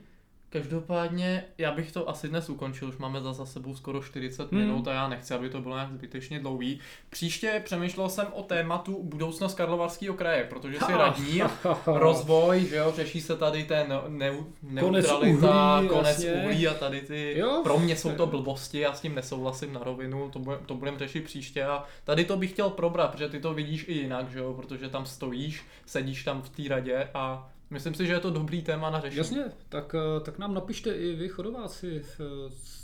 Každopádně 0.52 1.43
já 1.58 1.72
bych 1.72 1.91
to 1.91 2.10
asi 2.10 2.28
dnes 2.28 2.49
ukončil, 2.49 2.88
už 2.88 2.97
máme 2.97 3.22
za 3.22 3.45
sebou 3.45 3.76
skoro 3.76 4.02
40 4.02 4.52
hmm. 4.52 4.62
minut 4.62 4.88
a 4.88 4.93
já 4.93 5.08
nechci, 5.08 5.34
aby 5.34 5.49
to 5.49 5.62
bylo 5.62 5.76
nějak 5.76 5.93
zbytečně 5.93 6.39
dlouhý. 6.39 6.80
Příště 7.10 7.62
přemýšlel 7.66 8.10
jsem 8.10 8.28
o 8.34 8.43
tématu 8.43 9.04
budoucnost 9.04 9.54
Karlovarského 9.54 10.16
kraje, 10.16 10.43
protože 10.43 10.80
si 10.86 10.93
radní, 10.93 11.41
rozvoj, 11.86 12.66
že 12.66 12.76
jo, 12.76 12.93
řeší 12.95 13.22
se 13.22 13.38
tady 13.38 13.64
ten 13.64 14.02
ne, 14.08 14.34
neutralita, 14.64 15.82
konec 15.88 15.88
uhlí, 15.88 15.88
konec 15.88 16.26
uhlí 16.43 16.68
a 16.68 16.74
tady 16.74 17.02
ty, 17.02 17.34
jo. 17.38 17.62
pro 17.64 17.80
mě 17.80 17.95
jsou 17.95 18.12
to 18.12 18.28
blbosti, 18.28 18.80
já 18.80 18.93
s 18.93 19.02
tím 19.02 19.16
nesouhlasím 19.16 19.74
na 19.74 19.84
rovinu, 19.84 20.30
to, 20.30 20.39
bude, 20.39 20.58
to 20.66 20.76
budeme 20.76 20.99
řešit 20.99 21.24
příště 21.24 21.64
a 21.64 21.84
tady 22.04 22.26
to 22.26 22.38
bych 22.38 22.52
chtěl 22.52 22.70
probrat, 22.70 23.12
protože 23.12 23.30
ty 23.30 23.39
to 23.39 23.54
vidíš 23.54 23.86
i 23.88 23.93
jinak, 23.93 24.32
že 24.32 24.39
jo, 24.39 24.54
protože 24.54 24.89
tam 24.89 25.06
stojíš, 25.06 25.64
sedíš 25.86 26.24
tam 26.24 26.41
v 26.41 26.49
té 26.49 26.64
radě 26.68 27.08
a 27.14 27.49
Myslím 27.72 27.94
si, 27.94 28.08
že 28.08 28.14
je 28.14 28.20
to 28.20 28.30
dobrý 28.30 28.62
téma 28.62 28.90
na 28.90 29.00
řešení. 29.00 29.18
Jasně, 29.18 29.44
tak, 29.70 29.96
eh, 29.96 30.20
tak 30.20 30.38
nám 30.38 30.54
napište 30.54 30.94
i 30.94 31.16
vy 31.16 31.30
chodováci, 31.30 32.02
eh, 32.04 32.24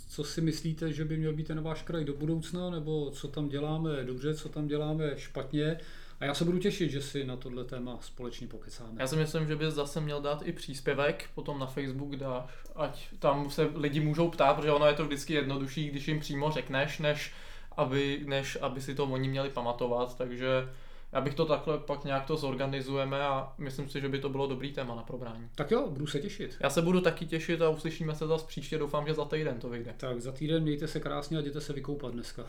co 0.09 0.23
si 0.23 0.41
myslíte, 0.41 0.93
že 0.93 1.05
by 1.05 1.17
měl 1.17 1.33
být 1.33 1.47
ten 1.47 1.61
váš 1.61 1.81
kraj 1.81 2.05
do 2.05 2.13
budoucna, 2.13 2.69
nebo 2.69 3.11
co 3.11 3.27
tam 3.27 3.49
děláme 3.49 4.03
dobře, 4.03 4.35
co 4.35 4.49
tam 4.49 4.67
děláme 4.67 5.13
špatně. 5.17 5.79
A 6.19 6.25
já 6.25 6.33
se 6.33 6.45
budu 6.45 6.59
těšit, 6.59 6.91
že 6.91 7.01
si 7.01 7.23
na 7.23 7.35
tohle 7.35 7.63
téma 7.63 7.97
společně 8.01 8.47
pokecáme. 8.47 8.91
Já 8.99 9.07
si 9.07 9.15
myslím, 9.15 9.47
že 9.47 9.55
bys 9.55 9.73
zase 9.73 10.01
měl 10.01 10.21
dát 10.21 10.41
i 10.45 10.51
příspěvek, 10.51 11.29
potom 11.35 11.59
na 11.59 11.65
Facebook 11.65 12.15
dáš, 12.15 12.43
ať 12.75 13.07
tam 13.19 13.49
se 13.49 13.69
lidi 13.75 13.99
můžou 13.99 14.29
ptát, 14.29 14.53
protože 14.55 14.71
ono 14.71 14.85
je 14.85 14.93
to 14.93 15.05
vždycky 15.05 15.33
jednodušší, 15.33 15.89
když 15.89 16.07
jim 16.07 16.19
přímo 16.19 16.51
řekneš, 16.51 16.99
než 16.99 17.33
aby, 17.77 18.23
než 18.25 18.57
aby 18.61 18.81
si 18.81 18.95
to 18.95 19.05
oni 19.05 19.29
měli 19.29 19.49
pamatovat, 19.49 20.17
takže 20.17 20.69
já 21.17 21.21
bych 21.21 21.35
to 21.35 21.45
takhle 21.45 21.77
pak 21.77 22.03
nějak 22.03 22.25
to 22.25 22.37
zorganizujeme 22.37 23.21
a 23.21 23.53
myslím 23.57 23.89
si, 23.89 24.01
že 24.01 24.09
by 24.09 24.19
to 24.19 24.29
bylo 24.29 24.47
dobrý 24.47 24.73
téma 24.73 24.95
na 24.95 25.03
probrání. 25.03 25.49
Tak 25.55 25.71
jo, 25.71 25.87
budu 25.89 26.07
se 26.07 26.19
těšit. 26.19 26.57
Já 26.59 26.69
se 26.69 26.81
budu 26.81 27.01
taky 27.01 27.25
těšit 27.25 27.61
a 27.61 27.69
uslyšíme 27.69 28.15
se 28.15 28.27
zase 28.27 28.45
příště, 28.47 28.77
doufám, 28.77 29.07
že 29.07 29.13
za 29.13 29.25
týden 29.25 29.59
to 29.59 29.69
vyjde. 29.69 29.93
Tak 29.97 30.21
za 30.21 30.31
týden 30.31 30.63
mějte 30.63 30.87
se 30.87 30.99
krásně 30.99 31.37
a 31.37 31.41
jděte 31.41 31.61
se 31.61 31.73
vykoupat 31.73 32.13
dneska. 32.13 32.45